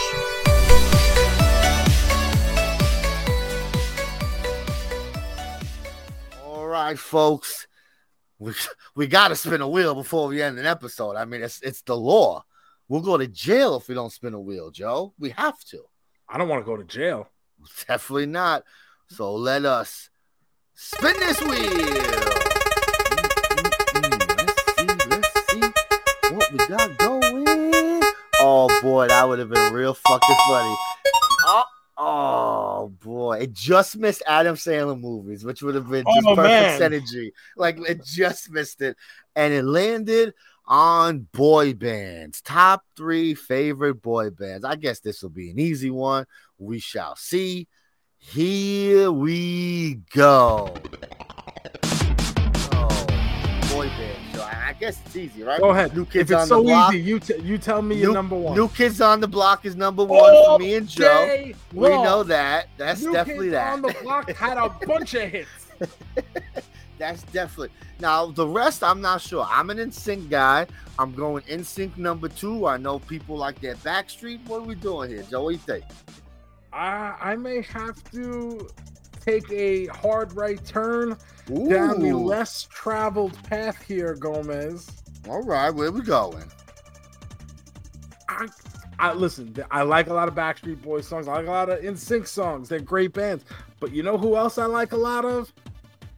[6.45, 7.66] All right, folks.
[8.39, 8.53] We
[8.95, 11.17] we got to spin a wheel before we end an episode.
[11.17, 12.45] I mean, it's it's the law.
[12.89, 15.15] We'll go to jail if we don't spin a wheel, Joe.
[15.19, 15.85] We have to.
[16.29, 17.29] I don't want to go to jail.
[17.89, 18.65] Definitely not.
[19.09, 20.11] So let us
[20.75, 21.57] spin this wheel.
[23.95, 25.11] Mm-mm-mm.
[25.11, 25.61] Let's see.
[25.61, 25.91] Let's
[26.23, 28.03] see what we got going.
[28.39, 30.77] Oh boy, that would have been real fucking funny.
[31.99, 36.81] Oh, boy, it just missed Adam Sandler movies, which would have been just Oh, perfect
[36.81, 36.93] man.
[36.93, 37.33] synergy.
[37.57, 38.97] Like it just missed it,
[39.35, 40.35] and it landed
[40.67, 42.43] on boy bands.
[42.43, 44.65] Top three favorite boy bands.
[44.65, 46.27] I guess this will be an easy one.
[46.59, 47.69] We shall see.
[48.19, 50.75] Here we go.
[54.79, 55.61] Guess it's easy, right?
[55.61, 55.97] Go ahead.
[55.97, 56.95] New Kids If it's on so the block.
[56.95, 58.57] easy, you t- you tell me your New, number one.
[58.57, 61.53] New Kids on the Block is number one for oh, me and Joe.
[61.73, 62.69] We know that.
[62.77, 63.73] That's New definitely Kids that.
[63.73, 65.49] on the block had a bunch of hits.
[66.99, 67.71] That's definitely.
[68.01, 69.47] Now the rest, I'm not sure.
[69.51, 70.67] I'm an NSYNC guy.
[70.99, 72.67] I'm going NSYNC number two.
[72.67, 74.47] I know people like that Backstreet.
[74.47, 75.43] What are we doing here, Joe?
[75.45, 75.85] What do you think?
[76.73, 78.69] I I may have to
[79.27, 81.17] take a hard right turn
[81.69, 84.89] down the less traveled path here, Gomez.
[85.29, 86.45] All right, where we going?
[88.29, 88.47] I,
[88.99, 89.55] I listen.
[89.71, 91.27] I like a lot of Backstreet Boys songs.
[91.27, 92.69] I like a lot of NSYNC songs.
[92.69, 93.45] They're great bands.
[93.81, 95.53] But you know who else I like a lot of?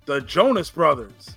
[0.04, 1.36] The Jonas Brothers,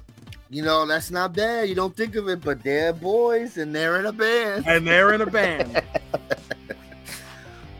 [0.49, 1.67] You know that's not bad.
[1.67, 4.65] You don't think of it, but they're boys and they're in a band.
[4.67, 5.81] and they're in a band.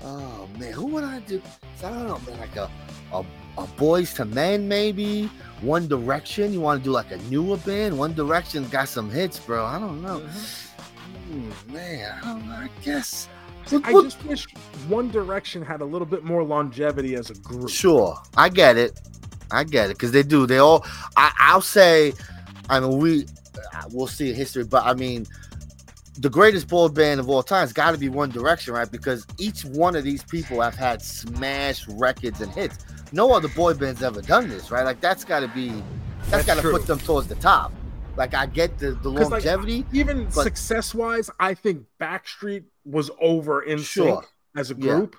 [0.03, 1.41] Oh man, who would I do?
[1.84, 2.39] I don't know, man.
[2.39, 2.69] Like a
[3.13, 3.23] a,
[3.62, 5.30] a Boyz II Men, maybe.
[5.62, 6.54] One Direction.
[6.54, 7.98] You want to do like a newer band?
[7.98, 9.64] One Direction got some hits, bro.
[9.66, 10.22] I don't know.
[11.34, 12.54] Ooh, man, I don't know.
[12.56, 13.28] I guess.
[13.72, 14.46] I just wish
[14.88, 17.70] One Direction had a little bit more longevity as a group.
[17.70, 19.00] Sure, I get it.
[19.52, 20.46] I get it because they do.
[20.48, 20.84] They all.
[21.16, 22.14] I, I'll say.
[22.70, 23.26] I mean, we.
[23.74, 25.26] uh, We'll see history, but I mean,
[26.18, 28.92] the greatest boy band of all time has got to be One Direction, right?
[28.92, 32.80] Because each one of these people have had smash records and hits.
[33.12, 34.84] No other boy band's ever done this, right?
[34.86, 35.70] Like that's got to be.
[35.70, 37.74] That's, That's got to put them towards the top.
[38.16, 39.86] Like I get the the 'Cause, like, longevity.
[39.92, 44.22] Even But- success wise, I think Backstreet was over in Sure.
[44.22, 44.26] sync
[44.56, 44.96] as a Yeah.
[44.96, 45.16] group.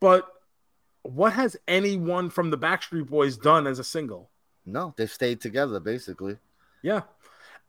[0.00, 0.26] But
[1.02, 4.30] what has anyone from the Backstreet Boys done as a single?
[4.66, 6.38] no, they've stayed together basically.
[6.82, 7.02] Yeah.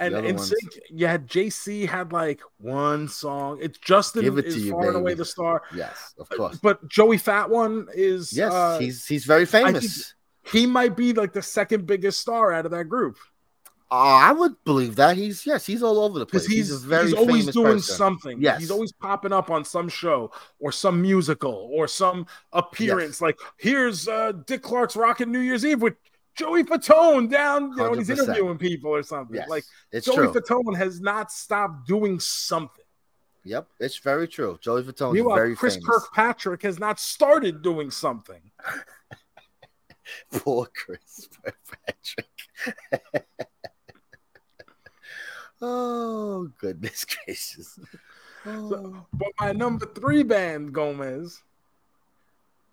[0.01, 3.59] And NSYNC, had JC had like one song.
[3.61, 5.61] It's Justin Give it is you, far and away the star.
[5.75, 6.57] Yes, of course.
[6.57, 10.15] But Joey Fatone is Yes, uh, he's he's very famous.
[10.51, 13.17] he might be like the second biggest star out of that group.
[13.93, 15.17] Oh, I would believe that.
[15.17, 16.45] He's yes, he's all over the place.
[16.45, 17.95] he's He's, a very he's always doing person.
[17.95, 18.41] something.
[18.41, 18.61] Yes.
[18.61, 23.19] he's always popping up on some show or some musical or some appearance.
[23.21, 25.95] Like here's uh, Dick Clark's Rockin' New Year's Eve with
[26.35, 29.35] Joey Fatone down, you know, when he's interviewing people or something.
[29.35, 30.33] Yes, Like it's Joey true.
[30.33, 32.85] Fatone has not stopped doing something.
[33.43, 34.57] Yep, it's very true.
[34.61, 35.87] Joey Fatone is Meanwhile, very Chris famous.
[35.87, 38.51] Kirkpatrick has not started doing something.
[40.31, 42.27] Poor Chris Kirkpatrick.
[45.61, 47.79] oh goodness gracious!
[48.45, 51.41] Oh, But my number three band, Gomez,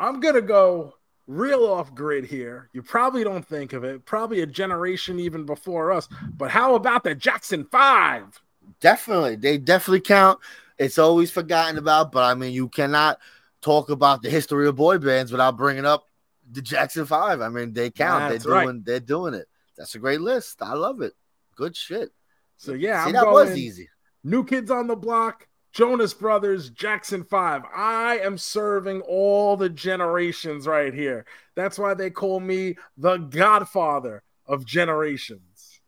[0.01, 0.95] I'm gonna go
[1.29, 2.69] real off grid here.
[2.73, 6.09] You probably don't think of it, probably a generation even before us.
[6.37, 8.41] But how about the Jackson Five?
[8.81, 10.39] definitely, they definitely count.
[10.79, 13.19] It's always forgotten about, but I mean, you cannot
[13.61, 16.05] talk about the history of boy bands without bringing up
[16.51, 17.41] the Jackson Five.
[17.41, 18.31] I mean, they count.
[18.33, 18.65] That's they're right.
[18.65, 18.83] doing.
[18.85, 19.47] They're doing it.
[19.77, 20.63] That's a great list.
[20.63, 21.15] I love it.
[21.57, 22.11] Good shit.
[22.57, 23.89] So yeah, See, I'm that going was easy.
[24.25, 27.63] New Kids on the Block, Jonas Brothers, Jackson Five.
[27.75, 31.27] I am serving all the generations right here.
[31.55, 35.81] That's why they call me the Godfather of generations.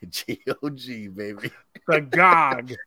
[0.08, 1.50] G-O-G, baby.
[1.86, 2.72] The Gog.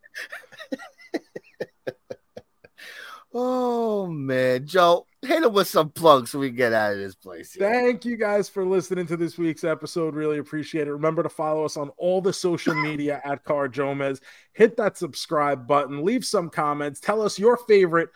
[3.34, 7.16] Oh man, Joe, hit him with some plugs so we can get out of this
[7.16, 7.54] place.
[7.54, 7.70] here.
[7.70, 10.16] Thank you guys for listening to this week's episode.
[10.16, 10.92] Really appreciate it.
[10.92, 14.20] Remember to follow us on all the social media at Car Joe Mez.
[14.52, 16.04] Hit that subscribe button.
[16.04, 17.00] Leave some comments.
[17.00, 18.10] Tell us your favorite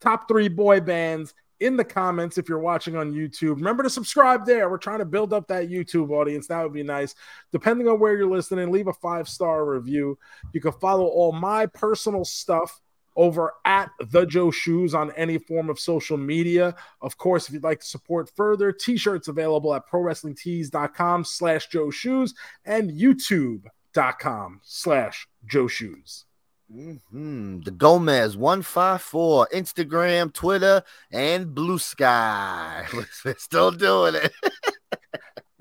[0.00, 3.56] top three boy bands in the comments if you're watching on YouTube.
[3.56, 4.68] Remember to subscribe there.
[4.70, 6.46] We're trying to build up that YouTube audience.
[6.48, 7.14] That would be nice.
[7.50, 10.18] Depending on where you're listening, leave a five star review.
[10.52, 12.80] You can follow all my personal stuff
[13.16, 16.74] over at the Joe Shoes on any form of social media.
[17.00, 22.34] Of course, if you'd like to support further, t-shirts available at prowrestlingtees.com slash Joe Shoes
[22.64, 26.24] and youtube.com slash Joe Shoes.
[26.72, 27.64] Mhm.
[27.64, 32.86] The Gomez 154, Instagram, Twitter, and Bluesky.
[33.24, 34.32] We're still doing it.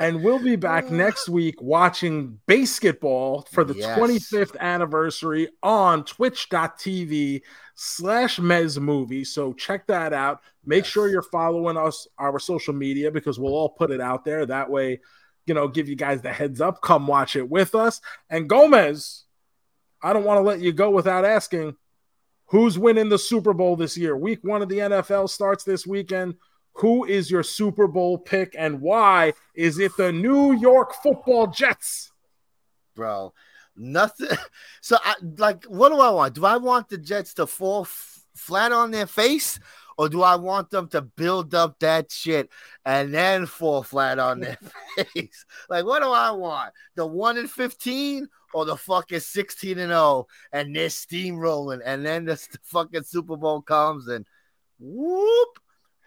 [0.01, 0.89] And we'll be back uh.
[0.93, 3.99] next week watching BASEketball for the Yes.
[3.99, 7.43] 25th anniversary on twitch.tv
[7.75, 9.23] slash Mez Movie.
[9.23, 10.41] So check that out.
[10.65, 14.43] Make sure you're following us, our social media, because we'll all put it out there.
[14.43, 15.01] That way,
[15.45, 16.81] you know, give you guys the heads up.
[16.81, 18.01] Come watch it with us.
[18.27, 19.25] And Gomez,
[20.01, 21.75] I don't want to let you go without asking
[22.45, 24.17] who's winning the Super Bowl this year.
[24.17, 26.35] Week one of the NFL starts this weekend.
[26.73, 29.33] Who is your Super Bowl pick and why?
[29.53, 32.11] Is it the New York football Jets?
[32.95, 33.33] Bro,
[33.75, 34.29] nothing.
[34.83, 36.33] So, I like, what do I want?
[36.33, 39.59] Do I want the Jets to fall f- flat on their face?
[40.01, 42.49] or do I want them to build up that shit
[42.85, 44.57] and then fall flat on their
[45.13, 45.45] face?
[45.69, 46.73] Like, what do I want?
[46.95, 52.25] The one in 15 or the fucking 16 and 0 and they're steamrolling and then
[52.25, 54.25] the fucking Super Bowl comes and
[54.79, 55.59] whoop.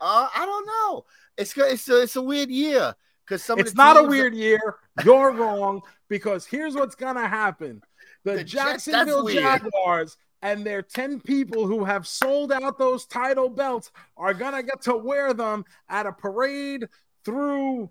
[0.04, 1.04] Uh, I don't know.
[1.38, 2.94] It's it's a, it's a weird year
[3.24, 4.76] because some It's not a weird year.
[5.02, 7.80] You're wrong because here's what's gonna happen:
[8.22, 9.26] the, The Jacksonville.
[9.26, 14.82] Jaguars and their ten people who have sold out those title belts are gonna get
[14.82, 16.86] to wear them at a parade
[17.24, 17.88] through.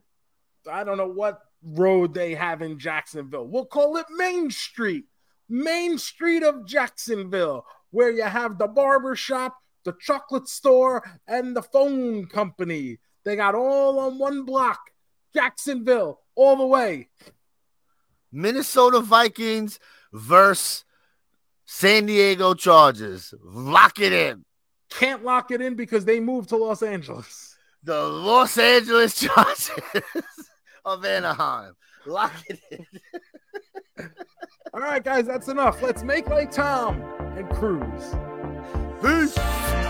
[0.71, 3.47] I don't know what road they have in Jacksonville.
[3.47, 5.05] We'll call it Main Street,
[5.49, 11.61] Main Street of Jacksonville, where you have the barber shop, the chocolate store, and the
[11.61, 12.99] phone company.
[13.23, 14.79] They got all on one block.
[15.33, 17.09] Jacksonville, all the way.
[18.31, 19.79] Minnesota Vikings
[20.11, 20.85] versus
[21.65, 23.33] San Diego Chargers.
[23.43, 24.45] Lock it in.
[24.89, 27.57] Can't lock it in because they moved to Los Angeles.
[27.83, 29.71] The Los Angeles Chargers
[30.85, 31.73] of Anaheim.
[32.05, 34.09] Lock it in.
[34.73, 35.81] All right, guys, that's enough.
[35.81, 37.01] Let's make like Tom
[37.37, 38.15] and cruise.
[39.03, 39.82] Peace.